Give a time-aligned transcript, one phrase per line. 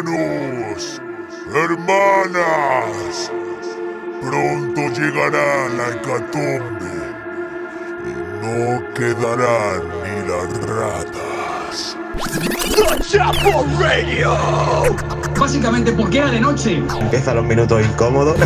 [0.00, 1.02] Hermanos,
[1.52, 3.30] hermanas,
[4.22, 6.94] pronto llegará la hecatombe
[8.06, 11.98] y no quedarán ni las ratas.
[13.10, 14.32] Chapo Radio.
[15.38, 16.82] Básicamente porque era de noche.
[16.98, 18.38] Empiezan los minutos incómodos.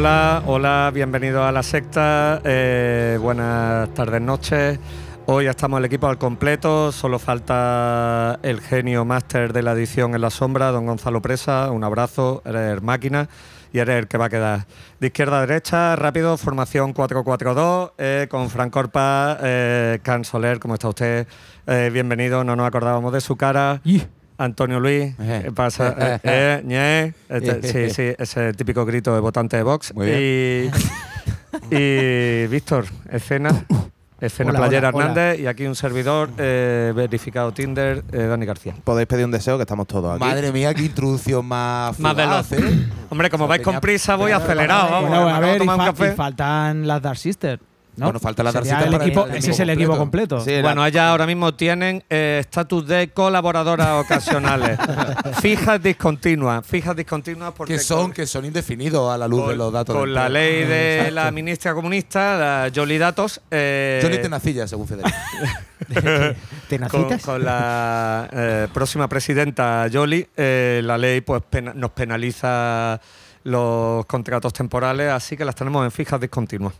[0.00, 2.40] Hola, hola, bienvenido a la secta.
[2.44, 4.78] eh, buenas tardes, noches.
[5.26, 10.22] Hoy estamos el equipo al completo, solo falta el genio máster de la edición en
[10.22, 11.70] la sombra, don Gonzalo Presa.
[11.70, 13.28] Un abrazo, eres máquina
[13.74, 14.66] y eres el que va a quedar.
[15.00, 20.72] De izquierda a derecha, rápido, formación 4-4-2, eh, con Frank Corpa, eh, Can Soler, ¿cómo
[20.72, 21.26] está usted?
[21.92, 23.82] Bienvenido, no nos acordábamos de su cara.
[24.44, 25.42] Antonio Luis, Ejé.
[25.44, 25.94] ¿qué pasa?
[25.98, 27.14] Eh, eh, ñe.
[27.28, 29.94] Este- sí, sí, ese típico grito de votante de Vox.
[29.94, 30.70] Muy Y,
[31.70, 33.64] y Víctor, escena.
[34.20, 35.04] Escena Hola, Playera hola, hola.
[35.06, 38.74] Hernández y aquí un servidor eh, verificado Tinder, eh, Dani García.
[38.84, 40.22] Podéis pedir un deseo que estamos todos aquí.
[40.22, 42.52] Madre mía, qué introducción más Más veloz.
[42.52, 42.86] ¿eh?
[43.08, 45.00] Hombre, como vais con prisa, voy acelerado.
[45.00, 46.12] Bueno, a ver, y, tomar un fa- café.
[46.12, 47.62] y faltan las Dark Sisters.
[48.00, 48.06] ¿No?
[48.06, 50.40] Bueno, falta la Sisters el para equipo, el Ese es el equipo completo.
[50.40, 54.78] Sí, Bueno, la- ellas ahora mismo tienen eh, estatus de colaboradoras ocasionales.
[55.40, 59.50] fijas discontinuas, fijas discontinuas porque Que son, con- que son indefinidos a la luz con,
[59.50, 59.94] de los datos.
[59.94, 63.40] con la ley de la ministra comunista, la Jolly Datos.
[63.50, 65.16] eh, Tenacilla, según Federico.
[65.94, 66.36] con,
[66.68, 67.22] ¿Tenacitas?
[67.24, 73.00] con la eh, próxima presidenta Jolie, eh, la ley pues pena- nos penaliza
[73.44, 76.74] los contratos temporales, así que las tenemos en fijas discontinuas.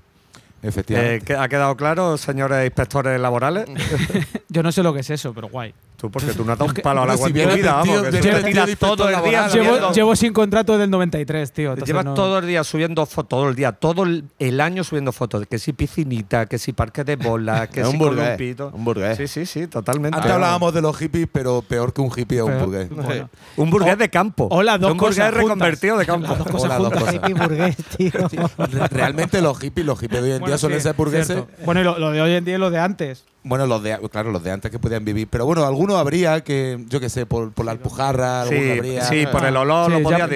[0.63, 1.25] Eh, Efectivamente.
[1.25, 3.67] ¿que- ¿Ha quedado claro, señores inspectores laborales?
[4.49, 5.73] Yo no sé lo que es eso, pero guay.
[6.01, 7.85] Tú, porque tú no has dado un palo a la web en tu vida, vamos,
[8.03, 9.49] que viene tú te vestido tiras de todo el día.
[9.49, 11.77] Llevo, llevo sin contrato del 93, tío.
[11.77, 15.13] Llevas no- todo el día subiendo fotos, todo el día, todo el, el año subiendo
[15.13, 18.41] fotos, que si piscinita, que si parque de bola, que si un burgués,
[18.73, 19.17] un burgués.
[19.19, 20.17] Sí, sí, sí, totalmente.
[20.17, 22.89] Antes hablábamos de los hippies, pero peor que un hippie es un burgués.
[22.89, 23.29] bueno.
[23.57, 24.49] Un burgués de campo.
[24.51, 25.43] o las dos un burgués cosas juntas.
[25.45, 26.29] reconvertido de campo.
[26.29, 27.03] Las dos cosas Hola, dos juntas.
[27.03, 27.15] cosas.
[27.17, 28.11] Hippie burgués, tío.
[28.59, 31.43] Re- Realmente los hippies, los hippies de hoy en día suelen sí, ser burgueses.
[31.65, 33.25] Bueno, y lo, lo de hoy en día y lo de antes.
[33.43, 35.27] Bueno, los de claro, los de antes que podían vivir.
[35.31, 39.05] Pero bueno, algunos habría que, yo qué sé, por, por la alpujarra, alguno Sí, habría.
[39.05, 40.27] sí, por el olor Sí, lo podía.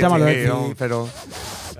[0.48, 0.74] ¿no?
[0.78, 1.08] pero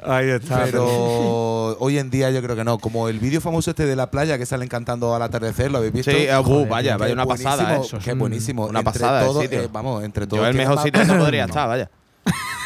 [0.07, 0.65] ahí está.
[0.65, 2.79] Pero hoy en día yo creo que no.
[2.79, 5.93] Como el vídeo famoso este de la playa que salen cantando al atardecer, ¿lo habéis
[5.93, 6.11] visto?
[6.11, 7.81] Sí, uh, Joder, vaya, qué vaya una pasada, ¿eh?
[7.85, 8.67] Eso es Qué un- buenísimo.
[8.67, 9.63] una Entre pasada sitio.
[9.63, 10.43] eh, vamos, entre todos.
[10.43, 11.91] Yo el mejor sitio no podría estar, vaya.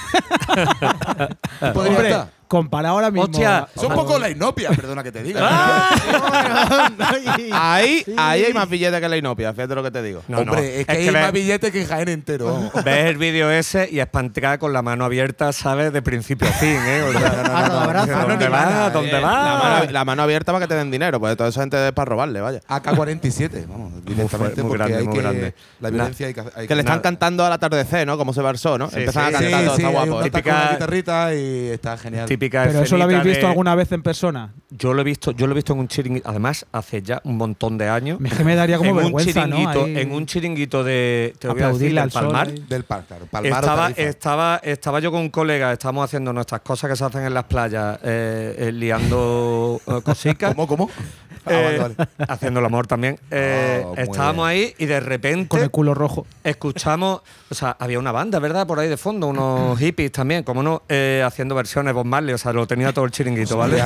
[1.75, 2.38] Podría estar.
[2.49, 3.25] Compara ahora mismo.
[3.25, 5.89] Hostia, Es un poco la inopia, perdona que te diga.
[7.53, 10.23] Ahí, ahí hay más billetes que la inopia, fíjate lo que te digo.
[10.29, 10.63] No, Hombre, no.
[10.63, 12.71] es que Es hay que más billetes que Jaén entero.
[12.85, 15.93] Ves el vídeo ese y espantea con la mano abierta, ¿sabes?
[15.93, 17.03] De principio a fin, ¿eh?
[17.03, 18.09] O sea, no, no, A no, los abrazos.
[18.29, 18.65] ¿Dónde No, ni va?
[18.65, 19.45] nada, ¿Dónde eh, va?
[19.45, 21.93] La mano, la mano abierta para que te den dinero, pues toda esa gente es
[21.93, 22.61] para robarle, vaya.
[22.69, 25.23] AK-47, vamos, directamente muy porque grande, hay muy que.
[25.23, 25.55] grande.
[25.81, 26.43] La violencia hay que.
[26.55, 28.17] hay Que le están cantando al atardecer, ¿no?
[28.19, 28.89] Como se versó, ¿no?
[28.91, 30.21] Sí, Empiezan sí, a Sí, cantar, todo sí, está guapo.
[30.21, 30.25] ¿eh?
[30.25, 32.27] Típica- una guitarrita y está genial.
[32.39, 34.53] Típica Pero eso lo habéis visto de- alguna vez en persona.
[34.71, 37.37] Yo lo he visto, yo lo he visto en un chiringuito, además hace ya un
[37.37, 38.19] montón de años.
[38.25, 39.19] Es que me daría como en un ¿no?
[39.19, 42.53] chiringuito, Ahí- en un chiringuito de te voy a decir, del sol Palmar.
[42.53, 43.27] Del par, claro.
[43.27, 47.25] Palmar Estaba, estaba, estaba yo con un colega, estábamos haciendo nuestras cosas que se hacen
[47.25, 50.55] en las playas, eh, eh, liando eh, cositas.
[50.55, 50.91] ¿Cómo, cómo?
[51.47, 52.11] Ah, eh, vale, vale.
[52.29, 53.19] Haciendo el amor también.
[53.31, 54.65] Eh, Oh, estábamos bien.
[54.67, 56.27] ahí y de repente Con el culo rojo.
[56.45, 58.67] escuchamos, o sea, había una banda, ¿verdad?
[58.67, 62.39] Por ahí de fondo, unos hippies también, como no, eh, haciendo versiones Bob Marley, o
[62.39, 63.77] sea, lo tenía todo el chiringuito, ¿vale?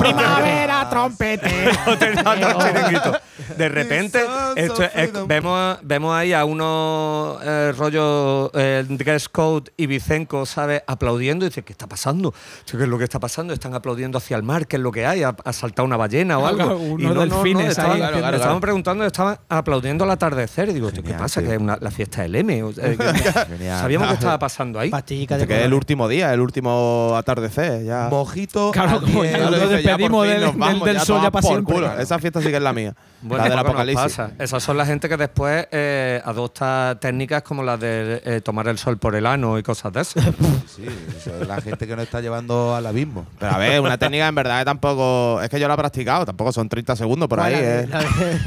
[0.00, 1.50] Primavera, trompete.
[1.86, 2.34] Lo tenía todo
[2.66, 3.12] el chiringuito.
[3.56, 4.20] De repente,
[4.56, 10.82] esto es- vemos, vemos ahí a unos eh, rollos eh, dress code y Vicenco, ¿sabes?
[10.86, 12.34] Aplaudiendo y dice, ¿qué está pasando?
[12.70, 13.52] ¿Qué es lo que está pasando?
[13.54, 15.22] Están aplaudiendo hacia el mar, ¿qué es lo que hay?
[15.22, 16.95] ¿Ha, ha saltado una ballena o algo?
[17.04, 17.98] Unos delfines estaban, ahí.
[17.98, 20.68] Claro, claro, me estaban preguntando, estaban aplaudiendo al atardecer.
[20.70, 21.40] Y digo, ¿qué pasa?
[21.40, 21.48] tío.
[21.50, 22.62] Que es una- la fiesta del M.
[22.62, 22.96] O sea, que-
[23.48, 23.80] Genial.
[23.80, 24.90] Sabíamos que estaba pasando ahí.
[24.90, 28.08] Pastillica de Dice que es el último día, el último atardecer, ya.
[28.10, 28.70] Mojito.
[28.70, 31.74] Claro, como ya nos despedimos del- nos del- vamos, del sol ya pa' por siempre.
[31.74, 31.98] culo.
[31.98, 32.94] Esa fiesta sí que es la mía.
[33.22, 34.02] Bueno, la del apocalipsis.
[34.16, 34.30] pasa.
[34.38, 38.78] Esas son la gente que después eh, adopta técnicas como las de eh, tomar el
[38.78, 40.24] sol por el ano y cosas de esas.
[40.76, 40.84] Sí,
[41.16, 43.24] eso es la gente que nos está llevando al abismo.
[43.38, 45.40] Pero a ver, una técnica en verdad que tampoco.
[45.40, 47.80] Es que yo la he practicado, tampoco son 30 30 segundos por ahí, la de-
[47.80, 47.88] ¿eh?
[47.90, 48.40] La de,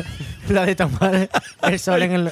[0.54, 1.30] la de tomar
[1.64, 2.32] el sol en el,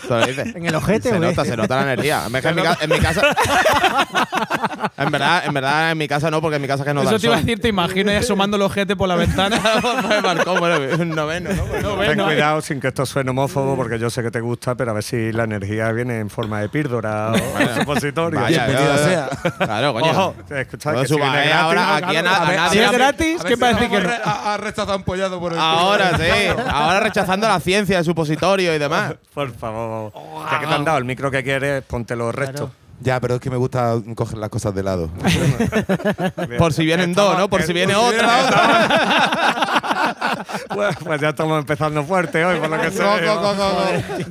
[0.55, 2.23] en el ojete, Se nota, se nota la energía.
[2.41, 3.21] Que en, mi ca- en mi casa.
[4.97, 7.07] en verdad, en verdad, en mi casa no, porque en mi casa que no da
[7.07, 9.59] Eso el te iba a decir, te imagino ahí asomando el ojete por la ventana.
[10.09, 11.63] Me marcó, bueno, un noveno, ¿no?
[11.65, 14.39] Pues No, Ten bueno, cuidado sin que esto suene homófobo, porque yo sé que te
[14.39, 18.39] gusta, pero a ver si la energía viene en forma de píldora o supositorio.
[18.39, 19.29] Vaya, yo- sea.
[19.59, 20.09] Claro, coño.
[20.11, 22.85] Ojo, escucha, No que si viene eh, gratis, ahora aquí a, a si nadie.
[22.85, 24.09] es gratis, ¿quién va a decir que no?
[24.23, 25.59] A, a rechazar ampollado por el.
[25.87, 29.15] Ahora sí, ahora rechazando la ciencia, el supositorio y demás.
[29.33, 30.11] Por favor.
[30.51, 32.71] Ya que te han dado el micro que quieres, póntelo recto.
[32.99, 35.09] Ya, pero es que me gusta coger las cosas de lado.
[36.57, 37.49] Por si vienen dos, ¿no?
[37.49, 39.47] Por si viene otra.
[40.73, 43.03] Bueno, pues ya estamos empezando fuerte hoy, por lo que sé.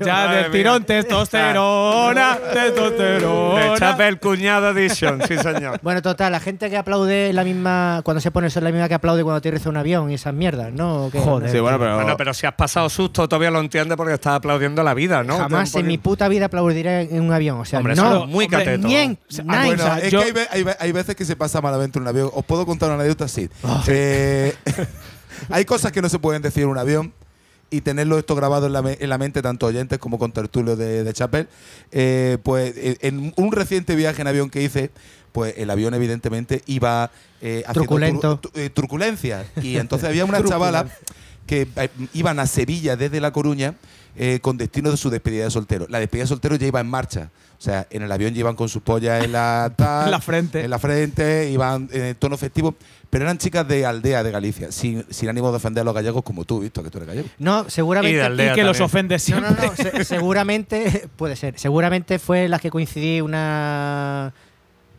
[0.05, 3.61] Ya del tirón, testosterona, testosterona.
[3.73, 5.79] De Chapel Cuñado Edition, sí señor.
[5.83, 8.01] Bueno, total, la gente que aplaude la misma.
[8.05, 10.35] Cuando se pone eso es la misma que aplaude cuando aterriza un avión y esas
[10.35, 11.11] mierdas, ¿no?
[11.13, 11.51] Joder.
[11.51, 11.97] Sí, bueno, pero.
[11.97, 15.37] Bueno, pero si has pasado susto, todavía lo entiendes porque estás aplaudiendo la vida, ¿no?
[15.39, 17.61] Jamás en mi puta vida aplaudiré en un avión.
[17.61, 18.07] O sea, Hombre, no.
[18.07, 18.87] eso es muy cateto.
[18.87, 19.19] Ah, nine.
[19.67, 21.61] bueno, o sea, es yo- que hay, ve- hay ve- hay veces que se pasa
[21.61, 22.31] malamente en un avión.
[22.35, 23.49] Os puedo contar una anécdota así.
[23.63, 23.83] Ah.
[23.89, 24.55] Eh,
[25.51, 27.13] hay cosas que no se pueden decir en un avión
[27.71, 30.77] y tenerlo esto grabado en la, me- en la mente, tanto oyentes como con tertulio
[30.77, 31.49] de, de Chapel.
[31.93, 34.91] Eh, pues eh, en un reciente viaje en avión que hice,
[35.33, 37.11] pues el avión evidentemente iba
[37.43, 38.41] eh, haciendo Truculento.
[38.41, 39.47] tru- eh, truculencias.
[39.63, 40.87] Y entonces había una chavala
[41.47, 43.75] que eh, iban a Sevilla desde La Coruña
[44.17, 45.87] eh, con destino de su despedida de soltero.
[45.89, 47.31] La despedida de soltero ya iba en marcha.
[47.59, 50.65] O sea, en el avión llevan con sus pollas en la, tal, En la frente.
[50.65, 52.75] En la frente, iban en tono festivo.
[53.09, 56.23] Pero eran chicas de aldea de Galicia, sin, sin ánimo de ofender a los gallegos
[56.23, 57.29] como tú, visto que tú eres gallego.
[57.39, 58.23] No, Y de seguramente.
[58.23, 58.85] aldea Y que los también.
[58.85, 59.51] ofende No, siempre.
[59.51, 59.77] no, no.
[59.77, 61.09] se- seguramente.
[61.17, 61.59] Puede ser.
[61.59, 64.35] Seguramente fue las que coincidí una.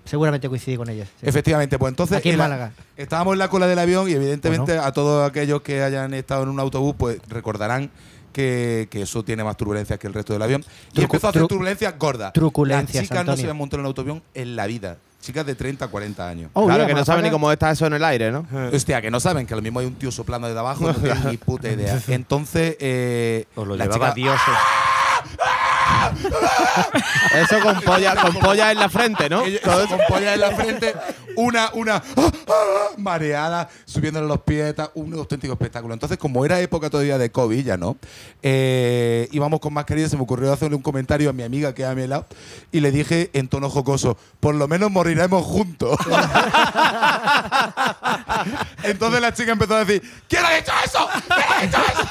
[0.07, 1.07] Seguramente coincidí con ellas.
[1.19, 1.27] sí.
[1.27, 2.71] Efectivamente, pues entonces Aquí en la- Málaga.
[2.95, 6.49] estábamos en la cola del avión y evidentemente a todos aquellos que hayan estado en
[6.49, 7.89] un autobús, pues recordarán
[8.33, 10.63] que, que eso tiene más turbulencias que el resto del avión.
[10.93, 12.33] Y empezó a hacer turbulencias gordas.
[12.33, 14.97] truculencias, Las chicas no se habían montado en un autoavión en la vida.
[15.19, 16.51] Chicas de 30, 40 años.
[16.53, 18.45] Oh, claro, yeah, que no saben ni cómo está eso en el aire, ¿no?
[18.71, 20.93] Hostia, que no saben que a lo mismo hay un tío soplando desde abajo, no
[20.93, 21.99] tienen ni puta idea.
[22.07, 24.39] Entonces, eh, Os lo la llevaba chica- Dios.
[27.33, 29.41] Eso con polla, con polla en la frente, ¿no?
[29.41, 30.95] Con polla en la frente,
[31.35, 32.01] una, una
[32.97, 35.93] mareada, subiéndole los pies, tal, un auténtico espectáculo.
[35.93, 37.97] Entonces, como era época todavía de COVID, ya no,
[38.41, 41.87] eh, íbamos con mascarilla, se me ocurrió hacerle un comentario a mi amiga que es
[41.87, 42.25] a mi lado
[42.71, 45.97] y le dije en tono jocoso, por lo menos moriremos juntos.
[48.83, 51.07] Entonces la chica empezó a decir, ¿quién ha dicho eso?
[51.27, 52.05] ¿Quién ha dicho eso?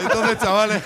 [0.02, 0.82] Entonces, chavales,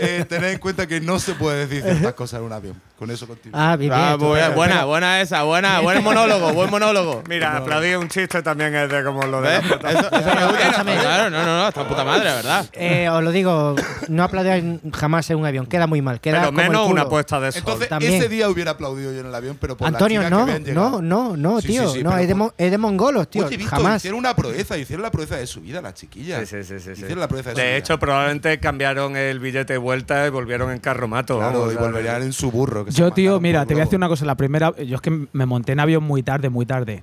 [0.00, 2.80] eh, tened en cuenta que no se puede decir ciertas cosas en un avión.
[2.98, 3.60] Con eso continúo.
[3.60, 7.24] Ah, bien, Ah, bien, buena, buena, buena esa, buena, buen monólogo, buen monólogo.
[7.28, 9.56] Mira, aplaudir un chiste también es de como lo de.
[9.56, 10.60] Eso, eso me gusta.
[10.60, 10.96] Escúchame.
[10.98, 12.64] Claro, no, no, no, está puta madre, ¿verdad?
[12.74, 13.74] Eh, os lo digo,
[14.08, 15.66] no aplaudir jamás en un avión.
[15.66, 16.20] Queda muy mal.
[16.20, 16.92] Queda Pero como el menos culo.
[17.00, 17.58] una puesta de sol.
[17.60, 18.14] Entonces, También.
[18.14, 21.02] ese día hubiera aplaudido yo en el avión, pero por Antonio, chicas no, que no,
[21.02, 21.88] no, no, Sí, tío.
[21.88, 23.46] sí, sí, no, es de, por- mon- es de mongolos, tío.
[23.46, 23.96] Oye, jamás.
[23.96, 26.48] hicieron una proeza, hicieron la proeza de su vida las chiquillas.
[26.48, 26.90] Sí, sí, sí, sí.
[26.92, 27.76] Hicieron la proeza de, su De vida.
[27.78, 31.38] hecho, probablemente cambiaron el billete de vuelta y volvieron en carromato.
[31.38, 32.84] claro, vamos, y volverían en su burro.
[32.84, 34.24] que Yo, tío, mira, te voy a decir una cosa.
[34.24, 37.02] La primera, yo es que me monté en avión muy tarde, muy tarde.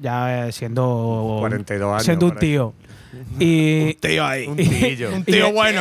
[0.00, 1.38] Ya eh, siendo.
[1.40, 2.74] 42 años, Siendo un tío.
[3.38, 3.94] Y.
[3.94, 4.46] Tío ahí.
[4.48, 5.14] Un tillo.
[5.14, 5.80] Un tío bueno.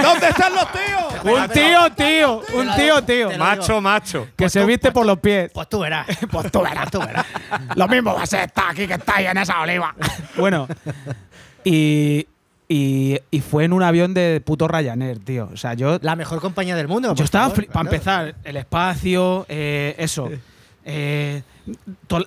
[0.00, 1.24] ¿Dónde están los tíos?
[1.24, 2.42] un tío, tío.
[2.54, 3.38] Un tío, tío.
[3.38, 4.28] macho, macho.
[4.36, 5.50] Que se viste por los pies.
[5.52, 6.06] Pues tú verás.
[6.30, 7.26] Pues tú verás, tú verás.
[7.74, 9.94] Lo mismo va a ser estar aquí que estáis en esa oliva.
[10.36, 10.68] bueno,
[11.64, 12.26] y,
[12.68, 15.48] y, y fue en un avión de puto Ryanair, tío.
[15.52, 17.14] O sea, yo, La mejor compañía del mundo.
[17.14, 20.28] yo estaba, para empezar, el espacio, eh, eso.
[20.84, 21.42] eh,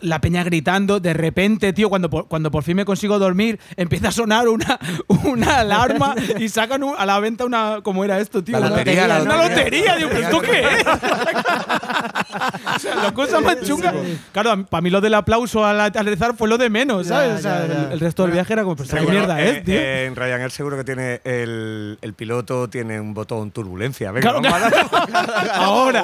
[0.02, 4.10] la peña gritando, de repente, tío, cuando por, cuando por fin me consigo dormir, empieza
[4.10, 4.80] a sonar una,
[5.26, 7.80] una alarma y sacan un- a la venta una.
[7.84, 8.60] ¿Cómo era esto, tío?
[8.60, 9.58] La Una- lotería, la Una lotería.
[9.58, 10.86] lotería, digo, ¿pero esto qué es?
[12.76, 13.94] O sea, la cosa más chunga.
[14.32, 17.40] Claro, para mí lo del aplauso al aterrizar fue lo de menos, ¿sabes?
[17.40, 17.66] O sea.
[17.66, 19.76] El, el resto del viaje era como, pues, ¿qué mierda eh, es, tío?
[19.76, 24.12] eh, en Ryanair seguro que tiene el, el piloto tiene un botón turbulencia.
[24.12, 26.04] Venga, Claro, vamos a darle- ahora,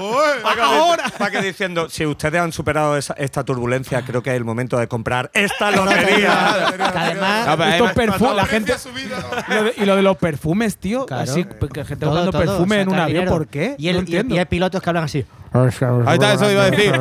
[0.62, 1.04] ahora.
[1.18, 4.78] Para que diciendo, si ustedes han superado esa- esta turbulencia, creo que es el momento
[4.80, 6.66] de comprar esta lotería.
[6.96, 8.74] Además, No, pero Estos además- perfumes, la gente.
[9.50, 11.06] lo de- y lo de los perfumes, tío.
[11.06, 11.24] Claro.
[11.24, 13.32] Así, que gente todo, buscando todo, perfume en un sacar avión, dinero.
[13.38, 13.76] ¿por qué?
[13.78, 14.36] Y, el, no y- entiendo.
[14.36, 15.26] y hay pilotos que hablan así.
[15.54, 16.92] Ahí está, eso iba a decir.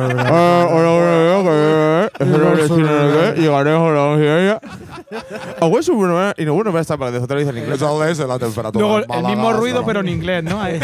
[3.37, 5.55] Llegaremos a la oncella.
[5.59, 7.81] A hueso, bueno, y no, bueno, va a estar para de hotel en inglés.
[7.81, 8.85] Eso es la temperatura.
[8.85, 10.65] Luego el mismo ruido, pero en inglés, ¿no?
[10.67, 10.81] En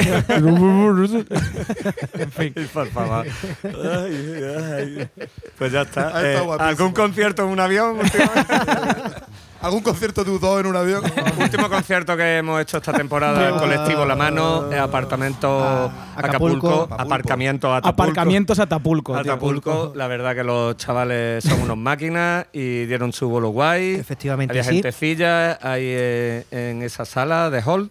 [2.31, 2.53] fin.
[2.73, 3.25] Por favor.
[3.63, 5.07] Ay, ay.
[5.57, 6.11] Pues ya está.
[6.23, 6.39] Eh.
[6.59, 8.53] ¿Algún concierto en un avión últimamente?
[9.63, 11.01] ¿Algún concierto de U2 en un avión?
[11.39, 16.87] Último concierto que hemos hecho esta temporada, el colectivo La Mano, eh, apartamento Acapulco, Acapulco.
[16.93, 18.01] aparcamiento Atapulco.
[18.03, 18.59] Aparcamientos.
[18.59, 23.95] Atapulco, la verdad que los chavales son unos máquinas y dieron su bolo guay.
[23.95, 24.73] Efectivamente, Había sí.
[24.73, 27.89] gentecilla ahí eh, en esa sala de hall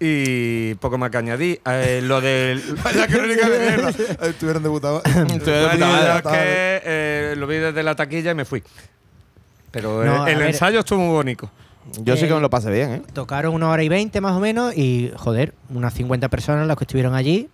[0.00, 1.60] y poco más que añadir.
[1.64, 2.60] Eh, lo del.
[2.84, 3.90] Vaya crónica de mierda.
[4.26, 5.02] Estuvieron debutados.
[5.06, 6.08] Estuvieron de puta Bueno, madre.
[6.08, 8.64] yo es que eh, lo vi desde la taquilla y me fui.
[9.74, 10.48] Pero No, eh, el a ver.
[10.48, 11.50] ensayo estuvo muy bonito.
[12.02, 13.02] Yo sí Eh, que me lo pasé bien, ¿eh?
[13.12, 16.84] Tocaron una hora y veinte más o menos y, joder, unas 50 personas las que
[16.84, 17.50] estuvieron allí.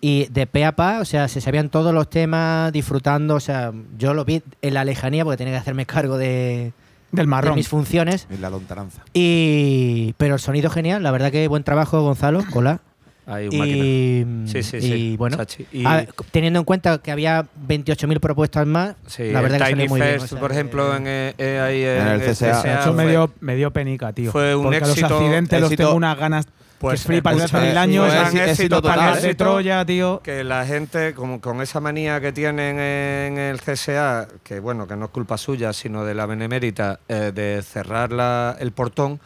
[0.00, 3.34] Y de pe a pa, o sea, se sabían todos los temas, disfrutando.
[3.34, 6.72] O sea, yo lo vi en la lejanía porque tenía que hacerme cargo de,
[7.12, 7.54] Del de marrón.
[7.54, 8.26] mis funciones.
[8.30, 9.02] En la lontananza.
[9.12, 12.80] Y, pero el sonido genial, la verdad que buen trabajo, Gonzalo, hola.
[13.26, 13.84] Ahí un máquina.
[13.84, 15.36] Y, Sí, sí, y sí, bueno.
[15.70, 19.62] Y- a ver, teniendo en cuenta que había 28.000 propuestas más, Sí, la verdad el
[19.62, 20.12] que Tiny salió muy bien.
[20.20, 22.62] Fest, o sea, por ejemplo, que- en, eh, eh, ahí En el CSA.
[22.62, 24.32] De hecho, me fue- dio, me dio penica, tío.
[24.32, 26.46] fue un Porque éxito- los accidentes los éxito- tengo unas ganas
[26.80, 28.12] Pues, que flipas eh, pues, mil eh, años.
[28.32, 29.44] un éxito total, de éxito.
[29.44, 30.20] Troya, tío.
[30.24, 34.96] que la gente, como con esa manía que tienen en el CSA, que bueno, que
[34.96, 39.20] no es culpa suya, sino de la benemérita, eh, de cerrar la- el portón,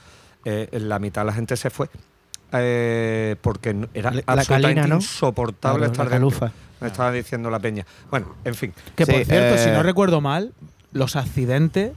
[0.45, 1.89] eh, en la mitad la gente se fue.
[2.53, 4.97] Eh, porque era La- la absolutamente calina, ¿no?
[4.97, 6.39] insoportable Claro, estar la dentro.
[6.41, 6.53] calufa.
[6.81, 7.87] Me estaba diciendo la peña.
[8.11, 8.73] Bueno, en fin.
[8.95, 10.53] Que Sí, por cierto, si eh, no recuerdo mal,
[10.93, 11.93] los accidentes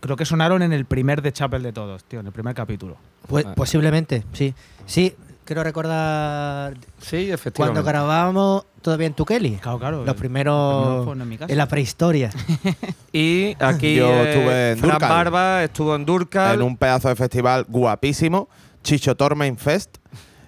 [0.00, 2.96] creo que sonaron en el primer de Chapel de todos, tío, en el primer capítulo.
[3.26, 4.54] Pues, posiblemente, sí.
[4.86, 5.14] Sí,
[5.44, 7.82] quiero recordar Sí, cuando efectivamente.
[7.82, 9.56] grabábamos todavía en Tukeli.
[9.56, 10.04] Claro, claro.
[10.04, 11.52] Los primeros en mi casa.
[11.52, 12.30] en la prehistoria.
[13.12, 15.08] Y aquí Yo eh, estuve en Fran Durcal.
[15.10, 16.54] Barba estuvo en Durcal.
[16.54, 18.48] En un pedazo de festival guapísimo,
[18.82, 19.96] Chicho Torment Fest.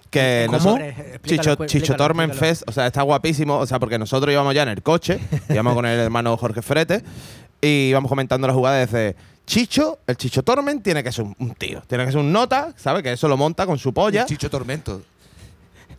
[0.09, 0.59] Que ¿Cómo?
[0.59, 2.55] noso- Explícalo, Chicho, pues, Chicho Torment explícalo.
[2.55, 5.73] Fest, o sea, está guapísimo, o sea, porque nosotros íbamos ya en el coche, íbamos
[5.73, 7.03] con el hermano Jorge Frete,
[7.59, 9.15] y íbamos comentando la jugada desde
[9.47, 12.73] Chicho, el Chicho Torment tiene que ser un, un tío, tiene que ser un nota,
[12.77, 13.01] ¿sabes?
[13.01, 14.21] Que eso lo monta con su polla.
[14.21, 15.01] El Chicho Tormento.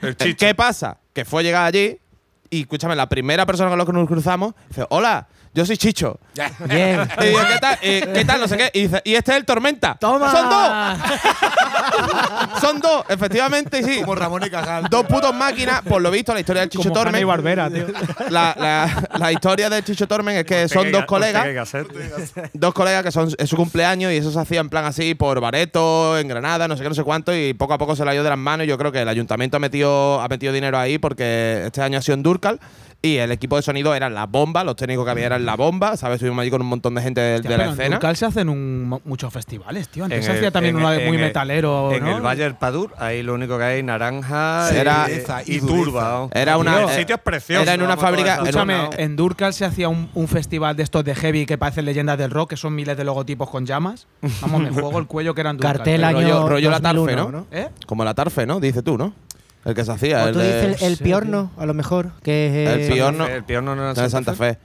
[0.01, 0.99] El ¿Qué pasa?
[1.13, 1.99] Que fue llegar allí
[2.51, 6.19] y, escúchame, la primera persona con la que nos cruzamos dice, hola, yo soy Chicho.
[6.69, 7.09] Bien.
[7.23, 7.79] Y digo, ¿qué tal?
[7.81, 8.41] Eh, ¿Qué tal?
[8.41, 8.71] No sé qué.
[8.75, 9.95] Y dice, y este es el Tormenta.
[9.99, 10.31] ¡Toma!
[10.31, 10.99] ¡Son dos!
[12.61, 14.01] Son dos, efectivamente, sí.
[14.01, 14.87] Como Ramón y Cajal.
[14.91, 15.83] Dos putos máquinas.
[15.83, 17.25] Por lo visto, la historia del Chicho Como y Torment.
[17.25, 17.87] Barbera, tío.
[18.31, 21.47] La, la- la historia del Chicho Torment es que son dos colegas.
[22.53, 25.41] Dos colegas que son es su cumpleaños y eso se hacía en plan así por
[25.41, 28.15] Bareto, en Granada, no sé qué, no sé cuánto, y poco a poco se ha
[28.15, 28.67] ido de las manos.
[28.67, 31.99] Y yo creo que el ayuntamiento ha metido, ha metido dinero ahí porque este año
[31.99, 32.61] ha sido en Durcal
[33.05, 35.97] y el equipo de sonido eran la bomba, los técnicos que había eran la bomba,
[35.97, 36.17] ¿sabes?
[36.17, 37.89] Estuvimos allí con un montón de gente de, Hostia, de la en escena.
[37.97, 40.05] Durcal se hacen un- muchos festivales, tío.
[40.05, 42.17] Antes En se el- hacía también en uno muy en el- metalero, En ¿no?
[42.17, 45.07] el Valle del Padur, ahí lo único que hay naranja Sí, y- era-
[45.47, 46.29] y, y turba.
[46.33, 47.63] Era una- Tío, eh, sitios preciosos.
[47.65, 51.05] era en una fábrica- en Escúchame, en Durcal se hacía un, un festival de estos
[51.05, 54.07] de heavy que parecen leyendas del rock, que son miles de logotipos con llamas.
[54.41, 55.77] Vamos, me juego el cuello que eran Durcal.
[55.77, 57.47] Cartel año rollo- rollo la 2001, Tarfe, ¿no?
[57.53, 57.69] ¿Eh?
[57.87, 58.61] Como la Tarfe, ¿no?
[58.61, 59.13] Dices tú, ¿no?
[59.65, 60.25] El que se hacía.
[60.25, 62.81] O el tú de- dices el, el Sí, piorno, a lo mejor, que es El
[62.83, 63.27] eh, piorno.
[63.27, 64.59] El piorno no era de Santa Fe.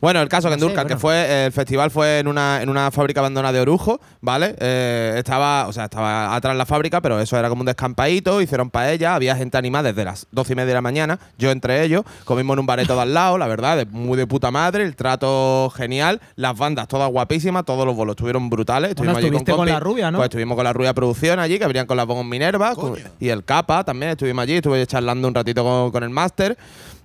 [0.00, 2.62] Bueno, el caso que en No sé, Durcal, que fue, el festival fue en una,
[2.62, 4.56] en una fábrica abandonada de Orujo, ¿vale?
[4.58, 8.70] Eh, estaba, o sea, estaba atrás la fábrica, pero eso era como un descampadito, hicieron
[8.70, 12.02] paella, había gente animada desde las doce y media de la mañana, yo entre ellos,
[12.24, 14.96] comimos en un bareto de al lado, la verdad, de- muy de puta madre, el
[14.96, 18.94] trato genial, las bandas todas guapísimas, todos los bolos estuvieron brutales.
[18.94, 19.72] Bueno, Estuvimos allí con compi.
[19.72, 20.16] la rubia, ¿no?
[20.18, 23.28] Pues estuvimos con la rubia producción allí, que venían con las Bogos Minerva, con- y
[23.28, 26.56] el Capa también, estuvimos allí, estuve charlando un ratito con, con el máster.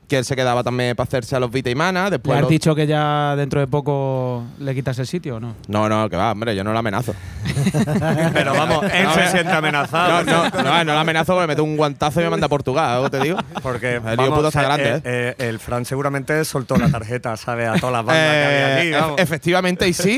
[0.07, 2.05] Que él se quedaba también para hacerse a los Vita y Mana.
[2.05, 5.39] ¿Le Después has los- dicho que ya dentro de poco le quitas el sitio o
[5.39, 5.55] no?
[5.67, 7.13] no, no, que va, hombre, yo no la amenazo.
[8.33, 10.23] Pero vamos, él No, se siente amenazado.
[10.23, 12.49] No, no, no, no la amenazo porque me meto un guantazo y me manda a
[12.49, 13.37] Portugal, algo te digo.
[13.63, 15.35] Porque El vamos, puto está eh, grande, eh, ¿eh?
[15.39, 17.67] eh, el Fran seguramente soltó la tarjeta, ¿sabes?
[17.69, 18.87] A todas las bandas que había allí.
[18.89, 19.17] Eh, vamos.
[19.17, 20.17] efe- efectivamente y sí,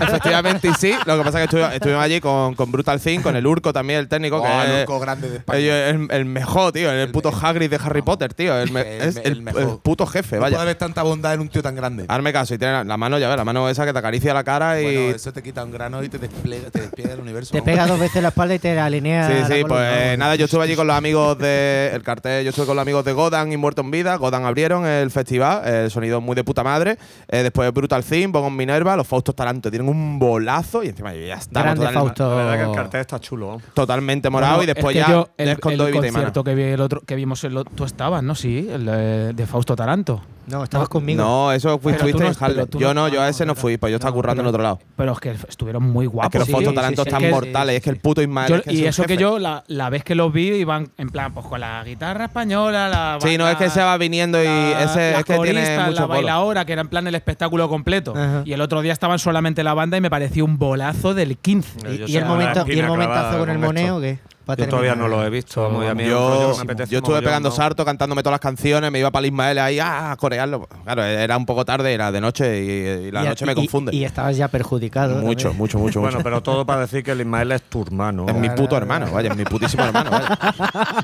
[0.00, 0.94] efectivamente y sí.
[1.06, 3.72] Lo que pasa es que estuvi- estuvimos allí con, con Brutal Thing, con el Urco
[3.72, 5.58] también, el técnico, que Oh, el Urco grande de España.
[5.88, 8.56] el, el mejor, tío, el, El- puto Hagrid de Harry Potter, tío.
[8.58, 8.82] El, me-
[9.24, 9.62] El- el el, mejor.
[9.62, 10.62] el puto jefe, No puede vaya.
[10.62, 12.04] haber tanta bondad en un tío tan grande.
[12.08, 14.32] Hazme caso, y tiene la- la mano, ya ves, la mano esa que te acaricia
[14.34, 14.84] la cara y.
[14.84, 17.52] Bueno, eso te quita un grano y te despliega, te despliega el universo.
[17.52, 19.28] te pega dos veces la espalda y te alinea.
[19.46, 22.50] Sí, sí, pues eh, nada, yo estuve allí con los amigos de el cartel, yo
[22.50, 25.90] estuve con los amigos de Godan y Muerto en Vida, Godan abrieron el festival, el
[25.90, 29.88] sonido muy de puta madre, eh, después Brutal Thing, Bogon Minerva, los Faustos Taranto tienen
[29.88, 32.28] un bolazo y encima ya está Grande Fausto.
[32.28, 33.60] La verdad que el cartel está chulo.
[33.74, 35.92] totalmente morado Bueno, y después es que ya yo, el, el 2 y Vita y
[35.92, 36.00] Mana.
[36.12, 38.34] concierto que, vi el otro, que vimos, el, tú estabas, ¿no?
[38.34, 38.88] Sí, el
[39.34, 40.20] de Fausto Taranto.
[40.46, 41.22] No, estabas conmigo.
[41.24, 42.66] No, eso fui- Pero tú estuviste no- en Harlem.
[42.78, 44.50] Yo no- no, yo a ese no fui, pues yo estaba No, currando en pero-
[44.50, 44.78] otro lado.
[44.94, 46.32] Pero es que estuvieron muy Es guapos.
[46.32, 47.14] que los sí, fototalentos sí, sí.
[47.14, 48.48] tan Es que- mortales, es que el puto Ismael.
[48.50, 50.90] Yo- es que y es eso que yo, la, la vez que los vi, iban
[50.98, 53.18] en plan, pues con la guitarra española, la.
[53.22, 55.86] Sí, no es que se va viniendo y la- ese las es que tiene coristas,
[55.88, 58.12] mucho la bailaora, que era en plan el espectáculo completo.
[58.14, 58.42] Ajá.
[58.44, 61.78] Y el otro día estaban solamente la banda y me pareció un bolazo del 15.
[61.88, 64.18] Eh, yo ¿Y, el la momento, espina ¿Y el momentazo clavada con el moneo qué?
[64.46, 65.62] Yo todavía no lo he visto.
[65.62, 67.54] vamos, a mí rollo Yo, me apetece yo estuve pegando ¿no?
[67.54, 70.68] sarto, cantándome todas las canciones, me iba para el Ismael ahí ah, a corearlo.
[70.84, 73.94] Claro, era un poco tarde, era de noche y, y la Y- noche me confunde.
[73.94, 75.16] Y, estabas ya perjudicado.
[75.16, 75.58] mucho, también.
[75.58, 76.24] mucho, mucho, Bueno, mucho.
[76.24, 78.26] pero todo para decir que el Ismael es tu hermano.
[78.28, 80.10] Es mi puto hermano, vaya, es mi putísimo hermano.
[80.10, 80.38] vaya.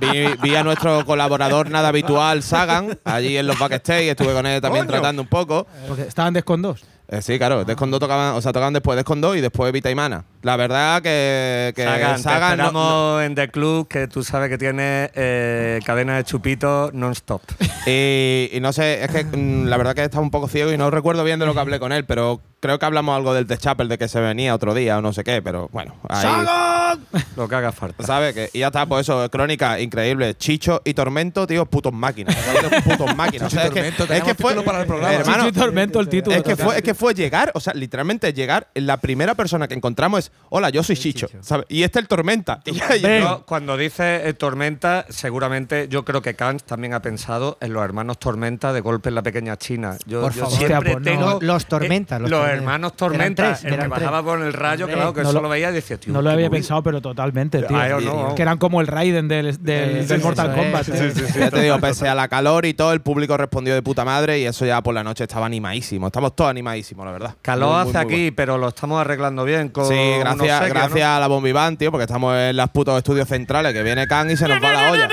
[0.01, 4.61] Vi, vi a nuestro colaborador nada habitual, Sagan, allí en los backstage, estuve con él
[4.61, 4.99] también Coño.
[4.99, 5.67] tratando un poco.
[5.89, 6.83] Porque estaban de con dos.
[7.09, 10.25] Eh, sí, claro, Descondo tocaban, o sea, tocaban después Descondo y después Vita y Mana.
[10.43, 14.57] La verdad que, que Sagan, te Sagan no- en The Club, que tú sabes que
[14.57, 17.43] tiene eh, cadena de chupitos non-stop.
[17.87, 20.79] Y, y no sé, es que mm, la verdad que estaba un poco ciego y
[20.79, 23.47] no recuerdo bien de lo que hablé con él, pero creo que hablamos algo del
[23.47, 25.95] The Chapel, de que se venía otro día o no sé qué, pero bueno.
[26.09, 26.97] Ahí,
[27.37, 28.05] Lo que haga falta.
[28.05, 28.35] ¿Sabes?
[28.35, 30.35] Que, y ya está, pues eso, crónica increíble.
[30.37, 32.35] Chicho y Tormento, tío, putos máquinas.
[32.85, 33.47] putos máquinas.
[33.47, 34.55] O sea, es que, es que fue.
[34.63, 35.15] para el programa.
[35.15, 36.37] Hermano, Chicho y Tormento, el título.
[36.37, 39.75] es que, fue, es que fue llegar, o sea, literalmente llegar, la primera persona que
[39.75, 41.67] encontramos es, hola, yo soy Chicho, ¿sabes?
[41.69, 42.61] Y este es el Tormenta.
[42.65, 43.23] Y ya- y Ven.
[43.23, 47.73] yo- Yo, cuando dice eh, Tormenta, seguramente yo creo que Kant también ha pensado en
[47.73, 49.97] los hermanos Tormenta de golpe en la pequeña China.
[50.07, 50.59] Yo, Por yo favor.
[50.59, 51.11] siempre Hostia, pues no.
[51.11, 51.31] tengo.
[51.35, 53.43] Los- los Tormenta, eh, los hermanos Eran Tormenta.
[53.55, 54.31] tres, el que bajaba tres.
[54.33, 56.13] con el rayo, Hombre, claro, que no eso lo- lo veía y decía, tío.
[56.13, 57.77] No lo había pensado, pero totalmente, tío.
[57.77, 58.35] Ah, yo no.
[58.35, 60.85] Que eran como el Raiden del, del, Sí, del sí, Mortal Kombat.
[60.85, 61.11] sí, tío.
[61.29, 64.05] sí, Ya te digo, pese a la calor y todo, el público respondió de puta
[64.05, 66.09] madre y eso ya por la noche estaba animadísimo.
[66.09, 67.35] Estamos todos animadísimos, la verdad.
[67.41, 69.87] Calor Muy, hace muy aquí, pero lo estamos arreglando bien con
[70.21, 74.07] Gracias, gracias a la Bombiván, tío, porque estamos en los putos estudios centrales, que viene
[74.07, 75.09] Kang y se nos va la olla.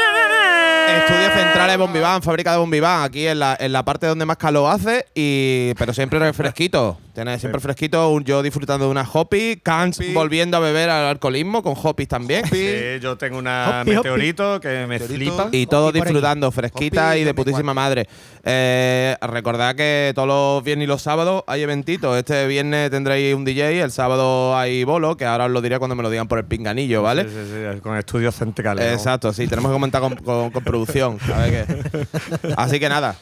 [0.88, 4.72] Estudios centrales Bombiván, fábrica de Bombiván, aquí en la, en la parte donde más calor
[4.72, 6.98] hace, y pero siempre fresquito.
[7.18, 11.64] Tiene siempre fresquito, un- yo disfrutando de una hoppy, Kang volviendo a beber al alcoholismo
[11.64, 12.46] con hoppies también.
[12.46, 13.96] Sí, yo tengo una Hopi, hopi.
[13.96, 15.16] meteorito que me Meteorito.
[15.36, 15.50] flipa.
[15.52, 17.44] Y todos disfrutando, fresquita y de 2004.
[17.44, 18.08] putísima madre.
[18.44, 22.16] Eh, recordad que todos los viernes y los sábados hay eventitos.
[22.20, 25.96] Este viernes tendréis un DJ, el sábado hay bolo, que ahora os lo diré cuando
[25.96, 27.24] me lo digan por el pinganillo, ¿vale?
[27.24, 28.86] Sí, sí, sí, con estudios centrales.
[28.86, 28.92] ¿no?
[28.94, 31.18] Exacto, sí, tenemos que comentar con, con- con producción.
[31.34, 32.08] a ver qué.
[32.58, 33.16] Así que nada.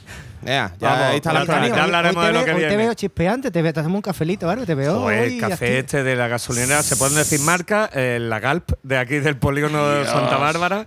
[0.45, 1.75] Ya, ya Vamos, ahí está la crónica.
[1.75, 2.83] ya hablaremos hoy de te lo ve- que Hoy te viene.
[2.83, 4.65] veo chispeante, te, ve- te hacemos un cafelito, ¿vale?
[4.65, 5.79] Te veo Joder, hoy el café activo.
[5.79, 9.87] este de la gasolinera, se pueden decir marca, eh, la Galp de aquí del polígono
[9.89, 10.85] de Santa Bárbara.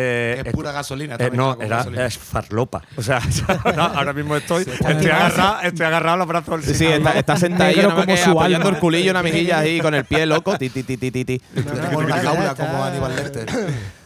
[0.00, 1.16] eh, Es pura gasolina.
[1.18, 2.06] eh, no, era, gasolina.
[2.06, 2.82] es farlopa.
[2.96, 3.20] O sea,
[3.64, 7.36] ahora, ahora mismo estoy, estoy, agarrado, estoy agarrado a los brazos del Sí, está, está
[7.38, 10.56] sentadillo como su apoyando el culillo, una mejilla ahí con el pie loco.
[10.56, 11.42] Ti, ti, ti, ti, ti, ti.
[11.92, 13.46] Como Aníbal Lecter.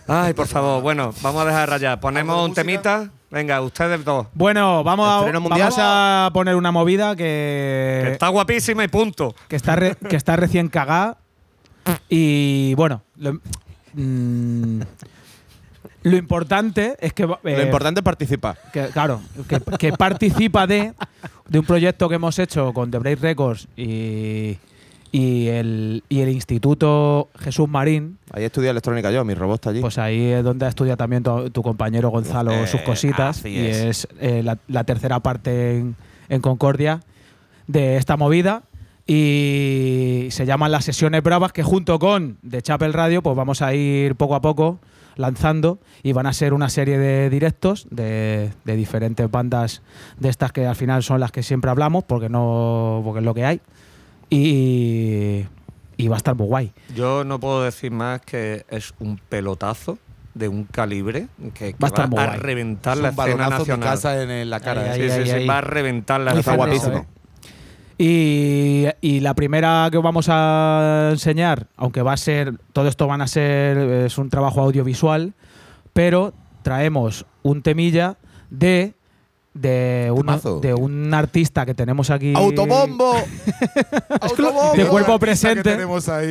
[0.07, 2.01] Ay, por favor, bueno, vamos a dejar rayar.
[2.01, 3.11] Ponemos ¿Algo de un temita.
[3.31, 4.27] Venga, ustedes dos.
[4.35, 9.35] Bueno, vamos a, vamos a poner una movida Que que, está guapísima y punto.
[9.49, 11.17] que, está, re- que está recién cagada.
[12.11, 13.41] Y bueno, lo,
[13.95, 14.81] mm,
[16.03, 17.27] lo importante es que.
[17.27, 18.59] Lo eh, importante es participar.
[18.73, 20.93] que, claro, que, que participa de,
[21.49, 24.59] de un proyecto que hemos hecho con The Break Records y,
[25.12, 28.18] y, el, y el Instituto Jesús Marín.
[28.33, 29.81] Ahí estudia electrónica yo, mi robot está allí.
[29.81, 33.44] Pues ahí es donde estudia también tu, tu compañero Gonzalo Eh, sus cositas.
[33.44, 33.77] Y es.
[33.77, 35.96] es eh, la, la tercera parte en,
[36.31, 37.01] en Concordia
[37.66, 38.62] de esta movida.
[39.07, 43.75] Y se llaman las sesiones bravas que junto con The Chapel Radio pues vamos a
[43.75, 44.79] ir poco a poco
[45.16, 49.83] lanzando y van a ser una serie de directos de, de diferentes bandas
[50.18, 53.35] de estas que al final son las que siempre hablamos porque no porque es lo
[53.35, 53.61] que hay
[54.37, 55.47] y,
[55.97, 59.99] y va a estar muy guay Yo no puedo decir más que es un pelotazo
[60.35, 63.49] de un calibre que, que Va a estar muy a reventar Es la un escena
[63.51, 63.88] nacional.
[63.88, 64.92] casa en, en la cara.
[64.92, 65.11] Ahí, ¿eh?
[65.11, 65.47] Sí, ahí, sí, sí, ahí.
[65.47, 66.88] va a reventar la escena guapísimo.
[66.95, 67.09] nacional.
[67.99, 73.07] Y, y la primera que os vamos a enseñar, aunque va a ser, todo esto
[73.07, 75.35] van a ser, es un trabajo audiovisual,
[75.92, 78.16] pero traemos un temilla
[78.51, 78.95] de,
[79.55, 80.61] de, Temazo.
[80.61, 82.33] de un artista que tenemos aquí.
[82.35, 83.15] ¡Autobombo!
[84.21, 84.73] ¡Autobombo!
[84.75, 85.73] De cuerpo presente.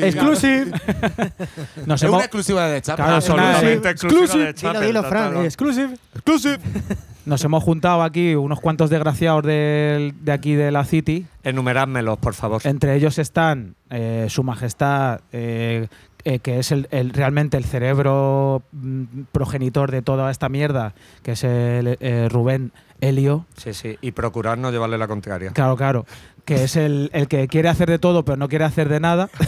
[0.04, 0.72] Exclusive.
[1.86, 3.04] Nos Es hemos, una exclusiva de Chapa.
[3.04, 4.50] Claro, Absolutamente Exclusive.
[4.50, 5.46] exclusiva de Chapel.
[5.46, 5.98] Exclusive.
[6.16, 6.60] ¡Exclusive!
[7.26, 11.28] nos hemos juntado aquí unos cuantos desgraciados del- de aquí de la City.
[11.44, 12.62] Enumerádmelos, por favor.
[12.66, 15.88] Entre ellos están eh, Su Majestad, eh,
[16.24, 21.34] eh, que es el, el- realmente el cerebro mm, progenitor de toda esta mierda, que
[21.34, 23.46] es el eh, Rubén Helio.
[23.58, 23.98] Sí, sí.
[24.02, 25.52] Y procurar no llevarle la contraria.
[25.52, 26.06] Claro, claro.
[26.46, 29.30] Que es el, el que quiere hacer de todo, pero no quiere hacer de nada.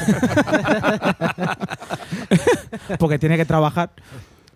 [3.00, 3.92] Porque tiene que trabajar.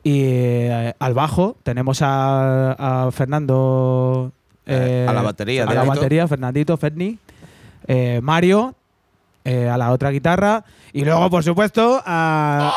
[0.03, 4.31] Y eh, al bajo tenemos a, a Fernando
[4.65, 5.99] Eh, a la batería, A la Fernandito.
[6.01, 7.17] batería, Fernandito, Ferni.
[7.87, 8.75] eh, Mario,
[9.43, 10.63] eh, a la otra guitarra.
[10.93, 12.73] Y luego, por supuesto, a.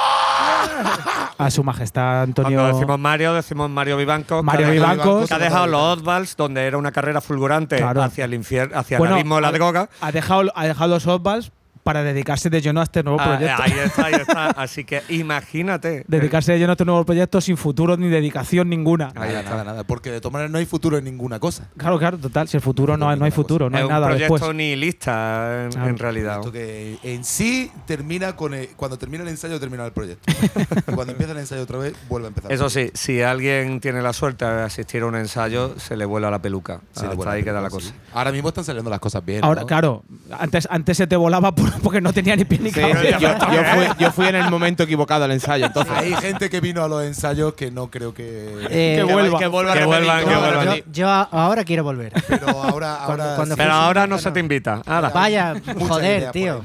[1.38, 2.58] a su majestad Antonio.
[2.58, 4.42] Cuando decimos Mario, decimos Mario Vivanco.
[4.42, 5.28] Mario que Vivancos.
[5.28, 8.02] Que ha dejado los Osvalds, donde era una carrera fulgurante Claro.
[8.02, 9.88] hacia el infierno, hacia Bueno, el abismo de la droga.
[10.00, 13.62] Ha dejado, ha dejado los softballs para dedicarse de lleno a este nuevo Ah, proyecto.
[13.62, 14.46] ahí está, ahí está.
[14.56, 16.04] Así que imagínate.
[16.08, 19.12] dedicarse de lleno a este nuevo proyecto sin futuro ni dedicación ninguna.
[19.14, 19.84] Nada, nada, nada.
[19.84, 21.68] Porque de todas maneras no hay futuro en ninguna cosa.
[21.76, 22.48] Claro, claro, total.
[22.48, 24.54] Si el futuro no, hay- no hay futuro, no es hay un nada proyecto después.
[24.56, 25.88] nihilista en, Claro.
[25.88, 26.38] en realidad.
[26.40, 30.30] Esto que en sí termina con el- cuando termina el ensayo termina el proyecto.
[30.30, 32.52] y cuando empieza el ensayo otra vez vuelve a empezar.
[32.52, 36.30] Eso sí, si alguien tiene la suerte de asistir a un ensayo, se le vuela
[36.30, 36.80] la peluca.
[36.92, 37.88] Sí, le Hasta vuelve ahí a queda la cosa.
[37.88, 37.94] sí.
[38.12, 39.44] Ahora mismo están saliendo las cosas bien.
[39.44, 39.66] Ahora, ¿no?
[39.66, 40.04] claro,
[40.38, 43.18] antes, antes se te volaba por- porque no tenía ni pie ni Sí, cabeza.
[43.18, 45.92] yo, yo fui, yo fui en el momento equivocado al ensayo, entonces.
[45.96, 48.54] Hay gente que vino a los ensayos que no creo que.
[48.70, 49.38] Eh, que vuelva.
[49.38, 50.82] Que vuelva a Que vuelvan, que vuelvan.
[50.92, 52.12] yo, ahora quiero volver.
[52.28, 52.98] Pero ahora.
[53.06, 53.60] Cuando- ahora cuando sí.
[53.60, 54.18] Pero ahora no no.
[54.22, 54.82] se te invita.
[54.86, 55.08] Ahora.
[55.10, 55.54] Vaya,
[55.88, 56.62] joder, tío.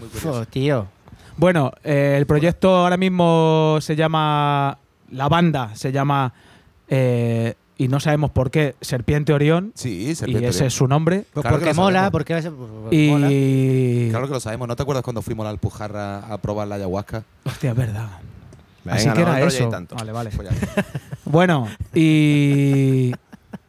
[0.49, 0.87] tío.
[1.37, 4.77] Bueno, eh, el proyecto ahora mismo se llama.
[5.11, 6.31] La banda se llama.
[6.87, 9.71] eh, y no sabemos por qué, Serpiente Orión.
[9.75, 10.43] Sí, Y ese Orión.
[10.45, 11.25] es su nombre.
[11.33, 12.11] Pues Claro que porque lo mola, sabemos.
[12.11, 13.27] porque a veces- pues, mola.
[13.31, 14.07] Y.
[14.11, 14.67] Claro que lo sabemos.
[14.67, 17.23] ¿No te acuerdas cuando fuimos a la Alpujarra a probar la ayahuasca?
[17.43, 18.07] Hostia, es verdad.
[18.83, 19.67] Venga, Así que era eso.
[19.69, 19.95] tanto.
[19.95, 20.29] Vale, vale.
[20.35, 20.85] Pues ya.
[21.25, 23.11] Bueno, y,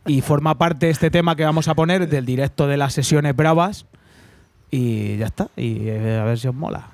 [0.07, 3.87] y forma parte este tema que vamos a poner del directo de las sesiones bravas.
[4.71, 5.49] Y ya está.
[5.57, 6.89] Y eh, a ver si os mola.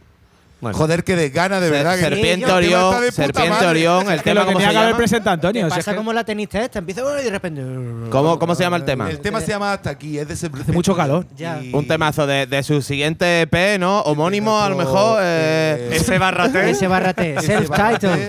[0.62, 1.96] Bueno, Joder, que de gana, de verdad.
[1.96, 3.66] que- Serpiente Sí, Orión, de Serpiente.
[3.66, 4.96] Orión, el Que tema tenía se que haber llama.
[4.96, 5.68] presentado Antonio.
[5.68, 7.62] Pasa que como la tenista esta, empieza y de repente.
[8.11, 9.11] ¿Cómo, cómo se llama el tema?
[9.11, 10.62] El tema se llama Hasta aquí, es de Serpiente.
[10.70, 11.27] Hace mucho calor.
[11.37, 11.61] Ya.
[11.61, 14.03] Y- Un temazo de, de su siguiente EP, ¿no?
[14.03, 15.18] Homónimo, a lo mejor.
[15.20, 16.70] eh, eh, ese barrate.
[16.70, 18.29] Ese barrate, self-title.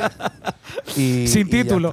[0.98, 1.92] Y, Sin título.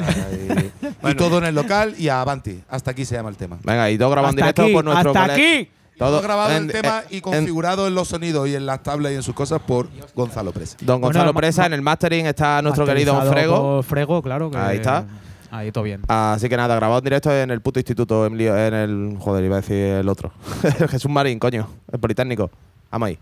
[1.04, 2.62] Y, y todo en el local y a Avanti.
[2.70, 3.58] Hasta aquí se llama el tema.
[3.62, 5.68] Venga, y todo en Hasta directo aquí, por nuestro hasta aquí.
[6.00, 9.12] Todo grabado en- el tema en- y configurado en, los sonidos y en las tablas
[9.12, 10.76] y en sus cosas por Gonzalo Presa.
[10.80, 13.82] Don Bueno, Gonzalo Presa, en el mastering está nuestro querido Don Frego.
[13.82, 14.50] Frego, claro.
[14.50, 15.04] que- Ahí está.
[15.52, 16.00] Ahí todo bien.
[16.08, 19.16] Así que nada, grabado en directo en el puto instituto, en el.
[19.18, 20.32] Joder, iba a decir el otro.
[20.90, 22.50] Jesús Marín, coño, el Politécnico.
[22.90, 23.18] Vamos ahí.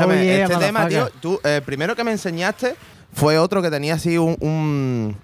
[0.00, 2.74] Escúchame, Oh, yeah, este tema, tío, tú, el primero que me enseñaste
[3.12, 5.16] fue otro que tenía así un, un,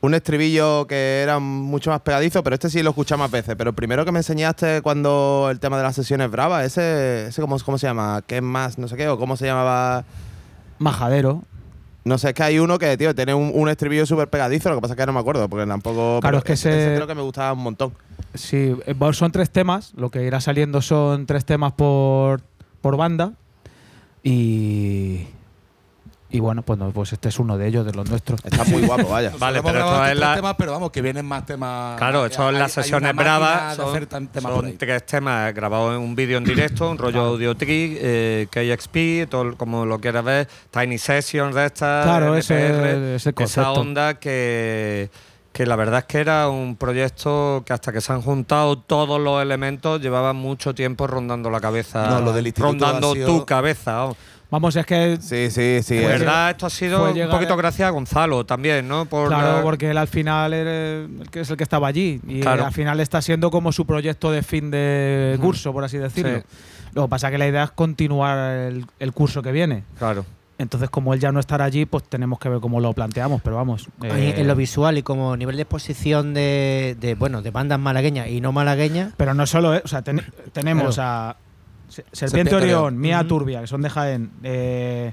[0.00, 3.54] un estribillo que era mucho más pegadizo, pero este sí lo escuché más veces.
[3.56, 7.40] Pero el primero que me enseñaste cuando el tema de las sesiones bravas, ese, ese
[7.40, 8.22] ¿cómo, cómo se llama?
[8.26, 8.78] ¿Qué es más?
[8.78, 10.04] No sé qué, o cómo se llamaba.
[10.78, 11.44] Majadero.
[12.04, 14.74] No sé, es que hay uno que, tío, tiene un, un estribillo súper pegadizo, lo
[14.74, 16.18] que pasa es que no me acuerdo, porque tampoco.
[16.20, 17.92] Claro, es que ese, ese- creo que me gustaba un montón.
[18.34, 19.92] Sí, eh, son tres temas.
[19.94, 22.40] Lo que irá saliendo son tres temas por,
[22.80, 23.34] por banda.
[24.22, 25.26] Y.
[26.34, 28.42] Y bueno, pues, no, pues este es uno de ellos, de los nuestros.
[28.42, 29.32] Está muy guapo, vaya.
[29.38, 31.98] Vale, pero esto es la- temas, pero vamos, que vienen más temas.
[31.98, 35.94] Claro, en hay- las sesiones bravas de son, hacer tan- temas son tres temas grabados
[35.94, 39.98] en un vídeo en directo, un rollo audio trick, eh, KXP, todo el- como lo
[40.00, 43.72] quieras ver, Tiny Sessions de estas, Claro, ese- NPR, ese esa concepto.
[43.74, 45.10] onda que,
[45.52, 49.20] que la verdad es que era un proyecto que hasta que se han juntado todos
[49.20, 53.92] los elementos llevaba mucho tiempo rondando la cabeza, No, lo del rondando sido- tu cabeza.
[53.92, 54.16] vamos.
[54.50, 55.16] Vamos, es que.
[55.18, 55.96] Sí, sí, sí.
[55.96, 59.06] De verdad, esto ha sido un poquito a- gracias a Gonzalo también, ¿no?
[59.06, 60.70] Por Claro, la- porque él al final era
[61.06, 62.20] el que es el que estaba allí.
[62.28, 62.66] Y Claro.
[62.66, 66.40] al final está siendo como su proyecto de fin de curso, por así decirlo.
[66.40, 66.44] Sí.
[66.92, 69.84] Lo que pasa es que la idea es continuar el, el curso que viene.
[69.98, 70.26] Claro.
[70.58, 73.40] Entonces, como él ya no estará allí, pues tenemos que ver cómo lo planteamos.
[73.42, 73.88] Pero vamos.
[74.02, 77.80] eh, En, en lo visual y como nivel de exposición de, de, bueno de bandas
[77.80, 81.36] malagueñas y no malagueñas, Pero no solo, eh, o sea, ten- tenemos a
[81.88, 82.98] Se- Serpiente Serpiente Orión.
[82.98, 83.24] Mía.
[83.26, 84.30] Turbia, que son de Jaén.
[84.44, 85.12] eh,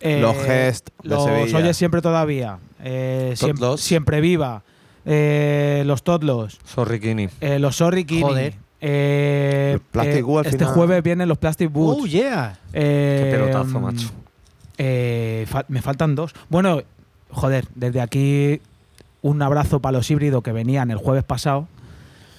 [0.00, 1.56] eh, Los Gest de Los Sevilla.
[1.58, 2.58] Oyes Siempre Todavía.
[2.82, 3.80] eh, siem- Totlos.
[3.80, 4.62] siempre Viva.
[5.06, 6.58] eh, los Totlos.
[6.64, 7.28] Sorry, Kini.
[7.40, 8.54] eh, los Sorry Kini, Joder.
[8.80, 10.74] eh, El Plastic eh, al este final.
[10.74, 12.02] jueves vienen los Plastic Boots.
[12.02, 12.58] oh yeah.
[12.72, 14.08] Eh, Qué pelotazo, macho.
[14.78, 16.32] Eh, fa- me faltan dos.
[16.48, 16.82] Bueno,
[17.30, 18.60] joder, desde aquí
[19.22, 21.68] un abrazo para los híbridos que venían el jueves pasado.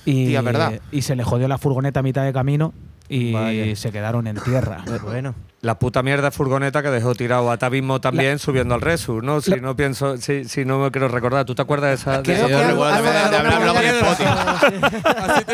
[0.05, 0.79] Y, Tía, ¿verdad?
[0.91, 2.73] y se les jodió la furgoneta a mitad de camino
[3.09, 3.75] y Vaya.
[3.75, 4.83] se quedaron en tierra.
[5.03, 5.33] Bueno.
[5.65, 9.41] La puta mierda furgoneta que dejó tirado a Tabismo también subiendo al Resur, ¿no?
[9.41, 11.43] Si La- no pienso, si, si no me quiero recordar.
[11.45, 12.21] ¿Tú te acuerdas de esa?
[12.21, 14.05] de yo recuerdo el manera-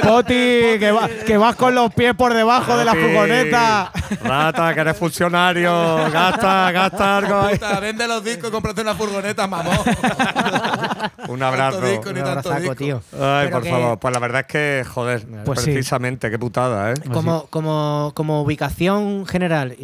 [0.03, 0.33] Poti,
[0.79, 3.91] que, va- que vas con los pies por debajo de la Poti, furgoneta.
[4.23, 5.71] Rata, que eres funcionario.
[6.11, 7.49] Gasta, gasta algo.
[7.49, 9.77] Puta, vende los discos y cómprate una furgoneta, mamón.
[11.29, 11.79] Un abrazo.
[11.81, 12.75] Disco, Un disco.
[12.75, 13.01] tío.
[13.13, 13.99] Ay, Pero por que- favor.
[13.99, 15.71] Pues la verdad es que, joder, Pues sí.
[15.71, 16.95] precisamente, qué putada, ¿eh?
[17.13, 19.75] Como, como, como ubicación general,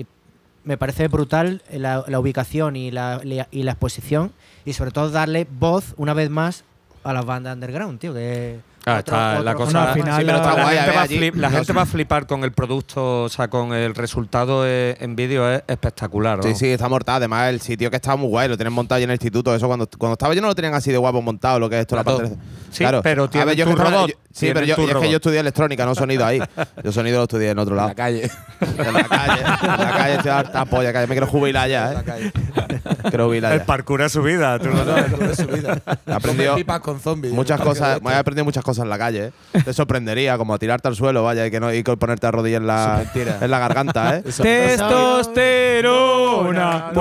[0.68, 4.34] me parece brutal la, la ubicación y la, y la exposición
[4.66, 6.66] y sobre todo darle voz una vez más
[7.06, 8.14] a las bandas underground, tío.
[8.14, 9.72] Que Ah, está la cosa.
[9.80, 11.18] Bueno, al final Sí, pero la- la, guay, gente, va a, allí.
[11.18, 14.64] flip- la No gente va a flipar con el producto, o sea, con el resultado
[14.66, 16.40] eh, en vídeo es espectacular.
[16.42, 16.56] Sí, ¿no?
[16.56, 17.18] sí, está mortal.
[17.18, 19.54] Además, el sitio que estaba muy guay, lo tienen montado allí en el instituto.
[19.54, 21.82] Eso cuando, cuando estaba yo no lo tenían así de guapo montado, lo que es
[21.82, 22.18] esto, la Claro.
[22.20, 25.86] parte de- Sí, pero yo robot, yo- sí, pero yo, es que yo estudié electrónica,
[25.86, 26.40] no sonido ahí.
[26.84, 27.90] Yo sonido lo estudié en otro En lado.
[27.90, 28.30] la calle.
[28.78, 29.40] En la calle.
[29.42, 32.04] En la calle estoy harta polla, que me quiero jubilar ya, En la ¿eh?
[32.06, 32.32] calle.
[33.10, 33.66] Quiero jubilar El ya.
[33.66, 34.60] parkour es su vida.
[34.60, 35.12] tú No, sabes.
[35.12, 36.16] no, no.
[36.16, 37.34] Aprendió con zombies.
[37.34, 39.62] Muchas En cosas, me he aprendido muchas cosas en la calle, ¿eh?
[39.64, 42.32] Te sorprendería, como a tirarte al suelo, vaya, y que no y que ponerte a
[42.32, 44.22] rodillas en la, en la garganta, ¿eh?
[44.24, 46.92] Testosterona.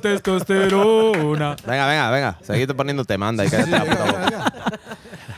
[0.00, 1.56] Testosterona.
[1.66, 4.52] Venga, venga, venga, seguid poniendo te manda y cállate la puta boca.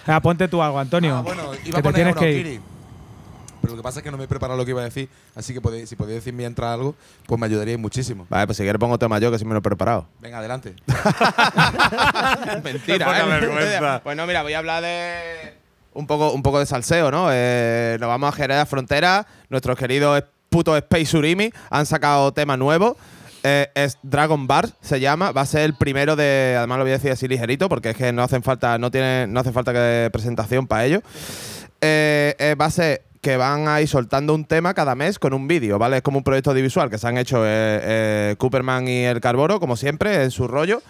[0.07, 1.17] Venga, ponte tú algo, Antonio.
[1.17, 2.61] Ah, bueno, que iba a te poner tienes a que ir.
[3.67, 5.09] Pero lo que pasa es que no me he preparado lo que iba a decir.
[5.35, 6.95] Así que podéis, si podéis decir mientras algo,
[7.27, 8.25] pues me ayudaríais muchísimo.
[8.29, 10.07] Vale, pues si quieres pongo tema yo, que sí me lo he preparado.
[10.21, 10.77] Venga, adelante.
[12.63, 13.27] Mentira, ¿eh?
[13.27, 14.01] vergüenza.
[14.05, 15.55] Pues no, mira, voy a hablar de
[15.95, 17.27] un poco, un poco de salseo, ¿no?
[17.33, 19.27] Eh, nos vamos a Jerez Frontera.
[19.51, 22.97] Nuestros queridos putos Space Urimi han sacado tema nuevo.
[23.43, 25.33] Eh, es Dragon Bar, se llama.
[25.33, 26.55] Va a ser el primero de.
[26.57, 29.27] Además lo voy a decir así ligerito, porque es que no hacen falta, no tiene,
[29.27, 31.03] no hace falta que presentación para ello.
[31.81, 35.35] Eh, eh, va a ser que van a ir soltando un tema cada mes con
[35.35, 35.97] un vídeo, ¿vale?
[35.97, 39.59] Es como un proyecto audiovisual que se han hecho eh, eh, Cooperman y el Carboro,
[39.59, 40.81] como siempre, en su rollo.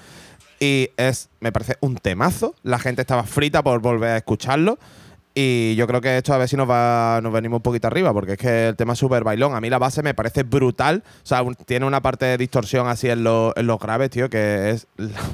[0.61, 2.55] Y es, me parece un temazo.
[2.63, 4.79] La gente estaba frita por volver a escucharlo.
[5.35, 8.13] Y yo creo que esto a ver si nos va, nos venimos un poquito arriba,
[8.13, 9.55] porque es que el tema es súper bailón.
[9.55, 11.03] A mí la base me parece brutal.
[11.07, 14.71] O sea, tiene una parte de distorsión así en, los- en los graves, tío, que
[14.73, 14.87] es.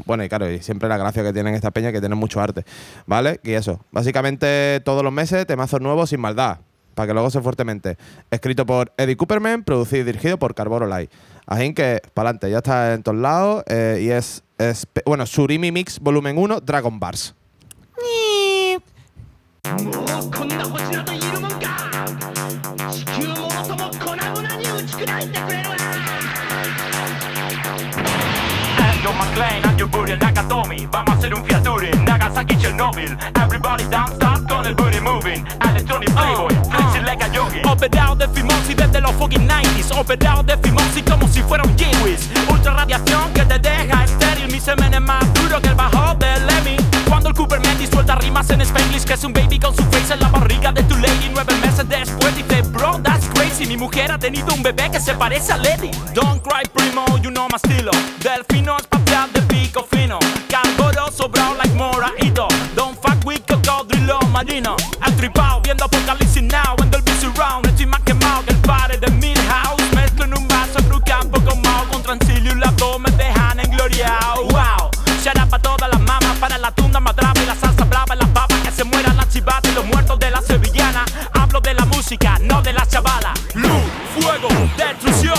[0.07, 2.65] Bueno, y claro, y siempre la gracia que tienen esta peña, que tienen mucho arte.
[3.07, 3.41] ¿Vale?
[3.43, 3.81] Y eso.
[3.91, 6.59] Básicamente todos los meses, temazos nuevos sin maldad
[6.95, 7.97] para que lo goce fuertemente.
[8.31, 11.11] Escrito por Eddie Cooperman, producido y dirigido por Carboro Light.
[11.47, 13.65] Así que, para adelante, ya está en todos lados.
[13.67, 17.35] Eh, y es, es, bueno, Surimi Mix Volumen 1, Dragon Bars.
[37.83, 39.99] Operado de fimosis desde los fucking 90s.
[39.99, 42.29] Operado de fimosis como si fuera un Jewish.
[42.49, 44.53] Ultra radiación que te deja estéril.
[44.53, 46.77] Mi semen es más duro que el bajo del Lemmy.
[47.09, 50.15] Cuando el Cooper Mendy suelta rimas en Spanglish, que es un baby con su face
[50.15, 51.29] en la barriga de tu lady.
[51.33, 53.67] Nueve meses después dice, bro, that's crazy.
[53.67, 55.91] Mi mujer ha tenido un bebé que se parece a Lady.
[56.15, 57.91] Don't cry, primo, you know my estilo.
[58.23, 60.21] Delfino espacial de pico fino.
[60.49, 62.47] Calvoro sobrado like moraito.
[62.77, 64.77] Don't fuck with cocodrilo marino.
[65.01, 66.82] Atripado viendo Apocalipsis Now
[82.93, 83.33] chavala.
[83.55, 83.71] Luz,
[84.15, 85.39] fuego, destrucción,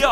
[0.00, 0.10] yo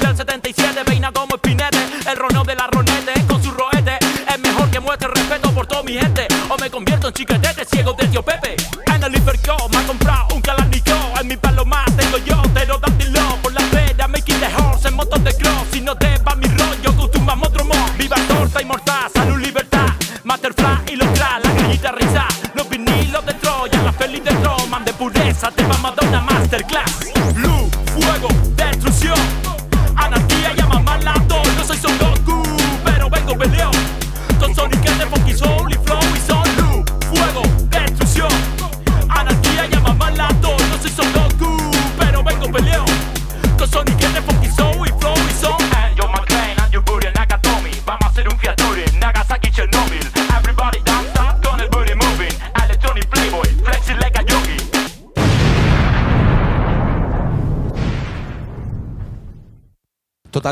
[0.00, 1.78] del 77, peina como espinete.
[2.06, 3.98] El roneo de la ronete, con su roete.
[4.28, 6.26] Es mejor que muestre respeto por toda mi gente.
[6.50, 8.56] O me convierto en chiquetete, ciego de tío Pepe.
[8.94, 13.38] En el Hiperco, me ha comprado un Kalashnikov En mi palo más tengo yo, pterodáctilo.
[13.42, 15.66] Por la feria, making the horse en motos de cross.
[15.72, 17.74] Si no te va mi rollo, con tumba otro mo.
[17.96, 19.88] Viva torta y mortal, salud, libertad.
[20.24, 24.92] Masterfly y los la grillita risa Los vinilos de Troya, la feliz de Troman De
[24.92, 27.21] pureza, te va a masterclass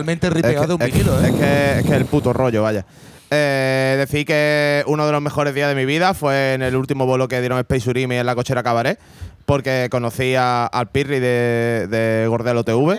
[0.01, 1.29] Totalmente Es ripeado de un es, vinilo, que- ¿eh?
[1.29, 2.85] es que es que el puto rollo, vaya.
[3.31, 7.07] Eh, decir que uno de los mejores días de mi vida fue en el último
[7.07, 8.99] bolo que dieron Space Urimi en la cochera Cabaret,
[9.47, 12.99] porque conocí a- al Pirri de, de Gordelo TV,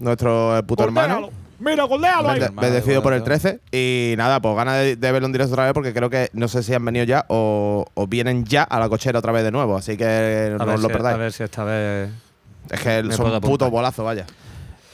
[0.00, 1.30] nuestro puto hermano.
[1.60, 2.40] Mira, goldealo ahí.
[2.60, 3.60] Bendecido por el 13.
[3.72, 6.48] Y nada, pues ganas de, de verlo en directo otra vez porque creo que no
[6.48, 9.52] sé si han venido ya o, o vienen ya a la cochera otra vez de
[9.52, 9.76] nuevo.
[9.76, 11.14] Así que A no os lo si- perdáis.
[11.14, 12.10] A ver si esta vez.
[12.70, 13.70] Es que Me son puedo un puto apuntar.
[13.70, 14.26] bolazo, vaya.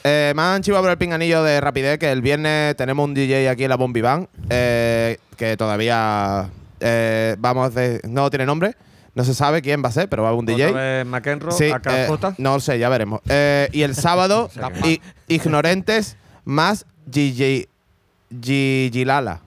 [0.05, 3.49] Eh, me han chivado por el pinganillo de rapidez que el viernes tenemos un DJ
[3.51, 6.49] aquí en la Bombi Band eh, que todavía
[6.81, 8.77] eh, vamos de, no tiene nombre,
[9.15, 10.73] no se sabe quién va a ser, pero va a haber un Otra DJ.
[10.73, 11.93] vez McEnroe, Sí, AKJ.
[12.29, 13.21] eh, no sé, ya veremos.
[13.29, 14.49] Eh, y el sábado,
[14.87, 17.69] i- ignorentes más Gigi
[18.41, 19.41] Gilala.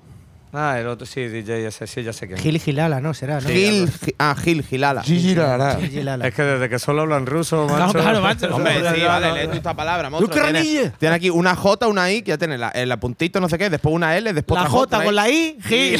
[0.55, 2.37] Ah, el otro, sí, DJ ese, sí, ya sé quién.
[2.37, 3.15] Gil Gilala, ¿no?
[3.15, 3.49] Será, ¿no?
[3.49, 5.01] Gil, Gi- ah, Gil Gilala.
[5.01, 5.79] Gil Gilala.
[6.27, 7.93] Es que desde que solo hablan ruso, macho.
[7.93, 8.55] claro, macho.
[8.55, 10.43] Hombre, sí, vale, lee tú esta palabra, monstruo.
[10.43, 13.49] Tiene, tiene aquí una J, una I, que ya tiene la, en la puntito, no
[13.49, 15.99] sé qué, después una L, después La otra J con la I, Gil.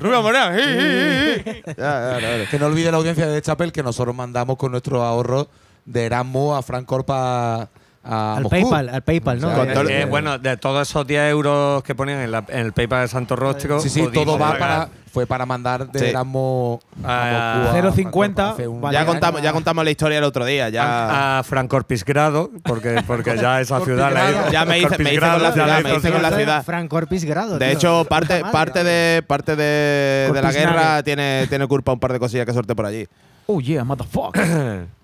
[0.00, 1.62] Rubén Morán, hi, hi.
[1.66, 2.46] Ya, ya, ya, ya.
[2.50, 5.48] Que no olvide la audiencia de Chapel que nosotros mandamos con nuestro ahorro
[5.84, 7.68] de Erasmus a Frank Corpa
[8.02, 8.50] a Al Moscú.
[8.56, 9.48] PayPal, al PayPal, ¿no?
[9.48, 13.02] O sea, bueno, de todos esos 10 euros que ponían en, la- en el PayPal
[13.02, 13.78] de Santo Rostro.
[13.80, 16.04] Sí, sí, todo va para, fue para mandar de Sí.
[16.06, 17.68] Erasmus Ah, a Moscú.
[17.68, 18.50] a 0,50, Frank Corpa.
[18.52, 18.94] Hace un- vale.
[18.98, 20.70] Ya contamos, ya contamos la historia el otro día.
[20.70, 24.52] Ya, A Frank Corpisgrado, porque, porque ya esa ciudad la Corpisgrado.
[24.52, 26.42] Ya me hice- me hice con la ciudad, ya me hizo hice con la ciudad.
[26.44, 26.64] ciudad.
[26.64, 27.58] Frank Corpis Grado.
[27.58, 32.12] de hecho, parte, parte de parte de, de la guerra tiene, tiene culpa un par
[32.14, 33.06] de cosillas que sorte por allí.
[33.46, 34.86] Oh, yeah, motherfucker.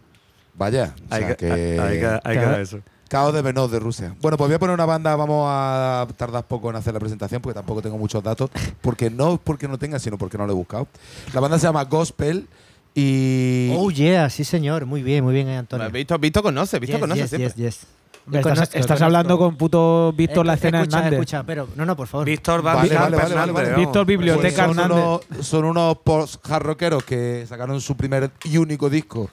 [0.59, 2.79] Vaya, o Hay sea que, que, hay que, hay que dar eso.
[3.09, 4.15] Caos de Venus de Rusia.
[4.21, 7.41] Bueno, pues voy a poner una banda, vamos a tardar poco en hacer la presentación
[7.41, 8.51] porque tampoco tengo muchos datos,
[8.81, 10.89] porque no porque no tenga, sino porque no lo he buscado.
[11.33, 12.49] La banda se llama Gospel
[12.95, 14.87] y Oh, yeah, sí, señor.
[14.87, 15.89] Muy bien, muy bien, Antonio.
[15.91, 17.49] Visto, visto conoce, visto Yes, conoce yes, siempre.
[17.51, 17.87] yes, yes.
[18.27, 19.05] Estás, Conozco, estás conozco.
[19.05, 21.21] hablando con puto Víctor La Eh, Escena escucha, Hernández.
[21.21, 22.27] escucha, pero no, no, por favor.
[22.27, 23.17] Víctor Vale, vale,
[23.53, 23.75] vale.
[23.77, 25.21] Víctor Biblioteca Pues son Hernández.
[25.31, 29.31] unos, son unos post-hard rockeros que sacaron su primer y único disco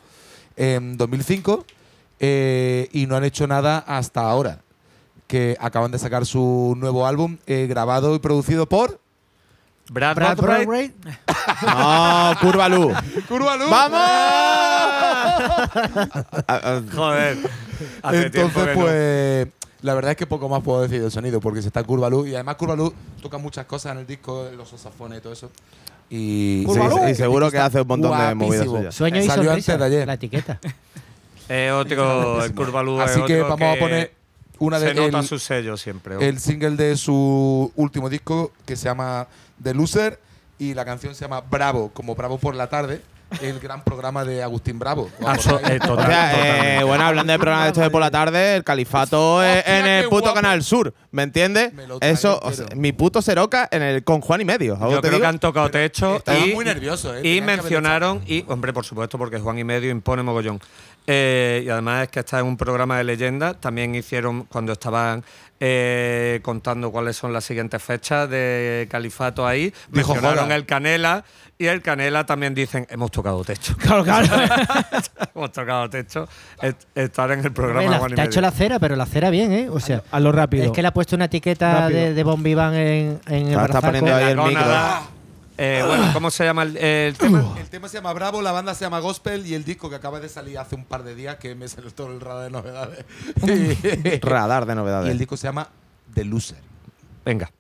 [0.55, 1.65] en 2005
[2.19, 4.59] eh, y no han hecho nada hasta ahora.
[5.27, 8.99] Que acaban de sacar su nuevo álbum eh, grabado y producido por.
[9.89, 10.89] Brad, Brad Brad Brad
[12.33, 12.93] No, Curva Luz.
[13.69, 14.01] ¡Vamos!
[16.95, 17.37] Joder.
[18.01, 19.62] Hace tiempo Entonces, no.
[19.83, 22.27] La verdad es que poco más puedo decir del sonido, porque se está Curva Luz
[22.27, 25.51] y además Curva Luz toca muchas cosas en el disco, los saxofones y todo eso.
[26.09, 26.79] Y, Sí,
[27.11, 28.77] y seguro que hace un montón de movidas guapísimo.
[28.77, 28.95] suyas.
[28.95, 30.07] Sueño y Salió antes de ayer.
[30.07, 30.59] la etiqueta.
[31.49, 34.13] Es otro, el Curvalú es Así que otro vamos a poner
[34.59, 36.15] una de se nota el- su sello siempre.
[36.25, 39.27] el single de su último disco que se llama
[39.61, 40.19] The Loser
[40.57, 43.01] y la canción se llama Bravo, como Bravo por la tarde,
[43.41, 45.09] el gran programa de Agustín Bravo.
[45.19, 47.89] ¿Os Ah, so- eh, O total- sea, eh, bueno, hablando de programas de estos de
[47.89, 50.35] por la tarde, el califato es en el puto guapo.
[50.35, 51.73] Canal Sur, ¿me entiendes?
[51.73, 52.39] Me Eso, entero.
[52.43, 54.75] o sea, mi puto Seroca en el con Juan y medio.
[54.75, 55.21] ¿algo Yo te creo digo?
[55.21, 57.21] que han tocado techo Estaba y, muy nervioso, ¿eh?
[57.27, 60.59] y mencionaron, y hombre, por supuesto, porque Juan y Medio impone mogollón.
[61.05, 63.53] Eh, y además es que está en un programa de leyenda.
[63.53, 65.23] También hicieron, cuando estaban
[65.59, 70.57] eh, contando cuáles son las siguientes fechas de Califato ahí, Dijo, mencionaron "Joder".
[70.57, 71.23] el Canela.
[71.57, 73.75] Y el Canela también dicen, hemos tocado techo.
[73.79, 74.27] Claro, claro.
[75.35, 76.27] hemos tocado techo.
[76.61, 79.51] est- Estar en el programa la- te ha hecho la cera, pero la cera bien,
[79.53, 79.69] ¿eh?
[79.69, 80.65] O sea, A lo rápido.
[80.65, 81.99] es que le ha puesto una etiqueta Rápido.
[81.99, 84.63] de, de Bon Vivant en, en el está poniendo ahí el micro.
[85.57, 87.55] Eh, bueno, ¿cómo se llama el, el tema?
[87.59, 90.19] El tema se llama Bravo, la banda se llama Gospel y el disco que acaba
[90.19, 93.05] de salir hace un par de días, que me salió todo el radar de novedades.
[94.21, 95.19] Radar de y el novedades.
[95.19, 95.69] disco se llama
[96.13, 96.57] The Loser.
[97.25, 97.51] Venga.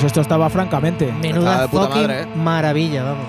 [0.00, 1.04] Pues esto estaba francamente.
[1.04, 2.26] Estaba Menuda de puta fucking madre, ¿eh?
[2.34, 3.24] maravilla, vamos.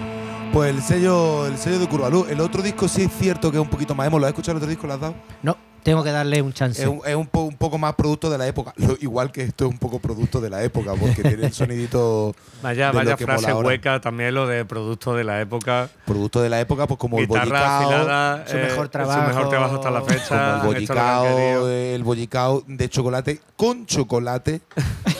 [0.54, 2.26] Pues el sello, el sello de Curvalú.
[2.30, 4.20] El otro disco sí es cierto que es un poquito más emo.
[4.20, 4.88] ¿Lo has escuchado el otro disco?
[4.88, 5.16] ¿Lo has dado?
[5.44, 6.82] No, tengo que darle un chance.
[6.82, 8.74] Es, un, es un po- un poco más producto de la época.
[8.78, 12.36] Lo- igual que esto es un poco producto de la época, porque tiene el sonidito.
[12.62, 13.68] Vaya, de lo vaya que frase ahora.
[13.68, 15.90] hueca también lo de producto de la época.
[16.06, 17.56] Producto de la época, pues como el bollicao.
[17.84, 18.48] afilada.
[18.48, 19.50] su eh, mejor Su mejor trabajo.
[19.50, 20.28] trabajo hasta la fecha.
[20.60, 21.70] Como el bollicao, querido.
[21.72, 24.62] el bollicao de chocolate con chocolate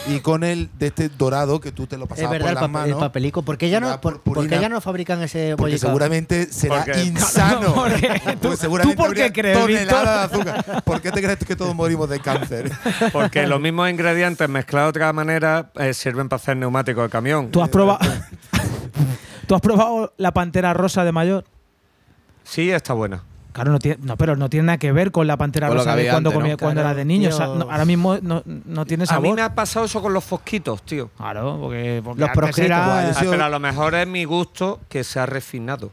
[0.08, 2.56] y con el de este dorado que tú te lo es pasabas verdad, por el,
[2.56, 3.00] las papel- el manos.
[3.00, 3.42] papelico.
[3.44, 4.50] ¿Por qué ya, no, por, purpurina.
[4.50, 5.90] por qué ya no fabrican ese Porque bollicao?
[5.90, 7.74] seguramente será Porque- insano.
[7.76, 10.84] Porque Porque tú- seguramente ¿tú por qué crees, de azúcar.
[10.84, 12.31] ¿Por qué te crees que todos morimos de cáncer?
[13.14, 17.52] Porque los mismos ingredientes mezclados de otra manera eh, sirven para hacer neumáticos de camión.
[17.52, 18.00] ¿Tú has probado.
[19.48, 21.44] ¿Tú has probado la pantera rosa de mayor?
[22.44, 23.24] Sí, está buena.
[23.52, 25.94] Claro, no, tiene, no, pero no tiene nada que ver con la pantera Con rosa
[25.94, 26.40] de cuando, antes, ¿no?
[26.40, 27.28] comía, cuando Claro, era de niño.
[27.30, 27.56] O sea, tío.
[27.56, 29.24] no, ahora mismo no, no tiene A sabor.
[29.24, 31.10] mí me ha pasado eso con los fosquitos, tío.
[31.18, 34.08] Claro, porque, porque Los antes proscritos, era- guay, Ah, sido- pero a lo mejor es
[34.08, 35.92] mi gusto que se ha refinado.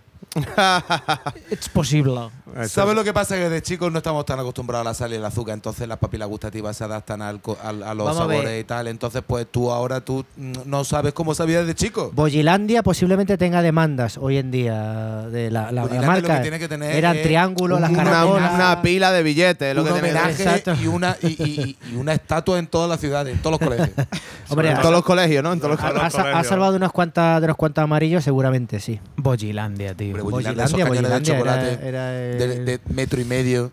[1.51, 2.29] Es posible.
[2.57, 3.37] Eso ¿Sabes es- lo que pasa?
[3.37, 5.99] Que de chicos no estamos tan acostumbrados a la sal y el azúcar, entonces las
[5.99, 8.37] papilas gustativas se adaptan al co- al- a los Vamos a ver.
[8.39, 8.89] sabores y tal.
[8.89, 12.11] Entonces, pues tú ahora tú no sabes cómo sabías de chico.
[12.15, 16.37] Boyilandia posiblemente tenga demandas hoy en día de la, la- la Boyilandia lo marca.
[16.37, 19.95] que tiene que tener Eran triángulos, las una- Una, pila de billetes, lo un que
[19.95, 23.69] homenaje y una, y, y- y una estatua en todas las ciudades, en todos los
[23.69, 23.91] colegios.
[24.49, 25.53] Hombre, En todos los colegios, ¿no?
[25.53, 26.15] En todos los ha- colegios.
[26.15, 28.99] ha ha salvado de unos cuantas de unos cuantos amarillos, seguramente sí.
[29.17, 30.17] Boyilandia, tío.
[30.23, 33.73] Boyilandia, era- era de, metro y medio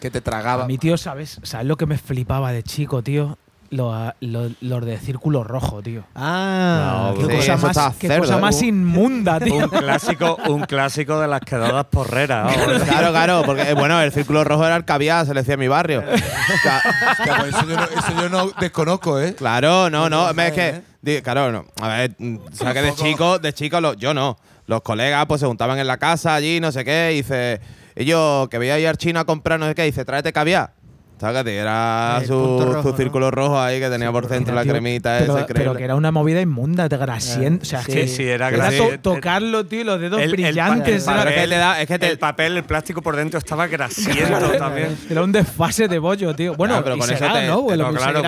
[0.00, 0.66] que te A tragaba.
[0.66, 1.40] mi tío, ¿sabes?
[1.42, 3.38] ¿Sabes lo que me flipaba de chico, tío?
[3.68, 6.04] Los lo, los de círculo rojo, tío.
[6.14, 8.40] Ah, No, Qué Sí, cosa más, qué cerdo, cosa ¿eh?
[8.40, 9.56] más inmunda, tío.
[9.56, 12.54] Un clásico, un clásico de las quedadas porreras.
[12.84, 15.60] Claro, claro, porque eh, bueno, el círculo rojo era el caviar, se le decía en
[15.60, 16.04] mi barrio.
[16.06, 19.34] Pues eso, yo no, eso yo no desconozco, ¿eh?
[19.34, 21.22] Claro, no, no, No es que, ¿eh?
[21.22, 21.64] claro, no.
[21.80, 24.38] A ver, mm, o sea que de chico, de chico, lo- yo no.
[24.66, 27.60] Los colegas pues se juntaban en la casa allí, no sé qué, y dice,
[27.96, 30.74] ellos que veía ir al chino a comprar, no sé qué, dice, tráete caviar.
[31.18, 31.44] ¿Sabes?
[31.44, 32.96] Que Era El su, rojo, su ¿no?
[32.96, 35.94] círculo rojo ahí que tenía por dentro la Tío, cremita pero, esa, pero que era
[35.94, 37.62] una movida inmunda, de grasiento.
[37.62, 38.98] O sea, Sí, que sí, era era grasiento.
[39.00, 41.04] to- tocarlo, tío, los dedos El- el brillantes.
[41.04, 44.96] pa- era- es que te- el papel, el plástico por dentro estaba grasiento también.
[45.10, 46.54] Era un desfase de bollo, tío.
[46.54, 47.62] Bueno, Claro, pero y con eso será, te- ¿no?
[47.62, 48.22] Bueno, no, pues claro,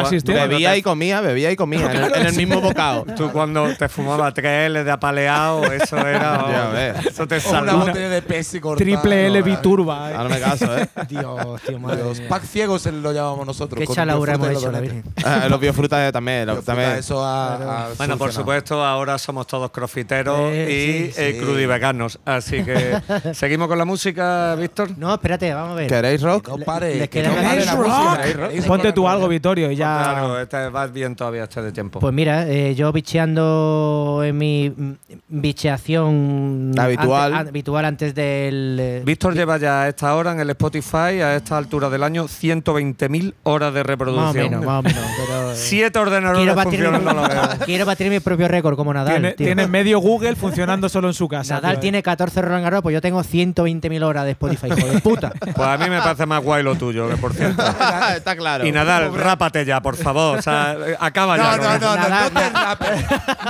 [0.48, 3.04] Bebía y comía, bebía y comía en, el, en el mismo bocado.
[3.16, 6.38] Tú cuando te fumabas tres L de apaleado, eso era.
[6.48, 7.06] Ya ves.
[7.06, 8.22] Eso te O una botella de.
[8.76, 9.44] Triple L ¿no?
[9.44, 10.10] biturba.
[10.10, 10.14] eh.
[10.14, 10.88] Hazme caso, ¿eh?
[11.08, 13.78] Dios, tío, madre pack ciegos se lo llamamos nosotros.
[13.78, 14.80] Qué biofruta hemos hecho, la.
[14.80, 15.04] Virgen.
[15.24, 16.46] Ah, los biofrutas también.
[16.46, 16.98] los- Biofruta, también.
[16.98, 21.40] Eso ha, ha Bueno, por supuesto, ahora somos todos crofiteros Eh, y sí, eh, sí.
[21.44, 22.18] crudiveganos.
[22.24, 22.98] Así que,
[23.34, 24.90] ¿seguimos con la música, Víctor?
[24.96, 25.88] No, espérate, vamos a ver.
[25.88, 26.48] ¿Queréis rock?
[26.48, 26.94] No pare.
[26.96, 27.86] Les que queda no ganar pare la rock.
[27.86, 28.22] música.
[28.22, 30.42] ¿Queréis Ponte tú algo, Vittorio, y Claro, ya.
[30.42, 32.00] este va bien todavía este de tiempo.
[32.00, 34.92] Pues mira, eh, yo bicheando en mi mm,
[35.28, 37.34] bicheación Habitual.
[37.34, 38.78] ante- habitual antes del.
[38.80, 42.28] eh, Víctor lleva ya a esta hora en el Spotify, a esta altura del año,
[42.74, 44.44] 120.000 horas de más o reproducción.
[44.50, 45.04] menos, más o menos.
[45.16, 47.58] Pero, eh, Siete ordenadores quiero batir, funcionando a la vez.
[47.64, 49.12] quiero batir mi propio récord como Nadal.
[49.14, 49.46] Tiene, tío.
[49.46, 51.54] tiene medio Google funcionando solo en su casa.
[51.54, 51.80] Nadal tío.
[51.80, 55.30] tiene 14 Roland Garros, pues yo tengo 120.000 horas de Spotify, hijo de puta.
[55.30, 57.62] Pues a mí me parece más guay lo tuyo, que por cierto.
[58.16, 58.66] Está claro.
[58.66, 60.38] Y Nadal, rápate ya, por favor.
[60.38, 61.56] O sea, acaba No, ya.
[61.56, 63.04] no, no, no, no, Nada, te rapes.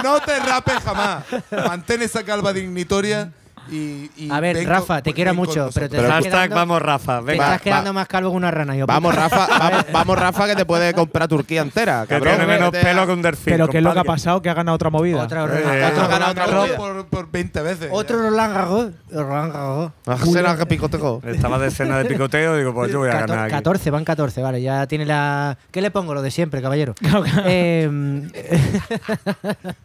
[0.04, 1.24] No te rapes jamás.
[1.66, 3.30] Mantén esa calva dignitoria
[3.70, 4.10] y.
[4.16, 7.18] y A ver, Rafa, te quiero mucho, pero te estás Hashtag quedando, vamos, Rafa.
[7.20, 7.44] te Venga.
[7.44, 7.62] estás va.
[7.62, 8.76] quedando más calvo que una rana.
[8.76, 12.02] Yo, Vamos, Rafa, vamos, vamos, Rafa, que te puede comprar Turquía entera.
[12.02, 12.36] Que cabrón.
[12.36, 13.52] tiene menos pelo que un delfín.
[13.52, 14.40] Pero ¿qué es lo que ha pasado?
[14.42, 15.22] Que ha ganado otra movida.
[15.22, 16.70] Otra Eh, Roland Otro Garros.
[16.70, 17.88] por, por 20 veces.
[17.92, 18.90] Otro Roland Garros.
[19.10, 19.92] Roland Garros.
[20.06, 21.22] Ah, será que picotejo.
[21.26, 23.50] Estaba de escena de picoteo, digo, pues yo voy a ganar aquí.
[23.52, 24.62] 14, van 14, vale.
[24.62, 25.56] Ya tiene la.
[25.70, 26.14] ¿Qué le pongo?
[26.14, 26.94] Lo de siempre, caballero.
[27.44, 28.30] Em,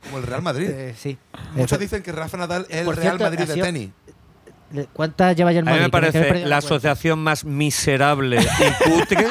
[0.04, 0.70] Como el Real Madrid.
[0.72, 1.18] eh, sí.
[1.56, 3.66] Muchos dicen que Rafa Nadal es el Real Madrid de sido-
[4.92, 5.84] ¿Cuántas lleva ya el A mí Madrid?
[5.86, 9.28] me parece la asociación más miserable y cutre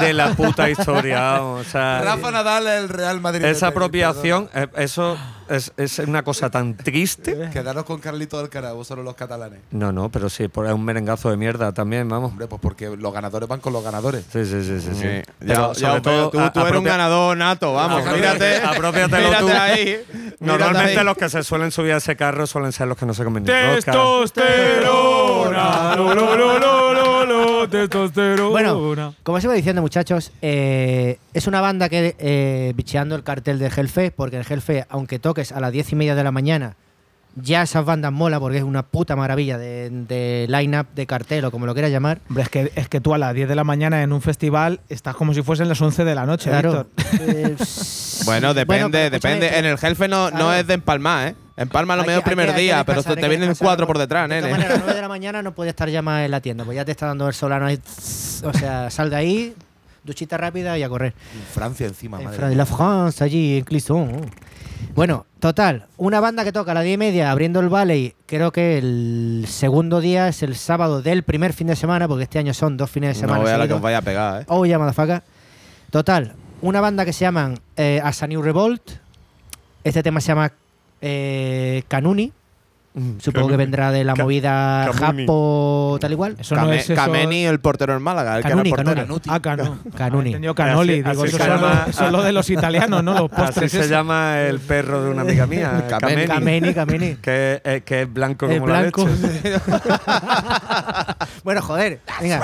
[0.00, 1.20] de la puta historia.
[1.20, 5.18] vamos, o sea, Rafa Nadal es el Real Madrid esa apropiación, eh, eso
[5.50, 7.50] es, es una cosa tan triste.
[7.52, 9.60] Quedaros con Carlito Alcaraz, vosotros los catalanes.
[9.70, 12.30] No, no, pero sí, por- es un merengazo de mierda también, vamos.
[12.30, 14.24] Hombre, pues porque los ganadores van con los ganadores.
[14.32, 14.90] Sí, sí, sí, sí.
[14.94, 15.00] sí.
[15.00, 15.22] Sí.
[15.40, 18.02] Pero Ya, sobre ya, todo, tú, tú a- eres un ganador nato, vamos.
[18.06, 19.50] Apropiatelo mírate tú.
[19.58, 20.02] ahí.
[20.40, 21.04] Normalmente ahí.
[21.04, 23.44] los que se suelen subir a ese carro suelen ser los que no se comen
[23.44, 23.50] ni.
[23.50, 25.96] Testosterona.
[27.68, 28.48] Testosterona.
[28.50, 33.58] Bueno, como os iba diciendo, muchachos, eh, es una banda que, eh, bicheando el cartel
[33.58, 36.76] de Hellfest, porque en Hellfest, aunque toques a las 10 y media de la mañana,
[37.36, 41.52] Ya esas bandas mola porque es una puta maravilla de, de line-up, de cartel o
[41.52, 42.18] como lo quieras llamar.
[42.28, 44.80] Hombre, es que, es que tú a las 10 de la mañana en un festival
[44.88, 46.86] estás como si fuesen las 11 de la noche, Claro.
[47.06, 47.20] Víctor.
[47.36, 47.56] Eh,
[48.24, 49.56] Bueno, depende, depende.
[49.58, 51.34] En el Helfe no, no es de empalmar, ¿eh?
[51.60, 53.98] Empalma lo Hay mejor que- el primer hay hay día, pero te vienen cuatro por
[53.98, 54.52] detrás, De todas nene.
[54.52, 56.64] maneras, a las 9 de la mañana no puede estar ya más en la tienda,
[56.64, 57.78] pues ya te está dando el solano ahí.
[58.44, 59.54] O sea, sal de ahí,
[60.02, 61.12] duchita rápida y a correr.
[61.34, 64.30] En Francia encima, En madre la France, allí en Clisson.
[64.94, 68.50] Bueno, total, una banda que toca a las 10 y media abriendo el Valley, creo
[68.50, 72.54] que el segundo día es el sábado del primer fin de semana, porque este año
[72.54, 73.38] son dos fines de semana.
[73.40, 74.44] No vea la que os vaya a pegar, ¿eh?
[74.48, 75.22] Oh, ya, motherfucker.
[75.90, 76.32] Total,
[76.62, 78.80] una banda que se llaman eh, As a New Revolt.
[79.84, 80.52] Este tema se llama
[81.00, 82.32] eh, Kanuni.
[83.20, 85.22] Supongo que vendrá de la movida Kamuni.
[85.22, 86.36] japo tal igual.
[86.40, 86.94] Eso no Came- es eso.
[86.96, 89.06] Cameni, el portero en Málaga, el Canuni, que era portero.
[89.06, 89.20] Canuni.
[89.28, 89.78] Ah, cano.
[89.96, 90.28] Canuni.
[90.30, 90.94] Entendido canoli.
[90.94, 93.14] Así- Digo, así eso, se son llama- lo- eso es lo de los italianos, ¿no?
[93.14, 96.74] Los Así se llama el perro de una amiga mía, Kameni.
[96.74, 99.06] Kameni, que, es, que es blanco El como blanco.
[99.06, 99.60] la leche.
[101.44, 102.00] bueno, joder.
[102.20, 102.42] Venga,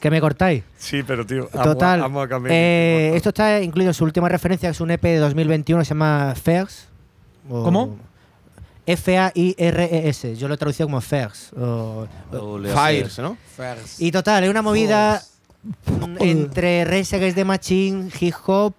[0.00, 0.64] que me cortáis.
[0.76, 2.02] Sí, pero tío, amo, Total.
[2.02, 2.52] amo a Kameni.
[2.54, 5.84] eh, esto está incluido en su última referencia, que es un EP de 2021 que
[5.84, 6.88] se llama Fairs.
[7.50, 7.96] O- ¿Cómo?
[8.86, 10.32] F-A-I-R-E-S.
[10.32, 11.50] E Yo lo he traducido como Fairs.
[11.58, 13.36] o- Fires, ¿no?
[13.98, 15.22] Y total, es una movida
[15.86, 18.74] mm, entre Race Against the Machine, hip hop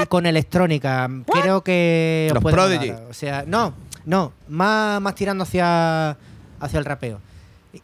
[0.00, 1.08] y con electrónica.
[1.26, 2.30] Creo que.
[2.30, 2.90] os Los Prodigy.
[3.10, 6.10] O sea, no, no, más, más tirando hacia,
[6.60, 7.20] hacia el rapeo.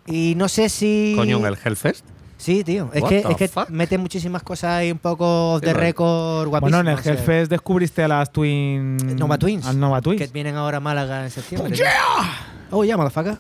[0.07, 1.15] Y, y no sé si.
[1.17, 2.05] Coño, en el Hellfest.
[2.45, 2.91] Sí, tío.
[2.93, 5.81] Es What que, es que mete muchísimas cosas ahí un poco de raro.
[5.81, 6.61] récord guapísimas.
[6.61, 8.99] Bueno, en el o sea, Hellfest descubriste a las Twin.
[9.17, 9.65] Nova Twins.
[9.65, 10.21] Al Nova Twins.
[10.21, 11.75] Que vienen ahora a Málaga en septiembre.
[12.71, 13.39] Oh, yeah, motherfucker.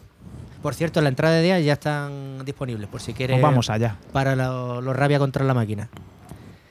[0.62, 3.34] Por cierto, la entrada de día ya están disponibles, por si quieres.
[3.34, 3.98] Pues vamos allá.
[4.10, 5.90] Para los lo rabia contra la máquina.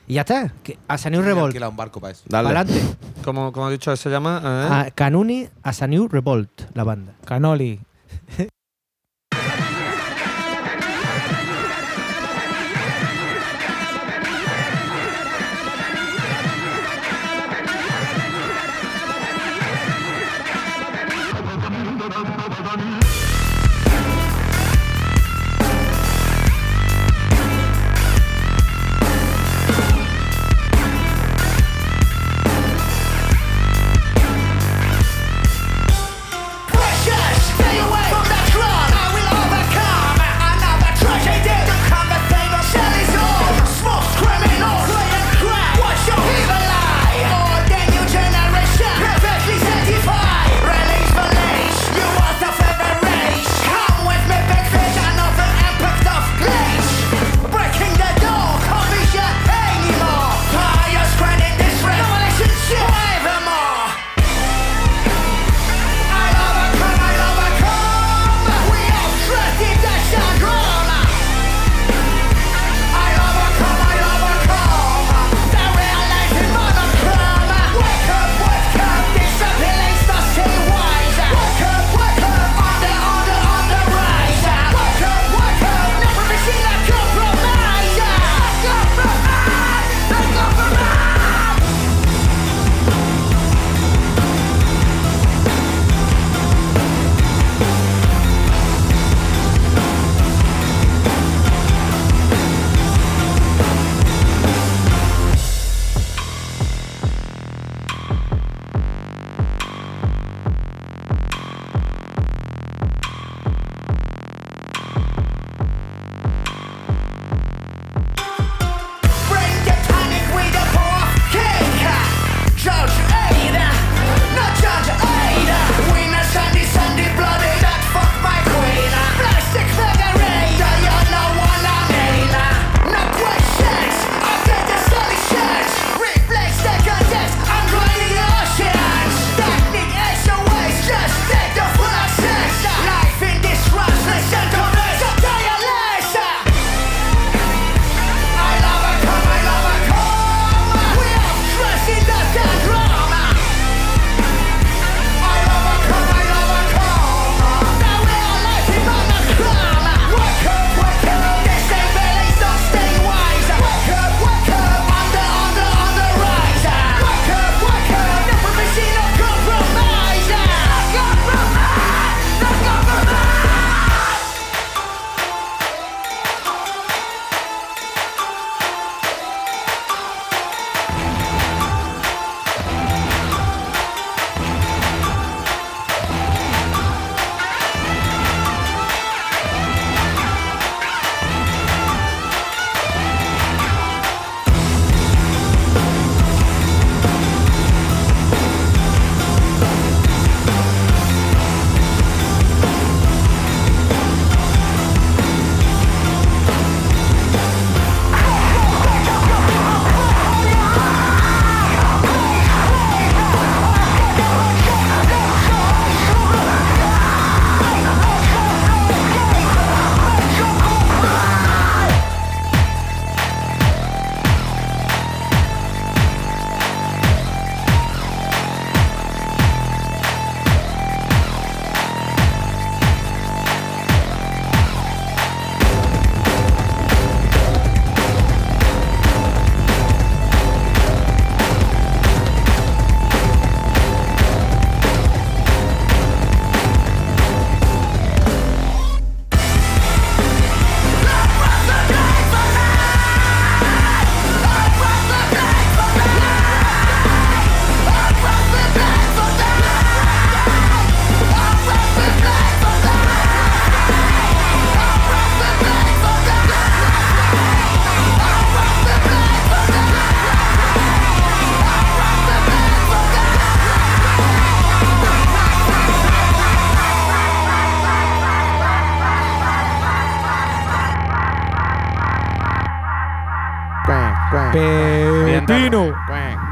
[0.08, 0.52] Y ya está.
[0.64, 1.56] Que, a New Revolt.
[1.56, 2.24] Un barco para eso.
[2.26, 2.48] Dale.
[2.48, 2.82] Adelante.
[3.24, 4.42] ¿Cómo, cómo ha dicho se llama?
[4.44, 7.12] Eh, A Canuni a New Revolt, la banda.
[7.24, 7.78] Canoli.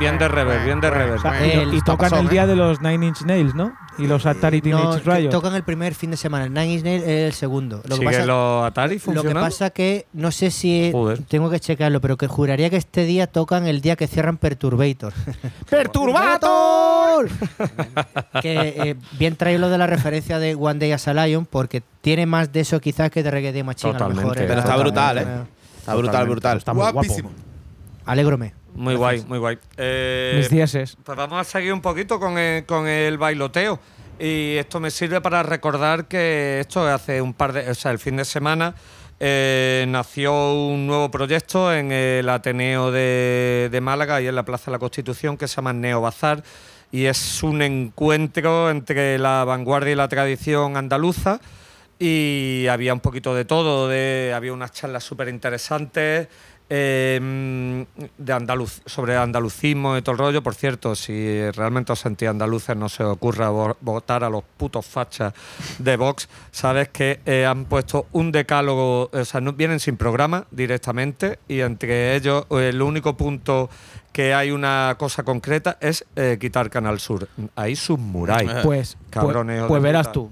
[0.03, 1.13] Bien de rever, bien de rever.
[1.13, 3.73] O sea, El- y, tocan el día de los Nine Inch Nails, ¿no?
[3.99, 5.31] Y los Atari No, Teenage Riot.
[5.31, 6.47] tocan el primer fin de semana.
[6.47, 7.77] El Nine Inch Nails es el segundo.
[7.85, 11.23] Lo que, ¿Sigue pasa, los Atari lo que pasa que no sé si Joder.
[11.23, 15.13] tengo que checarlo, pero que juraría que este día tocan el día que cierran Perturbator.
[15.71, 17.29] ¡Perturbator!
[18.43, 21.83] que eh, bien trae lo de la referencia de One Day as a Lion porque
[22.01, 24.41] tiene más de eso quizás que de Reggae de Machine a lo Totalmente.
[24.41, 24.47] mejor.
[24.49, 25.27] Pero está brutal, ¿eh?
[25.79, 26.59] Está brutal, brutal.
[26.59, 26.95] Está muy guapo.
[26.95, 27.31] Guapísimo.
[28.05, 28.62] Alégrome.
[28.75, 29.59] Muy guay, muy guay.
[29.77, 30.97] Eh, Mis dieces.
[31.03, 33.79] Pues vamos a seguir un poquito con el, con el bailoteo.
[34.19, 37.71] Y esto me sirve para recordar que esto hace un par de.
[37.71, 38.75] O sea, el fin de semana
[39.21, 44.67] eh, nació un nuevo proyecto en el Ateneo de, de Málaga y en la Plaza
[44.67, 46.43] de la Constitución que se llama Neo Bazar.
[46.91, 51.41] Y es un encuentro entre la vanguardia y la tradición andaluza.
[51.99, 56.29] Y había un poquito de todo, de, había unas charlas súper interesantes
[56.71, 57.87] eh,
[58.19, 60.43] de andaluz, sobre andalucismo y todo el rollo.
[60.43, 64.43] Por cierto, si realmente os sentís andaluces, no se os ocurra vo- votar a los
[64.57, 65.33] putos fachas
[65.79, 66.29] de Vox.
[66.51, 71.61] Sabes que eh, han puesto un decálogo, o sea, no, vienen sin programa directamente y
[71.61, 73.69] entre ellos eh, el único punto
[74.13, 77.29] que hay una cosa concreta es eh, quitar Canal Sur.
[77.57, 78.51] Ahí submuráis.
[78.63, 80.31] Pues, Cabrones, pues, hijos pues de verás tú.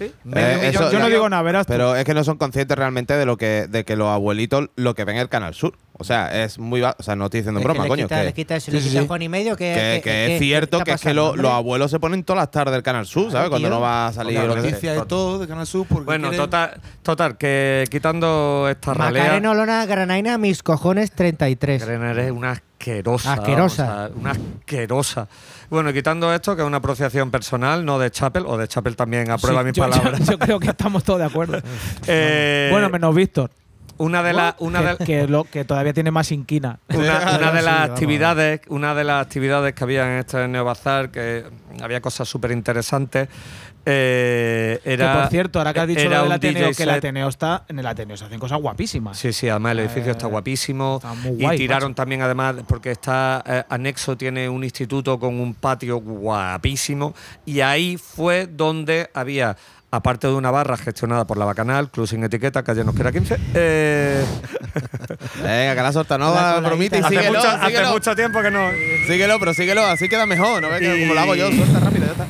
[0.00, 0.12] ¿Sí?
[0.34, 1.72] Eh, yo, eso- yo no digo nada, verás tú.
[1.74, 4.94] Pero es que no son conscientes realmente de lo que de que los abuelitos lo
[4.94, 5.76] que ven en el Canal Sur.
[5.92, 8.24] O sea, es muy o sea, no estoy diciendo Es que broma, coño, quita, que,
[8.24, 9.06] le quita eso, Sí, le sí, quita sí.
[9.06, 11.52] Juan y medio que, que, que es cierto está que es que pasando, lo- los
[11.52, 13.50] abuelos se ponen todas las tardes del Canal Sur, ¿sabes?
[13.50, 14.70] Cuando no va a salir La lo que sea.
[14.70, 15.86] noticia de todo de Canal Sur.
[15.86, 19.22] porque Bueno, quieren- total, total, que quitando esta ralea.
[19.24, 21.82] Macarena Olona Granaina, mis cojones 33.
[21.82, 23.34] Macarena eres una asquerosa.
[23.34, 23.84] Asquerosa.
[23.84, 25.28] vamos a- una asquerosa.
[25.70, 28.96] Bueno, y quitando esto, que es una apreciación personal, no de Chapel, o de Chapel
[28.96, 30.28] también aprueba Sí, mis yo- palabras.
[30.28, 31.60] Yo, creo que estamos todos de acuerdo.
[32.06, 33.50] Eh, bueno, menos Víctor.
[33.98, 36.80] una de las una que, de, que lo, que todavía tiene más inquina.
[36.88, 41.44] una, una de las actividades, una de las actividades que había en este Neobazar, que
[41.80, 43.28] había cosas súper interesantes,
[43.86, 45.12] eh, era.
[45.14, 46.90] que por cierto, ahora que has dicho lo del Ateneo, DJ que el.
[46.90, 47.64] Ateneo está.
[47.68, 49.18] En el Ateneo se hacen cosas guapísimas.
[49.18, 50.96] Sí, sí, además el edificio Eh, está guapísimo.
[51.02, 51.96] está muy y guay, tiraron macho.
[51.96, 57.14] también, además, porque está eh, anexo, tiene un instituto con un patio guapísimo.
[57.46, 59.56] Y ahí fue donde había,
[59.90, 63.36] aparte de una barra gestionada por la Bacanal, Club sin etiqueta, calle nos queda 15.
[63.54, 64.24] eh,
[65.42, 67.90] Venga, que la solta, no La va bromita y hace, síguelo, mucho, hace síguelo.
[67.92, 68.68] mucho tiempo que no.
[69.06, 71.48] Síguelo, pero síguelo, así queda mejor, ¿no Y- como lo hago yo?
[71.50, 72.26] Suelta rápido, ya está.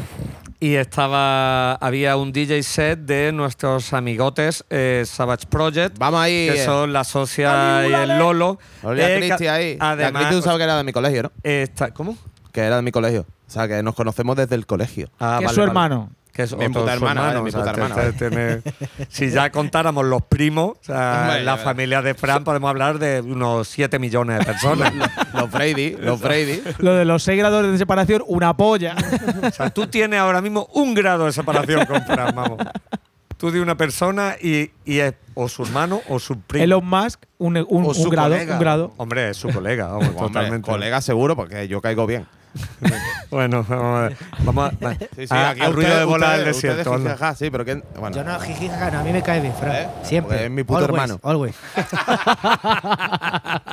[0.63, 5.97] Y estaba, había un DJ set de nuestros amigotes eh, Savage Project.
[5.99, 6.49] Vamos ahí.
[6.53, 8.59] Que eh, son la socia y el Lolo.
[8.83, 9.79] Olía Eh, Cristi ahí.
[9.79, 11.33] La Además, Cristi tú sabes que era de mi colegio, ¿no?
[11.43, 12.17] está- ¿Cómo?
[12.53, 13.23] Que era de mi colegio.
[13.49, 15.09] O sea, que nos conocemos desde el colegio.
[15.19, 15.71] Ah, que es su vale.
[15.71, 16.11] hermano.
[16.33, 18.63] Que es Mi otro puta hermana, hermano, mi o sea, puta te- hermana, te-
[19.09, 23.21] si ya contáramos los primos, o sea, Hombre, la familia de Fran, podemos hablar de
[23.21, 24.93] unos 7 millones de personas.
[25.35, 26.63] Los Brady, los Brady.
[26.79, 28.95] Lo de los 6 grados de separación, una polla.
[29.43, 32.59] o sea, tú tienes ahora mismo un grado de separación con Fran, vamos.
[33.37, 36.63] Tú de una persona y, y es o su hermano o su primo.
[36.63, 38.93] Elon Musk, un, un- O su un grado, un grado.
[38.99, 40.71] Hombre, es su colega, vamos, Hombre, totalmente.
[40.71, 42.27] colega seguro, porque yo caigo bien.
[43.31, 44.17] Bueno, vamos a ver.
[44.41, 46.81] Vamos a, Sí, sí, a- aquí al ruido de bola del desierto.
[46.91, 47.77] ustedes jijijaja, sí, pero que.
[47.99, 49.73] Bueno, Yo no, jiji, jaja, no, a mí me cae bien, Fran.
[49.77, 49.89] ¿Eh?
[50.03, 50.31] Siempre.
[50.33, 51.21] Porque es mi puto Always, hermano.
[51.23, 51.55] Always.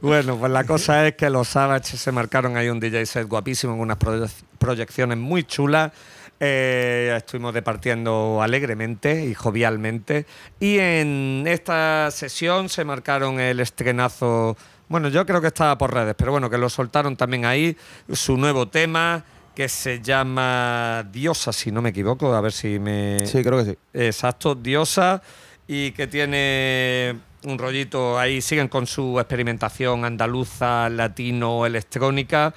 [0.00, 3.72] Bueno, pues la cosa es que los Savage se marcaron ahí un DJ set guapísimo,
[3.74, 5.92] con unas proye- proyecciones muy chulas.
[6.40, 10.26] Eh, estuvimos departiendo alegremente y jovialmente.
[10.58, 14.56] Y en esta sesión se marcaron el estrenazo.
[14.92, 17.74] Bueno, yo creo que estaba por redes, pero bueno, que lo soltaron también ahí.
[18.12, 19.24] Su nuevo tema,
[19.54, 23.24] que se llama Diosa, si no me equivoco, a ver si me.
[23.24, 23.78] Sí, creo que sí.
[23.94, 25.22] Exacto, Diosa,
[25.66, 32.52] y que tiene un rollito ahí, siguen con su experimentación andaluza, latino, electrónica.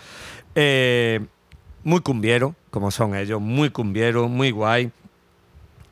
[0.56, 1.22] Eh,
[1.86, 4.92] muy cumbiero, como son ellos, muy cumbiero, muy guay.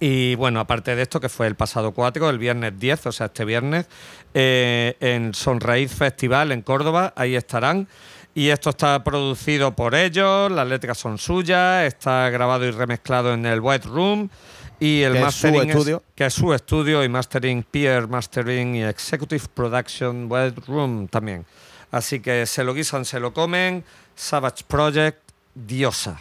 [0.05, 3.27] Y bueno, aparte de esto, que fue el pasado 4, el viernes 10, o sea,
[3.27, 3.85] este viernes,
[4.33, 7.87] eh, en Sonraíz Festival en Córdoba, ahí estarán.
[8.35, 13.45] Y esto está producido por ellos, las letras son suyas, está grabado y remezclado en
[13.45, 14.29] el White Room.
[14.77, 16.03] Y el Que es su mastering estudio.
[16.15, 21.45] que es su estudio y mastering, peer mastering y executive production White Room también.
[21.91, 23.85] Así que se lo guisan, se lo comen.
[24.15, 25.19] Savage Project,
[25.55, 26.19] Diosa.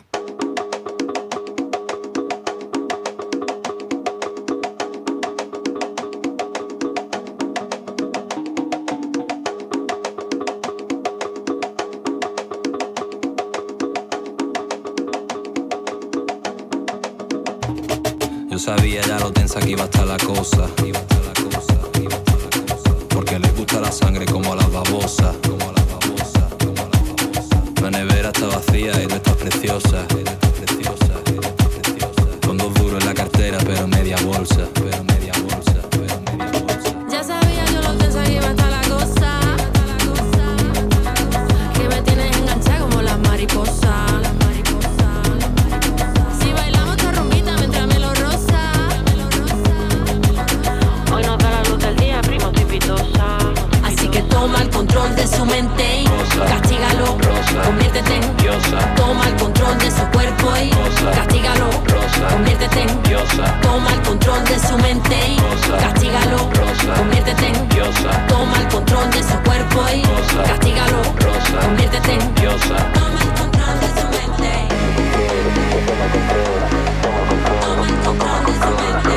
[19.23, 20.69] Lo tensa que iba a estar la cosa.
[23.09, 25.37] Porque le gusta la sangre como a las babosas.
[27.81, 30.05] La nevera está vacía y tú estás preciosa.
[32.45, 33.59] Con dos duros en la cartera.
[33.65, 34.69] Pero media bolsa,
[55.53, 56.05] mente y
[56.49, 57.19] castígalo.
[57.65, 58.79] Conviértete en diosa.
[58.97, 60.71] Toma el control de su cuerpo y
[61.15, 61.69] castígalo.
[62.33, 63.45] Conviértete en diosa.
[63.61, 65.37] Toma el control de su mente y
[65.85, 66.39] castígalo.
[66.97, 68.11] Conviértete en diosa.
[68.29, 70.03] Toma el control de su cuerpo y
[70.49, 71.03] castígalo.
[71.63, 72.77] Conviértete en diosa.
[72.97, 74.53] Toma el control de su mente.
[77.63, 79.12] Toma el control de su mente.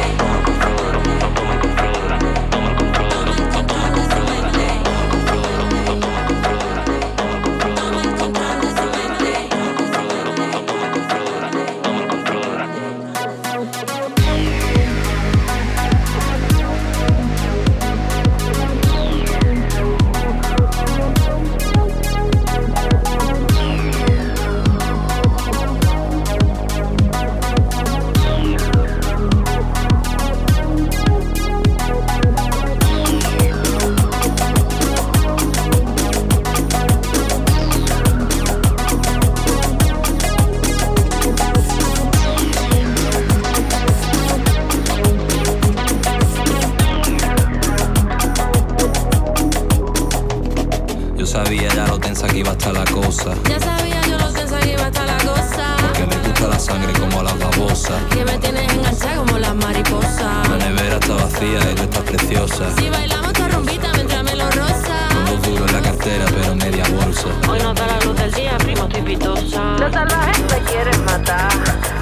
[59.55, 60.49] Las mariposas.
[60.49, 62.75] La nevera está vacía y tú estás preciosa.
[62.77, 65.09] Si bailamos esta rumbita mientras me lo rosa.
[65.13, 67.27] Con dos duros en la cartera, pero media bolsa.
[67.49, 69.61] Hoy nos da la luz del día, primo, estoy pitosa.
[69.79, 71.51] Los salvajes me quieren matar.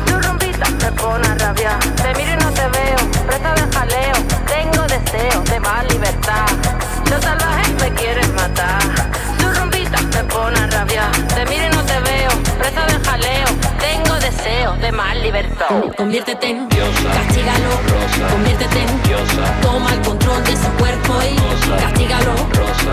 [0.05, 1.79] Tu rumbita me pone a rabiar.
[1.79, 4.15] Te miro y no te veo, presa de jaleo.
[4.47, 6.47] Tengo deseo de más libertad.
[7.09, 8.81] Los salvajes me quieren matar.
[10.23, 10.53] Me pone.
[11.35, 13.47] Te miro y no te veo, presa de jaleo.
[13.79, 15.67] Tengo deseo de más libertad.
[15.97, 17.09] Conviértete en diosa.
[17.13, 17.69] Castígalo.
[18.31, 19.61] Conviértete en diosa.
[19.61, 21.35] Toma el control de su cuerpo y
[21.81, 22.35] castígalo.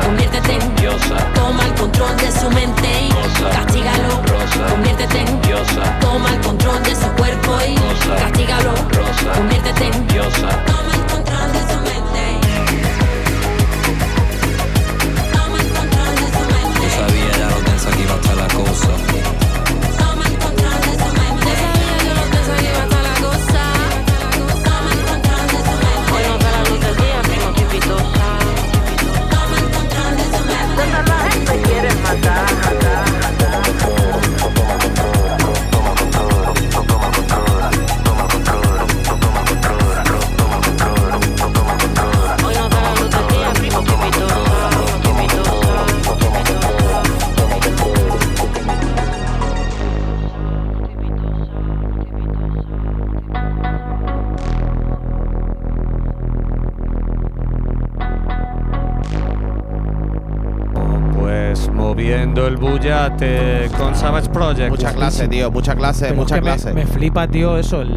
[0.05, 1.17] Conviértete en diosa.
[1.35, 3.09] Toma el control de su mente y
[3.55, 4.23] castígalo.
[4.71, 6.01] Conviértete en diosa.
[6.01, 7.75] Toma el control de su cuerpo y
[8.21, 8.75] castígalo.
[9.37, 10.49] Conviértete en diosa.
[10.67, 12.41] Toma el control de su mente.
[18.37, 18.91] Tensa que iba a estar la cosa.
[19.99, 21.51] Toma el control de su mente.
[21.51, 23.63] Ya sabía yo lo tensa que iba a estar la cosa.
[24.65, 26.13] Toma el control de su mente.
[26.15, 27.49] Hoy nos da la luz del día, primo.
[29.31, 30.83] Toma el control de mente.
[31.49, 32.90] Me quieren matar.
[62.51, 64.71] El bullate con Savage Project.
[64.71, 66.73] Mucha clase, tío, mucha clase, Pero es mucha que clase.
[66.75, 67.93] Me, flipa, tío, eso, el,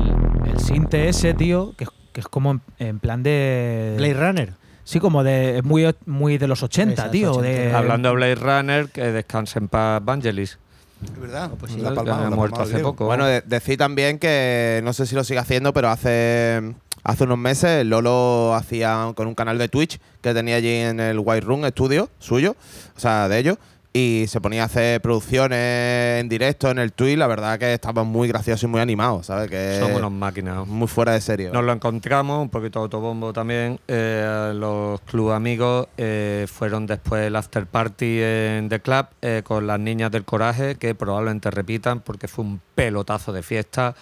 [0.45, 3.95] el sinte ese, tío, que, es- que es como en, en plan de.
[3.97, 4.54] Blade Runner.
[4.84, 5.58] Sí, como de.
[5.58, 7.32] es Muy, muy de los 80, Exacto, tío.
[7.32, 7.47] 80.
[7.49, 10.60] De, Hablando de Blade Runner, que descanse en paz Vangelis.
[11.04, 11.49] Es verdad.
[11.60, 13.06] pues sí, la ha la muerto hace poco.
[13.06, 16.62] Bueno, de- decir también que no sé si lo sigue haciendo, pero hace,
[17.04, 21.20] hace unos meses Lolo hacía con un canal de Twitch que tenía allí en el
[21.20, 22.56] White Room estudio suyo,
[22.95, 23.58] o sea, de ellos,
[23.96, 27.16] y se ponía a hacer producciones en directo en el Twitch.
[27.16, 29.52] La verdad que estaba muy gracioso y muy animado, ¿sabes?
[29.52, 30.66] Que Son unos máquinas.
[30.66, 31.52] muy fuera de serie.
[31.52, 33.80] Nos lo encontramos, un poquito de autobombo también.
[33.88, 39.68] eh, los club amigos eh, fueron después el after party en The Club eh, con
[39.68, 43.94] las niñas del coraje, que probablemente repitan porque fue un pelotazo de fiesta.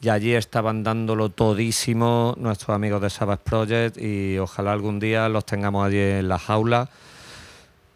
[0.00, 5.46] Y allí estaban dándolo todísimo nuestros amigos de Savage Project y ojalá algún día los
[5.46, 6.88] tengamos allí en la jaula,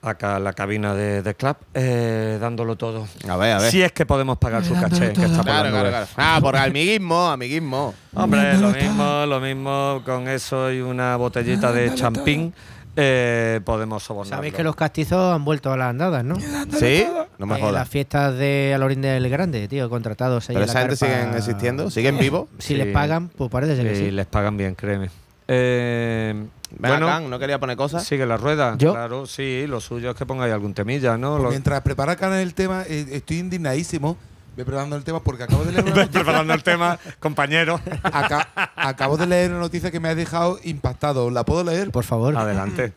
[0.02, 3.06] acá en la cabina de Club, eh, dándolo todo.
[3.28, 3.70] A ver, a ver.
[3.70, 6.06] Si es que podemos pagar su caché, que está por Claro, claro, claro.
[6.16, 7.94] Ah, por amiguismo, amiguismo.
[8.14, 12.54] Hombre, lo mismo, lo mismo con eso y una botellita de champín
[13.00, 14.36] eh, podemos sobornarlo.
[14.38, 16.36] Sabéis que los castizos han vuelto a las andadas, ¿no?
[16.40, 17.04] ¿Sí?
[17.38, 17.74] No me En jodas.
[17.74, 21.14] las fiestas de Alorín del Grande, tío, contratados ahí Pero esa gente carpa.
[21.16, 22.48] siguen existiendo, siguen vivos.
[22.58, 22.74] Si Sí.
[22.74, 24.10] les pagan, pues parece ser que Sí, sí.
[24.10, 25.10] les pagan bien, créeme.
[25.46, 26.34] Eh,
[26.76, 27.06] Bueno.
[27.06, 28.04] Can, ¿no quería poner cosas?
[28.04, 28.76] Sigue la rueda.
[28.76, 28.92] ¿Yo?
[28.92, 31.32] Claro, sí, lo suyo es que pongáis algún temilla, ¿no?
[31.32, 34.16] Pues Lo- mientras prepara Can el tema, eh, estoy indignadísimo.
[34.56, 36.10] Voy preparando el tema porque acabo de leer una noticia.
[36.20, 37.80] Preparando el tema, compañero.
[38.02, 41.30] Aca- acabo de leer una noticia que me ha dejado impactado.
[41.30, 41.90] ¿La puedo leer?
[41.90, 42.36] Por favor.
[42.36, 42.92] Adelante.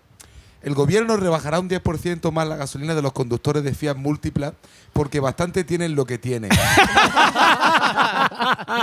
[0.64, 4.54] El gobierno rebajará un 10% más la gasolina de los conductores de Fiat Múltipla
[4.94, 6.52] porque bastante tienen lo que tienen.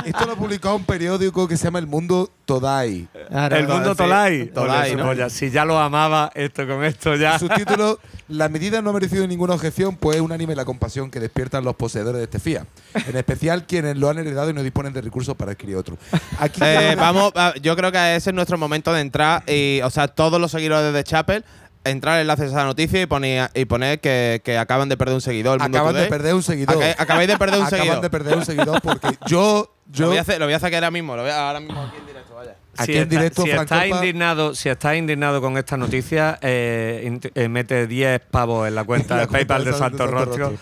[0.05, 3.09] Esto lo ha publicado un periódico que se llama El Mundo Todai.
[3.29, 3.57] Claro.
[3.57, 5.05] el mundo su ¿no?
[5.07, 5.31] polla.
[5.31, 7.39] Si ya lo amaba, esto con esto ya.
[7.39, 7.99] Subtítulo:
[8.29, 11.77] La medida no ha merecido ninguna objeción, pues es unánime la compasión que despiertan los
[11.77, 12.65] poseedores de este Fiat.
[13.07, 15.97] En especial quienes lo han heredado y no disponen de recursos para adquirir otro.
[16.39, 19.91] Aquí Eh, vamos, va- yo creo que ese es nuestro momento de entrar y, o
[19.91, 21.45] sea, todos los seguidores de Chapel,
[21.85, 25.20] entrar enlaces a esa noticia y poner, y poner que, que acaban de perder un
[25.20, 25.55] seguidor.
[25.55, 26.76] El Mundo acaban de perder un seguidor.
[26.83, 28.01] Aca- acabáis de perder un Acaban seguidor.
[28.03, 29.72] de perder un seguidor porque yo.
[29.91, 31.61] Lo yo voy, a hacer, lo voy a hacer ahora mismo, lo voy a- ahora
[31.61, 32.55] mismo aquí en directo, vaya.
[32.76, 37.18] Aquí si en está- directo, si estás indignado, si estás indignado con esta noticia, eh,
[37.35, 40.53] eh, mete 10 pavos en la cuenta La de PayPal de Santo Rostro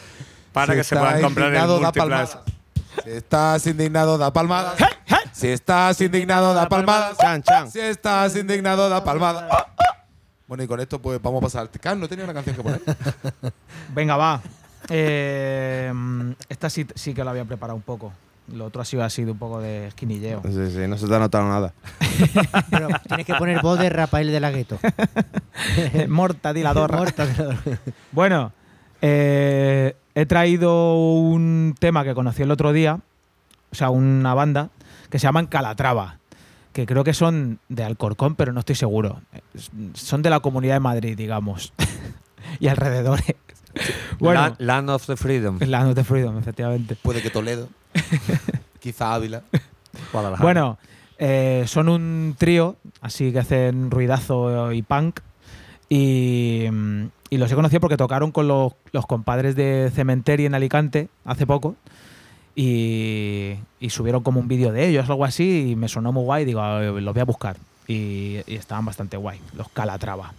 [0.52, 1.92] para Si que se puedan comprar Multiplas.
[1.92, 2.38] palmadas.
[3.04, 4.74] Si estás indignado, da palmadas.
[5.32, 6.66] Si estás indignado, da
[7.42, 7.70] chan.
[7.70, 9.44] Si estás indignado, da palmadas.
[10.48, 12.62] Bueno, y con esto pues vamos a pasar al Can, ¿no tenía una canción que
[12.62, 12.80] poner?
[13.94, 14.40] Venga, va.
[14.88, 15.92] Eh,
[16.48, 18.12] esta sí, sí que la había preparado un poco.
[18.52, 20.40] Lo otro ha sido, ha sido un poco de esquinilleo.
[20.44, 21.72] Sí, sí, no se te ha notado nada.
[22.70, 24.78] Pero tienes que poner voz de Rafael de la Gueto.
[26.08, 26.98] Morta, di la dorra.
[26.98, 27.58] Morta, claro.
[28.12, 28.52] Bueno,
[29.02, 33.00] eh, he traído un tema que conocí el otro día,
[33.72, 34.70] o sea, una banda
[35.10, 36.18] que se llaman Calatrava,
[36.76, 39.22] que creo que son de Alcorcón, pero no estoy seguro.
[39.94, 41.72] Son de la Comunidad de Madrid, digamos,
[42.60, 43.34] y alrededores.
[44.18, 45.58] Bueno, La- Land of the Freedom.
[45.66, 46.96] Land of the Freedom, efectivamente.
[46.96, 47.68] Puede que Toledo.
[48.80, 49.42] Quizá Ávila.
[50.12, 50.42] Guadalajara.
[50.42, 50.78] Bueno,
[51.18, 55.20] eh, son un trío, así que hacen ruidazo y punk.
[55.90, 60.54] Y, mm, y los he conocido porque tocaron con los, los compadres de Cementerio en
[60.54, 61.76] Alicante hace poco.
[62.58, 66.46] Y, y subieron como un vídeo de ellos, algo así, y me sonó muy guay.
[66.46, 67.58] Digo, "Ah, los voy a buscar.
[67.86, 70.32] Y, estaban bastante guay, los Calatrava.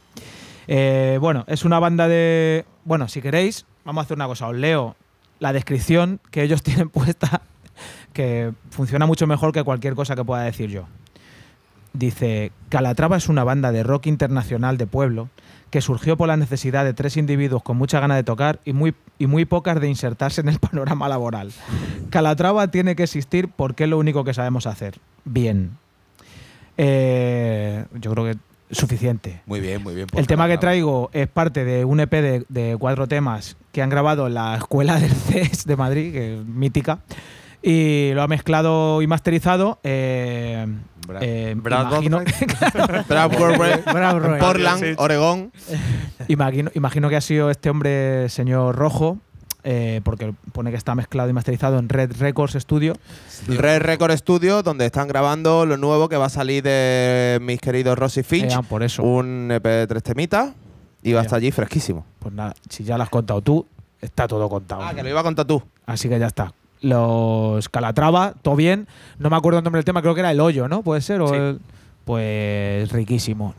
[0.68, 2.65] Eh, bueno, es una banda de.
[2.86, 4.47] Bueno, si queréis, vamos a hacer una cosa.
[4.47, 4.95] Os leo
[5.39, 7.41] la descripción que ellos tienen puesta,
[8.13, 10.88] que funciona mucho mejor que cualquier cosa que pueda decir yo.
[11.93, 15.30] Dice: Calatrava es una banda de rock internacional de pueblo
[15.70, 18.95] que surgió por la necesidad de tres individuos con mucha gana de tocar y muy,
[19.20, 21.51] y muy pocas de insertarse en el panorama laboral.
[22.09, 24.95] Calatrava tiene que existir porque es lo único que sabemos hacer.
[25.26, 25.78] Bien.
[26.78, 28.32] Eh, yo creo que
[28.70, 29.41] es suficiente.
[29.45, 30.07] Muy bien, muy bien.
[30.13, 33.89] El tema que traigo es parte de un EP de, de cuatro temas que han
[33.89, 36.99] grabado en la Escuela del CES de Madrid, que es mítica,
[37.70, 39.80] y lo ha mezclado y masterizado.
[39.84, 40.65] eh,
[41.07, 42.22] Brad- eh, Brad imagino,
[43.07, 43.39] Bravo,
[44.20, 44.39] Roy.
[44.39, 44.95] Portland.
[44.97, 45.51] Oregón.
[46.28, 49.18] imagino, imagino que ha sido este hombre, señor Rojo,
[49.63, 52.93] eh, porque pone que está mezclado y masterizado en Red Records Studio.
[53.47, 57.97] Red Record Studio, donde están grabando lo nuevo que va a salir de mis queridos
[57.97, 58.53] Rosy Finch.
[58.53, 59.03] Eh, por eso.
[59.03, 60.51] Un EP de tres temitas.
[61.03, 61.26] Y va a Ya.
[61.28, 62.05] estar allí fresquísimo.
[62.20, 63.65] Pues nada, si ya lo has contado tú,
[64.01, 64.82] está todo contado.
[64.84, 65.61] Ah, que lo iba a contar tú.
[65.86, 66.51] Así que ya está.
[66.82, 68.88] Los Calatrava, todo bien.
[69.19, 70.82] No me acuerdo el nombre del tema, creo que era El Hoyo, ¿no?
[70.84, 71.21] Puede ser.
[71.21, 71.36] o Sí.
[71.36, 71.59] el-
[72.05, 73.53] pues riquísimo.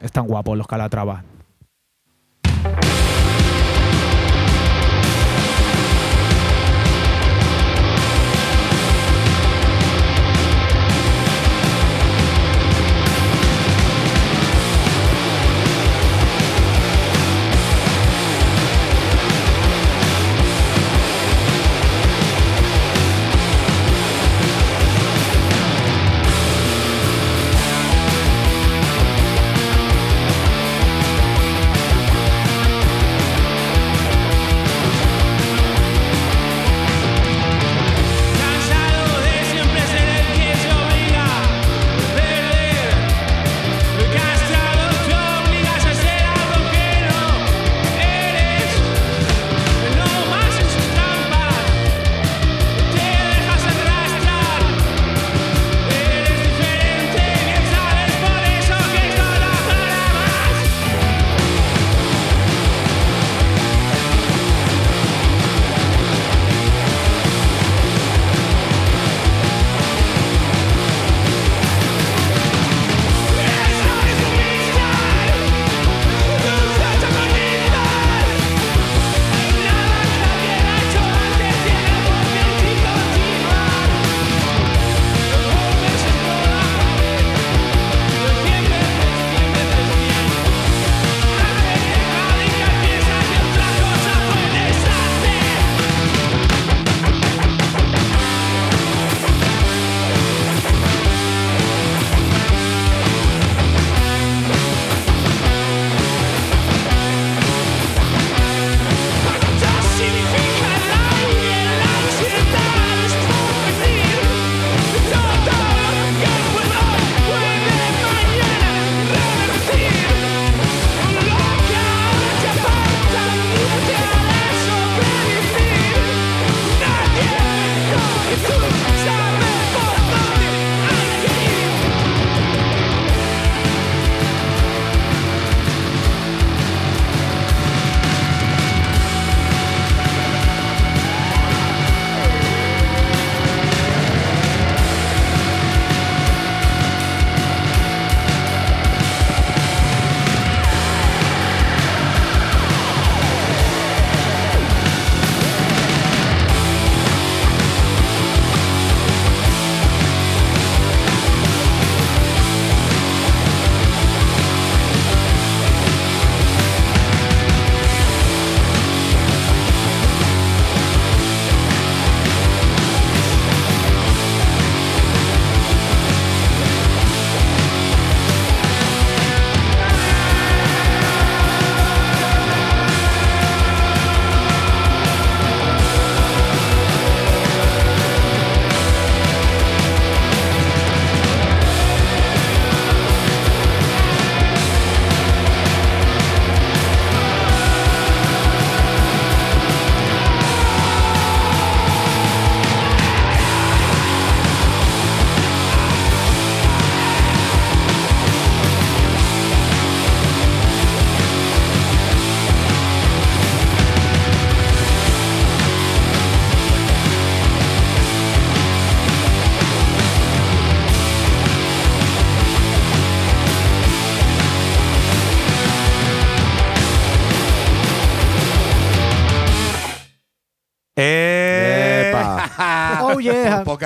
[0.00, 1.14] Están guapos los Calatrava.
[1.14, 1.33] Calatrava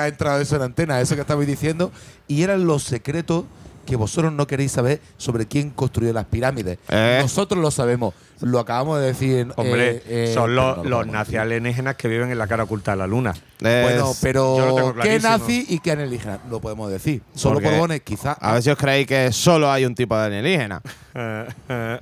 [0.09, 1.91] entrado eso en antena, eso que estabais diciendo.
[2.27, 3.45] Y eran los secretos
[3.89, 6.77] que vosotros no queréis saber sobre quién construyó las pirámides.
[6.89, 7.19] Eh.
[7.21, 8.13] Nosotros lo sabemos.
[8.41, 9.51] Lo acabamos de decir.
[9.57, 11.39] Hombre, eh, eh, son los, no lo los podemos nazi decir.
[11.41, 13.33] alienígenas que viven en la cara oculta de la luna.
[13.59, 16.39] Bueno, pero lo ¿qué nazi y qué alienígena?
[16.49, 17.21] No podemos decir.
[17.35, 18.31] Solo Porque- Borbones, quizá.
[18.39, 20.81] A ver si os creéis que solo hay un tipo de alienígena.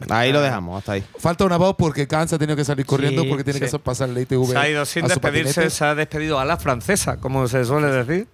[0.09, 1.03] Ahí lo dejamos, hasta ahí.
[1.17, 3.71] Falta una voz porque Khan se ha tenido que salir corriendo Sí, porque tiene sí.
[3.71, 4.45] que pasar el ITV.
[4.51, 5.69] Se ha ido sin despedirse, patinete.
[5.71, 8.27] se ha despedido a la francesa, como se suele decir.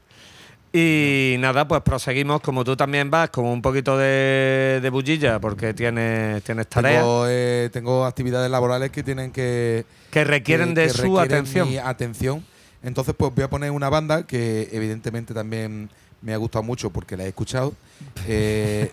[0.75, 5.75] Y nada, pues proseguimos, como tú también vas, con un poquito de, de bullilla, porque
[5.75, 9.85] tienes, tienes tareas Tengo, eh, tengo actividades laborales que tienen que.
[10.09, 11.69] que requieren que- de que su requieren atención.
[11.69, 12.43] mi atención.
[12.81, 15.91] Entonces, pues voy a poner una banda que evidentemente también
[16.23, 17.73] me ha gustado mucho porque la he escuchado.
[18.27, 18.89] Eh,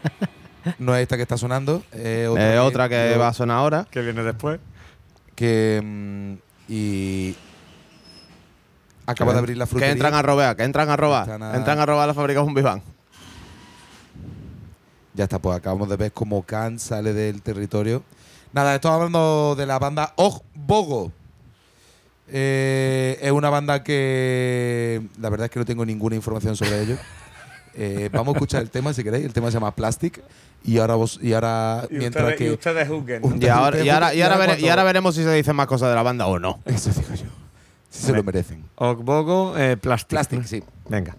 [0.78, 3.57] no es esta que está sonando, es otra, Eh, otra que yo- va a sonar
[3.57, 3.86] ahora.
[3.90, 4.61] Que viene después.
[5.35, 6.35] que mm,
[6.69, 7.35] y
[9.11, 9.93] acaba Que- de abrir la Que frutería.
[9.93, 11.23] entran a robar, que entran a robar.
[11.24, 12.82] Están a- Entran a robar la fábrica Jumbiván.
[15.15, 18.03] Ya está, pues acabamos de ver cómo Khan sale del territorio.
[18.53, 21.12] Nada, estoy hablando de la banda Og Bogo.
[22.32, 26.97] Eh, es una banda que la verdad es que no tengo ninguna información sobre ello.
[27.73, 29.24] Eh, vamos a escuchar el tema si queréis.
[29.24, 30.20] El tema se llama Plastic.
[30.65, 32.53] Y ahora vos, y ahora Y mientras ustedes, y que.
[32.53, 33.24] ustedes juzguen.
[33.24, 35.55] Un- Y ahora, y ahora, y ahora, vere- cuando- y ahora veremos si se dicen
[35.55, 36.59] más cosas de la banda o no.
[36.65, 37.27] Eso digo yo.
[37.90, 38.64] Se lo merecen.
[38.76, 40.10] Ogbogo, eh, Plastic.
[40.10, 40.62] Plastic, sí.
[40.88, 41.16] Venga.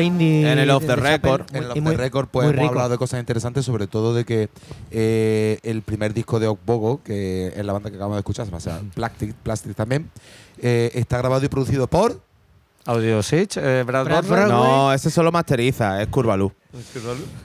[0.00, 0.50] Indie.
[0.50, 1.42] En el off the record.
[1.54, 2.68] En los y muy- de Record pues hemos rico.
[2.70, 4.48] hablado de cosas interesantes, sobre todo de que
[4.90, 8.70] eh, el primer disco de Ogbogo, que es la banda que acabamos de escuchar, se
[8.70, 10.10] llama Plastic, Plastic también,
[10.62, 12.20] eh, está grabado y producido por
[12.86, 14.24] Audio Sitch, eh, Brad, Brad.
[14.48, 16.52] No, ese solo masteriza, es Curvalú.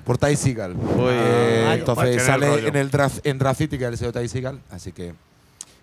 [0.03, 0.73] por Ty Seagal.
[0.73, 1.11] Uy.
[1.11, 4.27] Eh, Ah, entonces el sale en el Dra- en Dracity, que es el sello Ty
[4.27, 5.13] Seagal, así que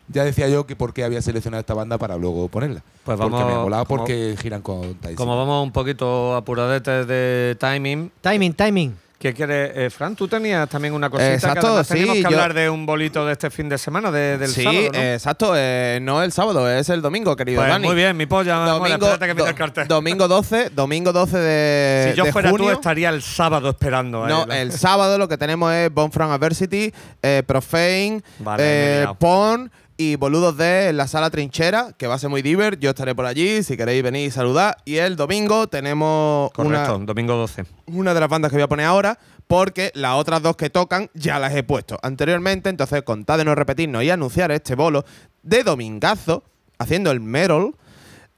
[0.08, 2.82] ya decía yo que por qué había seleccionado esta banda para luego ponerla.
[3.04, 5.16] Pues Porque vamos- me molaba como- porque giran con Tyson.
[5.16, 8.10] Como vamos un poquito apuradetes de timing.
[8.20, 8.96] Timing, timing.
[9.18, 9.72] ¿Qué quieres?
[9.74, 12.68] Eh, Fran, tú tenías también una cosita Exacto, que sí, teníamos que yo- hablar de
[12.68, 14.98] un bolito de este fin de semana, de- del sí, sábado, ¿no?
[15.00, 15.52] exacto.
[15.56, 17.86] eh, no el sábado, es el domingo, querido Pues Dani.
[17.86, 18.56] muy bien, mi polla.
[18.58, 19.88] Domingo, espérate que el do- cartel.
[19.88, 22.66] domingo 12, domingo 12 de, si yo de fuera junio.
[22.66, 24.22] tú, estaría el sábado esperando.
[24.26, 26.92] ahí, No, la- el sábado lo que tenemos es Bone from Adversity,
[27.22, 29.06] eh, Profane, Vale, eh.
[29.18, 32.78] Porn y Boludos de en la sala trinchera, que va a ser muy diver.
[32.78, 34.76] Yo estaré por allí, si queréis venir y saludar.
[34.84, 37.64] Y el domingo tenemos Correcto, una, domingo 12.
[37.86, 41.08] una de las bandas que voy a poner ahora, porque las otras dos que tocan
[41.14, 42.68] ya las he puesto anteriormente.
[42.68, 45.04] Entonces, contad de no repetirnos y anunciar este bolo
[45.42, 46.42] de domingazo,
[46.78, 47.74] haciendo el Metal.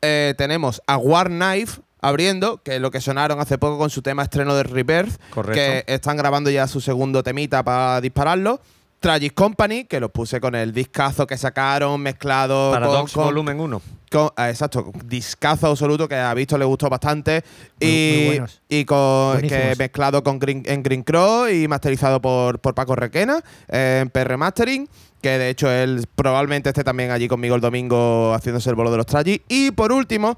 [0.01, 4.03] Eh, tenemos a War Knife abriendo, que es lo que sonaron hace poco con su
[4.03, 5.85] tema estreno de Rebirth, Correcto.
[5.87, 8.61] que están grabando ya su segundo temita para dispararlo.
[9.01, 13.61] Tragic Company, que lo puse con el discazo que sacaron mezclado Paradox con, con- volumen
[13.61, 13.83] 1.
[14.11, 17.45] con- ah, exacto, discazo absoluto que a visto le gustó bastante
[17.81, 22.59] Muy- y, muy y con que mezclado con Green, en Green Crow y masterizado por,
[22.59, 24.89] por Paco Requena eh, en PR Mastering,
[25.23, 28.97] que de hecho él probablemente esté también allí conmigo el domingo haciéndose el bolo de
[28.97, 29.43] los Tragic.
[29.49, 30.37] Y por último,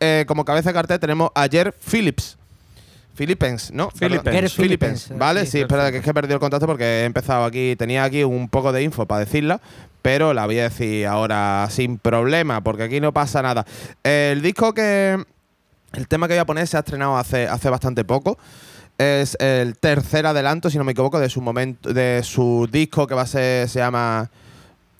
[0.00, 1.72] eh, como cabeza de cartel tenemos a Jer
[3.16, 3.38] Phillips.
[3.38, 3.90] Philippens, ¿no?
[3.90, 5.44] Philippens, Philippens, ¿vale?
[5.44, 8.04] sí, Sí, espera, que es que he perdido el contacto porque he empezado aquí, tenía
[8.04, 9.60] aquí un poco de info para decirla,
[10.02, 13.66] pero la voy a decir ahora sin problema, porque aquí no pasa nada.
[14.02, 15.22] El disco que.
[15.92, 18.38] El tema que voy a poner se ha estrenado hace, hace bastante poco.
[18.96, 23.14] Es el tercer adelanto, si no me equivoco, de su momento, de su disco que
[23.14, 24.30] va a ser, se llama.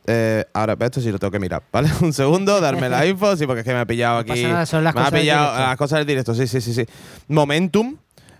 [0.07, 1.89] Eh, ahora, esto sí lo tengo que mirar, ¿vale?
[2.01, 4.31] Un segundo, darme la info, sí, porque es que me ha pillado No aquí.
[4.43, 5.67] pasa nada, son las me ha cosas del pillado directo.
[5.69, 6.87] las cosas del directo, sí, sí, sí, sí.
[7.29, 7.97] Momentum,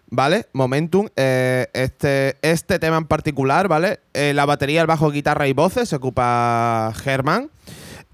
[0.09, 0.47] ¿vale?
[0.53, 1.09] Momentum.
[1.17, 4.01] eh, este, este tema en particular, ¿vale?
[4.15, 7.51] Eh, la batería, el bajo, guitarra y voces se ocupa Germán.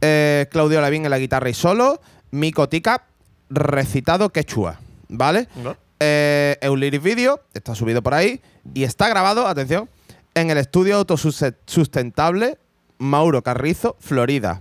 [0.01, 2.01] Eh, Claudio Lavín en la guitarra y solo.
[2.31, 3.05] Mico Tica,
[3.48, 4.78] recitado quechua,
[5.09, 5.48] ¿vale?
[6.01, 8.43] Eh, Euliris Video, está subido por ahí.
[8.74, 9.89] Y está grabado, atención,
[10.35, 12.59] en el estudio autosustentable
[12.98, 14.60] Mauro Carrizo, Florida.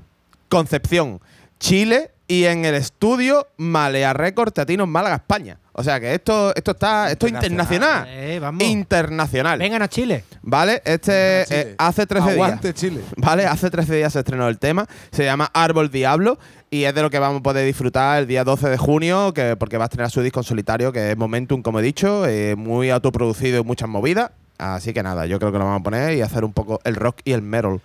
[0.50, 1.20] Concepción,
[1.60, 2.12] Chile.
[2.28, 5.60] Y en el estudio Malea Record Teatinos, Málaga, España.
[5.74, 7.12] O sea que esto, esto está.
[7.12, 8.08] Esto es internacional.
[8.08, 8.64] Eh, vamos.
[8.64, 9.60] Internacional.
[9.60, 10.24] Vengan a Chile.
[10.42, 10.82] ¿Vale?
[10.86, 11.62] Este Chile.
[11.62, 12.76] eh, hace 13 Aguante, días.
[12.80, 13.02] Chile.
[13.18, 13.46] ¿Vale?
[13.46, 14.88] Hace 13 días se estrenó el tema.
[15.12, 16.40] Se llama Árbol Diablo.
[16.72, 19.56] Y es de lo que vamos a poder disfrutar el día 12 de junio, que,
[19.56, 22.56] porque va a estrenar su disco en solitario, que es Momentum, como he dicho, eh,
[22.56, 24.32] muy autoproducido y muchas movidas.
[24.58, 26.96] Así que nada, yo creo que lo vamos a poner y hacer un poco el
[26.96, 27.82] rock y el metal.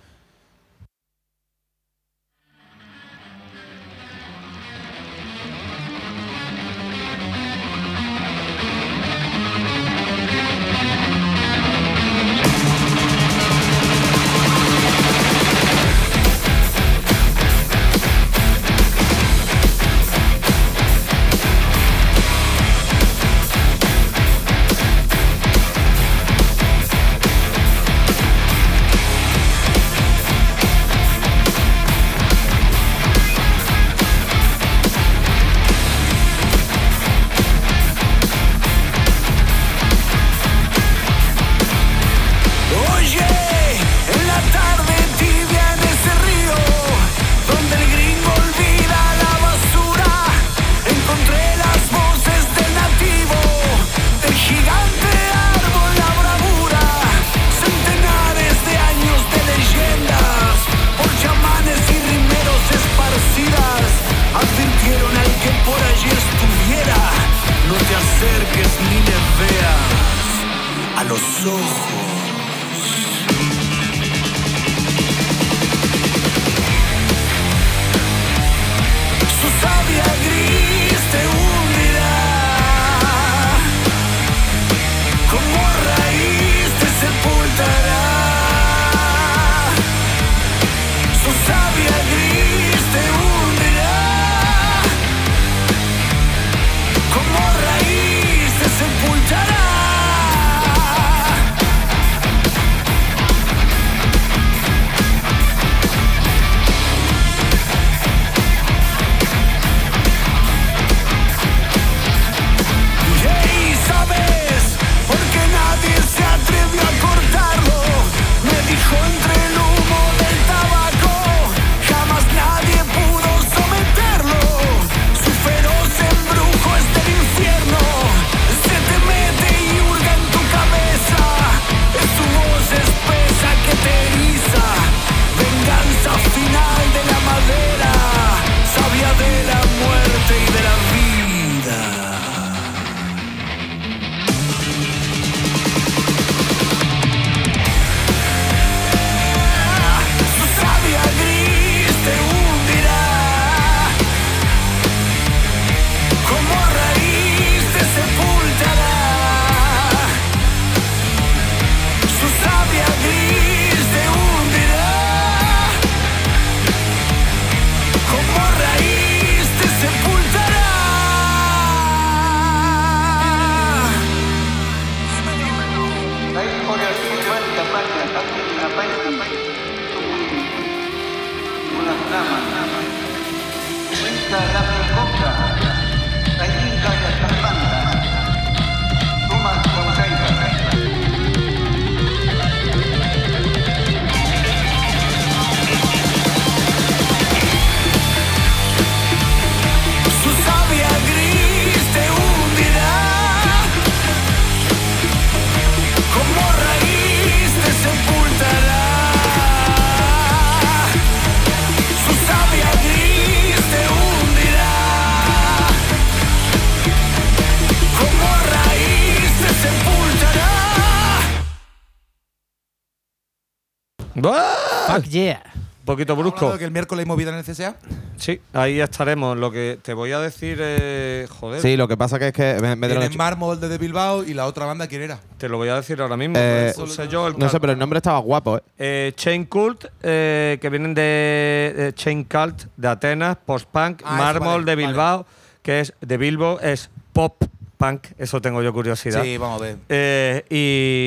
[225.10, 225.42] Yeah.
[225.80, 226.52] Un poquito ¿Hemos brusco.
[226.52, 227.74] de que el miércoles hay movida en el CSA?
[228.16, 229.36] Sí, ahí estaremos.
[229.36, 232.58] Lo que te voy a decir, eh, joder, Sí, lo que pasa que es que.
[232.60, 235.18] me- me que- Mármol desde Bilbao y la otra banda, ¿quién era?
[235.38, 236.34] te lo voy a decir ahora mismo.
[236.38, 238.62] Eh, Lo sé yo, el no sé, pero el nombre estaba guapo, ¿eh?
[238.78, 244.16] Eh, Chain Cult, eh, que vienen de, de Chain Cult de Atenas, Post Punk, Ah,
[244.18, 245.26] Mármol vale, de Bilbao,
[245.62, 247.42] que es de Bilbo, es Pop
[247.78, 249.22] Punk, eso tengo yo curiosidad.
[249.22, 249.76] Sí, vamos a ver.
[249.88, 250.44] Eh,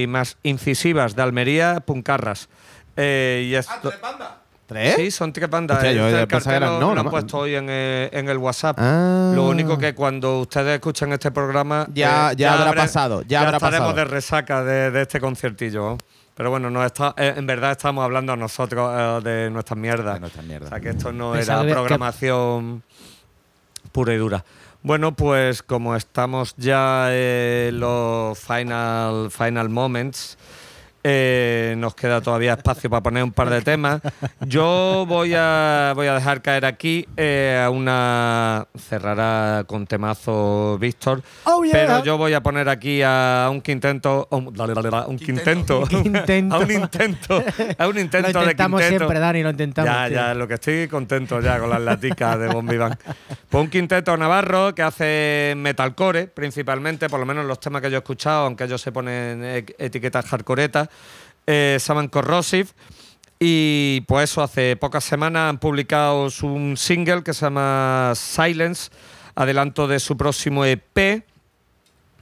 [0.03, 2.49] y más incisivas de Almería, Puncarras.
[2.95, 3.91] Eh, y esto-
[4.65, 4.95] ¿Tres?
[4.95, 5.78] Sí, son tres bandas.
[5.78, 8.78] Hostia, yo que cartel lo- no, lo han puesto hoy en, eh, en el WhatsApp.
[8.80, 9.34] Ah.
[9.36, 11.86] Lo único que cuando ustedes escuchan este programa.
[11.94, 13.94] Ya- eh, ya habrá habré- pasado, ya habrá estaremos pasado.
[13.94, 15.98] de resaca de, de este conciertillo.
[16.36, 20.15] Pero bueno, no está, eh, en verdad estamos hablando nosotros eh, de nuestras mierdas.
[20.15, 20.68] De nuestras mierdas.
[20.68, 22.84] O sea que esto no era que- programación
[23.91, 24.44] pura y dura.
[24.82, 30.38] Bueno, pues como estamos ya en los final, final moments,
[31.03, 34.01] eh, nos queda todavía espacio para poner un par de temas.
[34.41, 38.67] Yo voy a, voy a dejar caer aquí eh, a una.
[38.77, 41.21] Cerrará con temazo Víctor.
[41.45, 41.73] Oh, yeah.
[41.73, 44.27] Pero yo voy a poner aquí a un quinteto.
[44.31, 45.84] a Un, dale, dale, dale, un quinteto.
[45.84, 46.53] Quintento.
[46.55, 47.43] a un intento.
[47.77, 49.91] A un intento Lo de intentamos siempre, Dani, lo intentamos.
[49.93, 50.15] Ya, tío.
[50.15, 52.95] ya, lo que estoy contento ya con las laticas de Bombi Bang.
[53.49, 57.97] Pues un quinteto navarro que hace metalcore, principalmente, por lo menos los temas que yo
[57.97, 60.89] he escuchado, aunque ellos se ponen e- etiquetas hardcoretas,
[61.48, 62.70] eh, se llaman Corrosive.
[63.40, 68.90] Y pues eso, hace pocas semanas han publicado un single que se llama Silence,
[69.36, 71.26] adelanto de su próximo EP.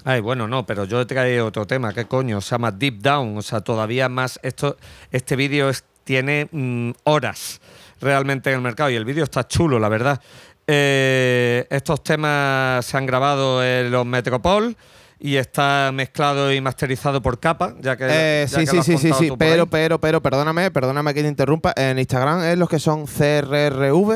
[0.04, 2.42] Ay, bueno, no, pero yo he traído otro tema, ¿qué coño?
[2.42, 4.40] Se llama Deep Down, o sea, todavía más.
[4.42, 4.78] Esto,
[5.12, 5.70] este vídeo
[6.04, 7.62] tiene mm, horas
[8.00, 10.20] realmente en el mercado y el vídeo está chulo, la verdad.
[10.66, 14.76] Eh, estos temas se han grabado en los Metropol
[15.24, 18.06] y está mezclado y masterizado por capa, ya que.
[18.10, 19.30] Eh, ya sí, que sí, sí, sí, sí.
[19.30, 21.74] por Pero, pero, pero, perdóname, perdóname que te interrumpa.
[21.76, 24.14] En Instagram es los que son CRRV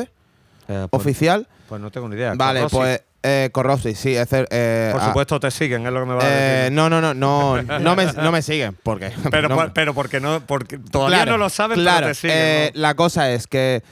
[0.68, 1.46] Eh, pues, oficial.
[1.68, 2.32] pues no tengo ni idea.
[2.36, 4.16] Vale, pues eh, Corrosive, sí.
[4.16, 6.32] Es, eh, Por ah, supuesto te siguen, es lo que me va a eh,
[6.64, 6.72] decir.
[6.72, 8.76] no, no, no, no, no me, no me siguen.
[8.82, 11.98] Porque, Pero, no por- me- pero porque no, porque todavía Claro, no lo saben, claro,
[12.06, 12.36] pero te siguen.
[12.36, 12.80] eh, ¿no?
[12.80, 13.82] La cosa es que,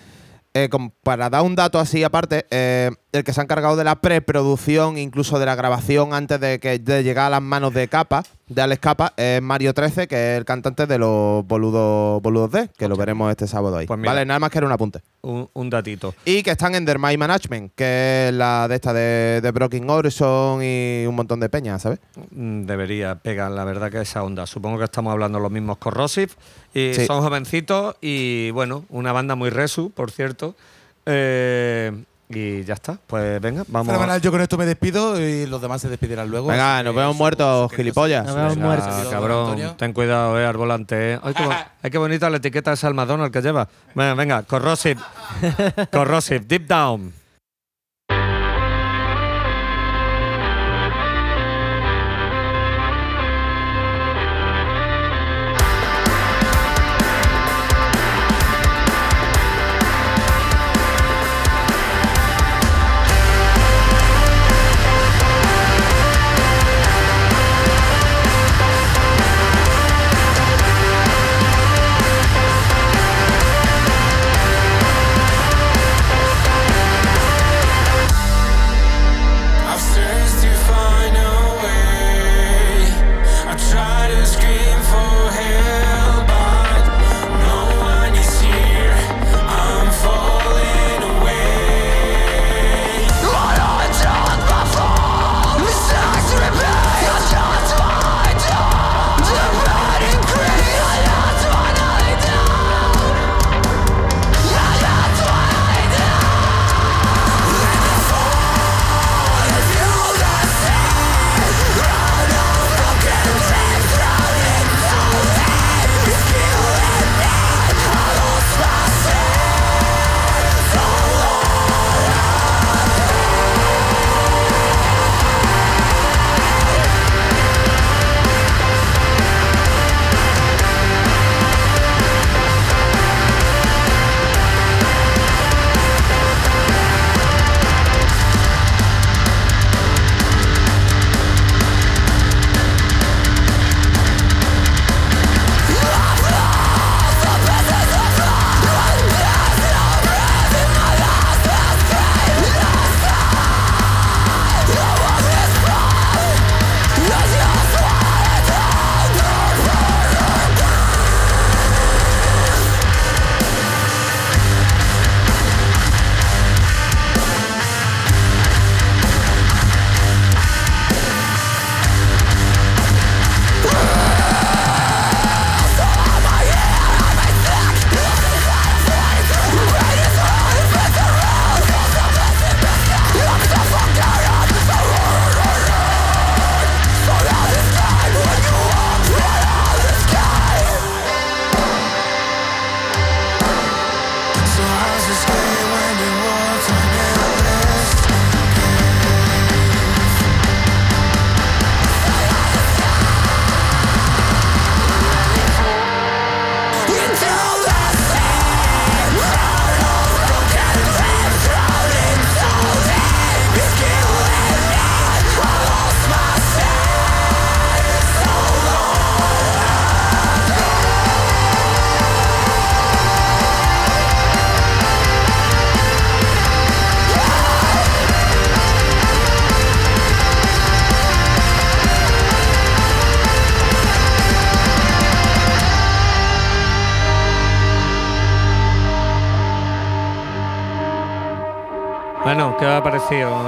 [0.53, 3.85] eh, como para dar un dato así aparte, eh, el que se ha encargado de
[3.85, 7.87] la preproducción, incluso de la grabación antes de que de llegar a las manos de
[7.87, 12.51] Capa, de Alex Capa, es Mario 13, que es el cantante de los boludos, boludos
[12.51, 13.87] D, que lo veremos este sábado ahí.
[13.87, 14.13] Pues mira.
[14.13, 15.01] vale, nada más que era un apunte.
[15.23, 16.13] Un, un datito.
[16.25, 20.61] Y que están en Dermay Management, que es la de esta de, de Broken Horizon
[20.63, 22.01] y un montón de peñas, ¿sabes?
[22.33, 24.47] Mm, Debería pegar, la verdad, que esa onda.
[24.47, 26.33] Supongo que estamos hablando los mismos Corrosive.
[26.75, 27.07] Y Sí.
[27.07, 30.57] Son jovencitos y, bueno, una banda muy resu, por cierto.
[31.07, 31.93] Eh,
[32.29, 32.99] y ya está.
[33.07, 33.89] Pues venga, vamos.
[33.93, 36.49] Fenomenal, yo con esto me despido y los demás se despedirán luego.
[36.49, 38.25] Venga, nos que vemos muertos, gilipollas.
[38.27, 39.09] Nos vemos muertos.
[39.11, 41.15] cabrón, ten cuidado, eh, al volante.
[41.15, 41.21] Eh.
[41.23, 41.43] Ay, qué,
[41.83, 43.69] ay, qué bonita la etiqueta de Sal McDonald que lleva.
[43.95, 45.01] Venga, venga, Corrosive.
[45.93, 47.24] corrosive, Deep Down.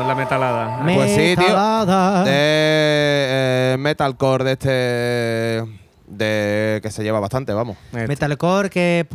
[0.06, 0.80] La metalada?
[0.82, 1.84] Pues sí, tío.
[2.24, 5.76] De eh, metalcore de este.
[6.06, 7.76] De que se lleva bastante, vamos.
[7.92, 8.06] Este.
[8.06, 9.06] Metalcore que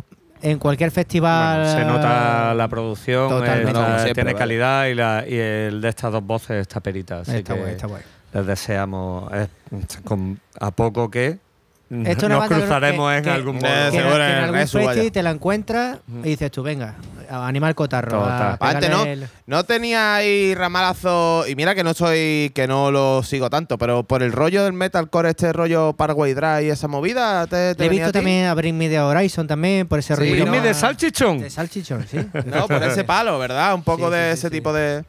[0.42, 1.62] en cualquier festival.
[1.62, 3.72] Bueno, se nota la producción, Totalmente.
[3.72, 4.38] como siempre, tiene vale.
[4.38, 7.20] calidad y, la, y el de estas dos voces está perita.
[7.20, 8.02] Así Está que guay, está guay.
[8.34, 9.46] les deseamos eh,
[10.04, 11.38] con- a poco que
[12.06, 13.66] Esto nos cruzaremos que- en que- algún modo.
[13.90, 15.10] que, en- en algún eso, festi vaya.
[15.12, 16.94] te la encuentras y dices tú, venga,
[17.30, 18.24] a animar el cotarro.
[18.24, 21.44] A Antes no, el- no tenía ahí ramalazo.
[21.46, 24.72] Y mira que no soy, que no lo sigo tanto, pero por el rollo del
[24.72, 28.18] metalcore, este rollo Paraguay Drive y esa movida, te, te Le he visto a ti?
[28.18, 30.32] también a Bring Me the Horizon también, por ese Sí, rollo.
[30.32, 31.40] Bring me de salchichón.
[31.40, 32.18] De salchichón, sí.
[32.46, 33.74] No, por ese palo, ¿verdad?
[33.74, 34.50] Un poco Sí, de sí, ese sí.
[34.50, 35.04] tipo de.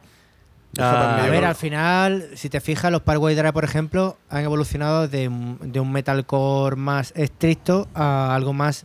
[0.82, 5.08] Ah, A ver, al final, si te fijas, los Paraguay Drive, por ejemplo, han evolucionado
[5.08, 8.84] de, un- de un metalcore más estricto a algo más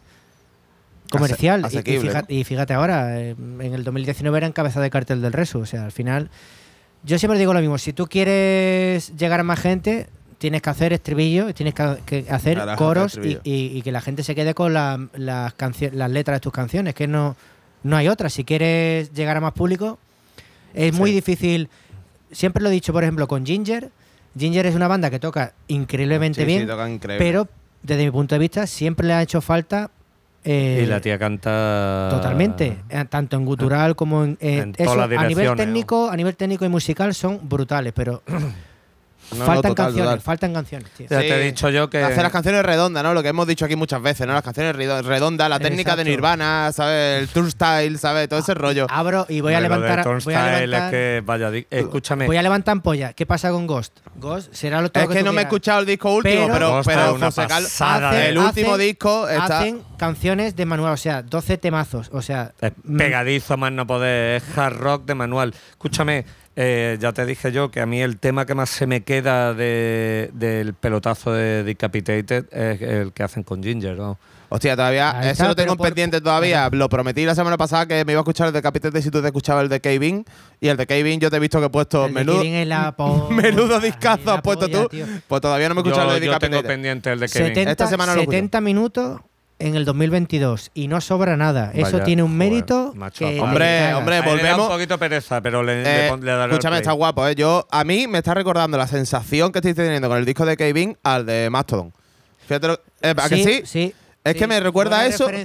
[1.11, 1.65] comercial.
[1.65, 5.21] Ase- Y- fíjate, y fíjate ahora, eh, en el 2019 era en cabeza de cartel
[5.21, 5.59] del Resu.
[5.59, 6.29] O sea, al final,
[7.03, 10.07] yo siempre digo lo mismo: si tú quieres llegar a más gente,
[10.37, 13.13] tienes que hacer estribillo, tienes que, hacer coros
[13.43, 15.53] y, que la gente se quede con la- las,
[15.93, 17.35] las letras de tus canciones, que no,
[17.83, 18.29] no hay otra.
[18.29, 19.99] Si quieres llegar a más público,
[20.73, 21.69] es muy difícil.
[22.31, 23.89] Siempre lo he dicho, por ejemplo, con Ginger.
[24.37, 27.25] Ginger es una banda que toca increíblemente Sí, sí, bien, tocan increíble.
[27.25, 27.47] pero
[27.81, 29.89] desde mi punto de vista siempre le ha hecho falta.
[30.43, 35.09] eh, y la tía canta Totalmente, eh, tanto en gutural como en, eh, en todas
[35.09, 38.21] las a nivel técnico, a nivel técnico y musical son brutales, pero
[39.31, 40.21] No, no, faltan total, canciones, total.
[40.21, 41.07] faltan canciones, tío.
[41.09, 41.27] Ya Sí.
[41.27, 43.13] te he dicho yo que Hacer las canciones redondas, ¿no?
[43.13, 44.33] Lo que hemos dicho aquí muchas veces, ¿no?
[44.33, 46.03] Las canciones redondas, la técnica de.
[46.03, 47.21] Nirvana, ¿sabes?
[47.21, 48.27] El tour style, ¿sabes?
[48.29, 48.87] Todo ese rollo.
[48.89, 52.25] Abro y voy a levantar, voy a Turnstile levantar, es que vaya, di- escúchame.
[52.25, 53.13] voy a levantar ampolla.
[53.13, 53.99] ¿Qué pasa con Ghost?
[54.15, 56.81] Ghost será lo todo Es que no me he escuchado el disco último, Pero- pero,
[56.85, 59.59] pero una pasada Hacen- el último hacen- disco está.
[59.59, 63.85] Hacen canciones de manual, o sea, 12 temazos, o sea, Es mm, pegadizo más no
[63.85, 65.53] poder, es hard rock de manual.
[65.71, 66.25] Escúchame,
[66.61, 69.53] eh, ya te dije yo que a mí el tema que más se me queda
[69.53, 74.17] de- del pelotazo de Decapitated es el que hacen con Ginger, ¿no?
[74.49, 75.11] Hostia, todavía.
[75.11, 76.67] Ahí Eso está, lo tengo por- pendiente todavía.
[76.71, 79.21] Lo prometí la semana pasada que me iba a escuchar el de Capitete si tú
[79.21, 80.25] te escuchabas el de Kevin.
[80.59, 82.39] Y el de Kevin yo te he visto que he puesto el de menudo.
[82.39, 84.89] Kevin es la po- Menudo discazo has puesto polla, tú.
[84.89, 85.05] tío.
[85.27, 86.67] Pues todavía no me he escuchado Yo, el de yo tengo Decapitated.
[86.67, 87.47] pendiente el de Kevin.
[87.49, 88.35] 70, Esta semana lo escucho.
[88.37, 89.21] 70 minutos
[89.59, 91.71] en el 2022 y no sobra nada.
[91.73, 93.39] Eso tiene un joder, mérito macho, que.
[93.39, 96.73] Hombre, hombre, volvemos- un poquito pereza, pero le, Eh, le pon- le daré el escúchame,
[96.77, 96.81] play.
[96.81, 97.35] está guapo, ¿eh?
[97.35, 100.55] Yo, a mí me está recordando la sensación que estoy teniendo con el disco de
[100.57, 101.93] Kevin al de Mastodon.
[102.47, 103.61] Fíjate, lo- eh, ¿a que sí?
[103.65, 103.93] sí.
[104.29, 104.39] Es sí.
[104.39, 105.43] que me recuerda a eso porque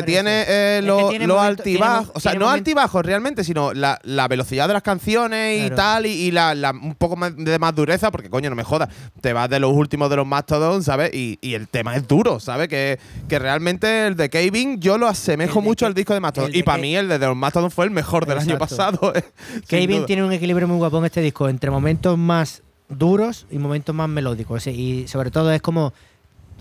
[0.00, 0.04] referencia.
[0.04, 3.72] tiene eh, Es que lo- tiene los tiene altibajos, o sea, no altibajos realmente, sino
[3.74, 7.36] la, la velocidad de las canciones y tal, y, y la, la- un poco más
[7.36, 8.88] de más dureza, porque coño, no me jodas,
[9.20, 11.12] te vas de los últimos de los Mastodon, ¿sabes?
[11.14, 12.68] Y, y el tema es duro, ¿sabes?
[12.68, 12.98] Que,
[13.28, 16.50] que realmente el de Kevin yo lo asemejo El mucho al disco de Mastodon.
[16.54, 19.12] Y para mí el de los Mastodon fue el mejor del año pasado.
[19.14, 19.22] eh,
[19.66, 20.06] Kevin duda.
[20.06, 24.08] tiene un equilibrio muy guapo en este disco entre momentos más duros y momentos más
[24.08, 24.66] melódicos.
[24.66, 25.92] Y sobre todo es como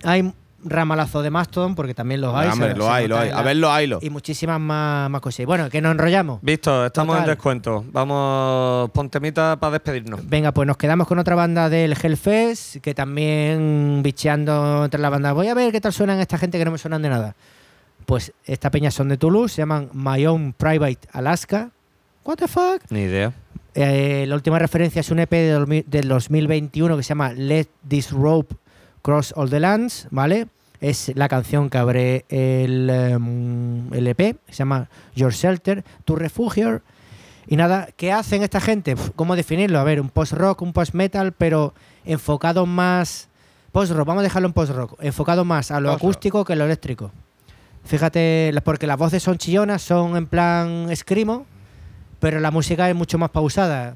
[0.03, 0.31] hay
[0.63, 2.49] ramalazo de Mastodon porque también los hay.
[2.49, 3.29] Hombre, lo hay, lo hay.
[3.29, 3.99] A la- ver, lo hay, lo.
[4.01, 5.41] Y muchísimas más, más cosas.
[5.41, 6.39] Y bueno, que nos enrollamos.
[6.41, 7.29] Visto, estamos Total.
[7.29, 7.85] en descuento.
[7.91, 10.27] Vamos, pon temita para despedirnos.
[10.27, 15.34] Venga, pues nos quedamos con otra banda del Hellfest, que también bicheando entre las bandas.
[15.34, 17.35] Voy a ver qué tal suenan esta gente que no me suenan de nada.
[18.05, 21.69] Pues esta peña son de Toulouse, se llaman My Own Private Alaska.
[22.23, 22.81] What the fuck?
[22.89, 23.34] Ni idea.
[23.75, 28.11] Eh, la última referencia es un EP de del 2021 que se llama Let This
[28.11, 28.55] Rope
[29.07, 30.49] Cross All the Lands, ¿vale?
[30.81, 36.81] Es la canción que abre el, em, el EP, se llama Your Shelter, Tu Refugio.
[37.47, 38.97] Y nada, ¿qué hacen esta gente?
[39.15, 39.79] ¿Cómo definirlo?
[39.79, 41.73] A ver, un post-rock, un post-metal, pero
[42.03, 43.29] enfocado más...
[43.71, 47.11] Post-rock, vamos a dejarlo en post-rock, enfocado más a lo acústico que a lo eléctrico.
[47.85, 51.45] Fíjate, porque las voces son chillonas, son en plan escrimo,
[52.19, 53.95] pero la música es mucho más pausada.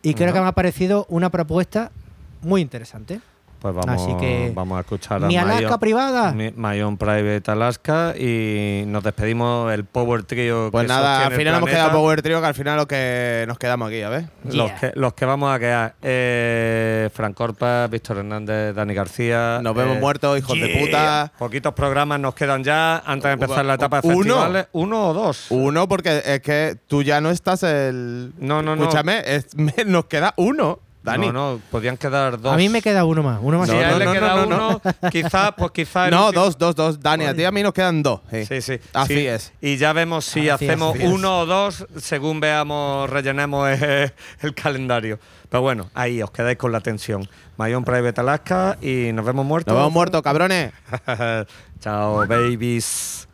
[0.00, 1.92] Y creo que me ha parecido una propuesta
[2.40, 3.20] muy interesante.
[3.60, 6.32] Pues vamos, Así que, vamos a escuchar a Mi Alaska Own- privada.
[6.32, 10.70] Mi, Own Private Alaska y nos despedimos el Power Trio.
[10.72, 13.58] Pues que nada, al final hemos quedado Power Trio, que al final lo que nos
[13.58, 14.24] quedamos aquí, a ver.
[14.44, 15.94] Los, que, los que vamos a quedar.
[16.00, 19.60] Eh, Fran Corpa, Víctor Hernández, Dani García.
[19.62, 21.30] Nos vemos eh, muertos, hijos de puta.
[21.38, 24.16] Poquitos programas nos quedan ya antes de empezar la etapa de Uno.
[24.16, 24.66] festivales.
[24.72, 25.46] ¿Uno o dos?
[25.50, 28.32] Uno, porque es que tú ya no estás el.
[28.38, 28.84] No, no, no.
[28.84, 31.28] Escúchame, es- me- nos queda uno, Dani.
[31.28, 32.52] No, no, podían quedar dos.
[32.52, 33.38] A mí me queda uno más.
[33.40, 33.68] Uno más.
[33.68, 36.10] Si No, a él no, le queda no, no, uno, quizás, pues quizás.
[36.10, 37.00] No, último- dos, dos, dos.
[37.00, 38.20] Dani, a ti y a mí nos quedan dos.
[38.30, 38.78] Sí, Sí, sí.
[38.92, 39.26] Así Sí.
[39.26, 39.52] es.
[39.62, 41.08] Y ya vemos si Así hacemos es.
[41.08, 44.12] uno o dos según veamos, rellenemos eh,
[44.42, 45.18] el calendario.
[45.48, 47.28] Pero bueno, ahí os quedáis con la tensión.
[47.56, 49.72] Mayon Private Alaska y nos vemos muertos.
[49.72, 50.72] Nos vemos muertos, cabrones.
[51.80, 53.26] Chao, babies.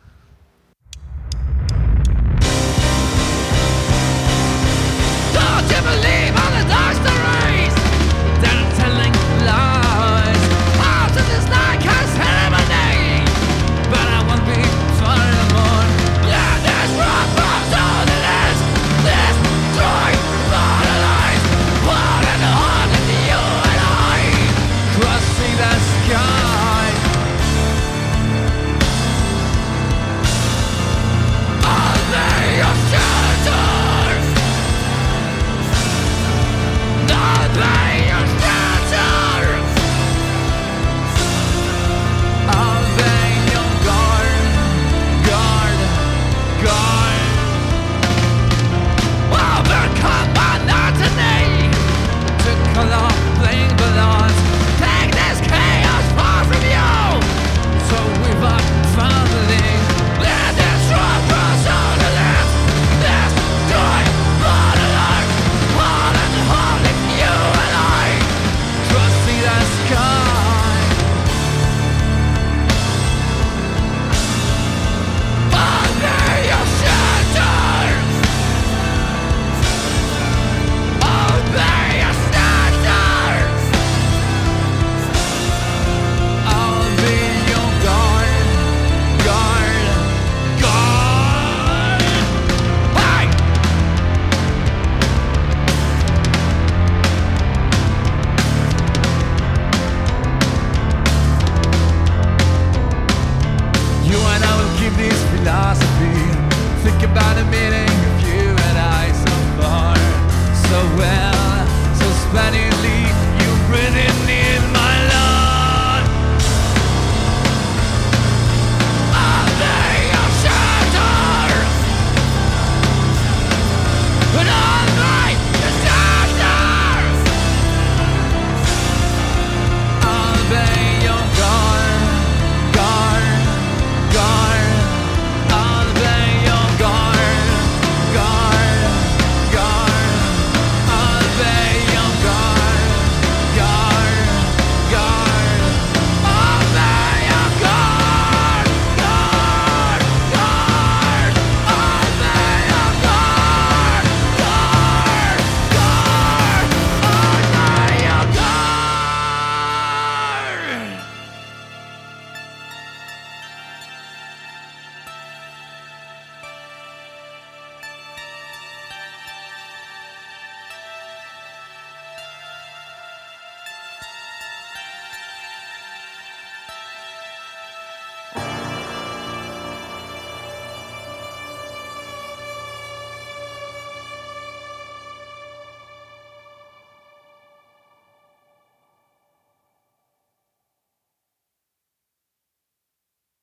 [5.69, 6.65] to believe all the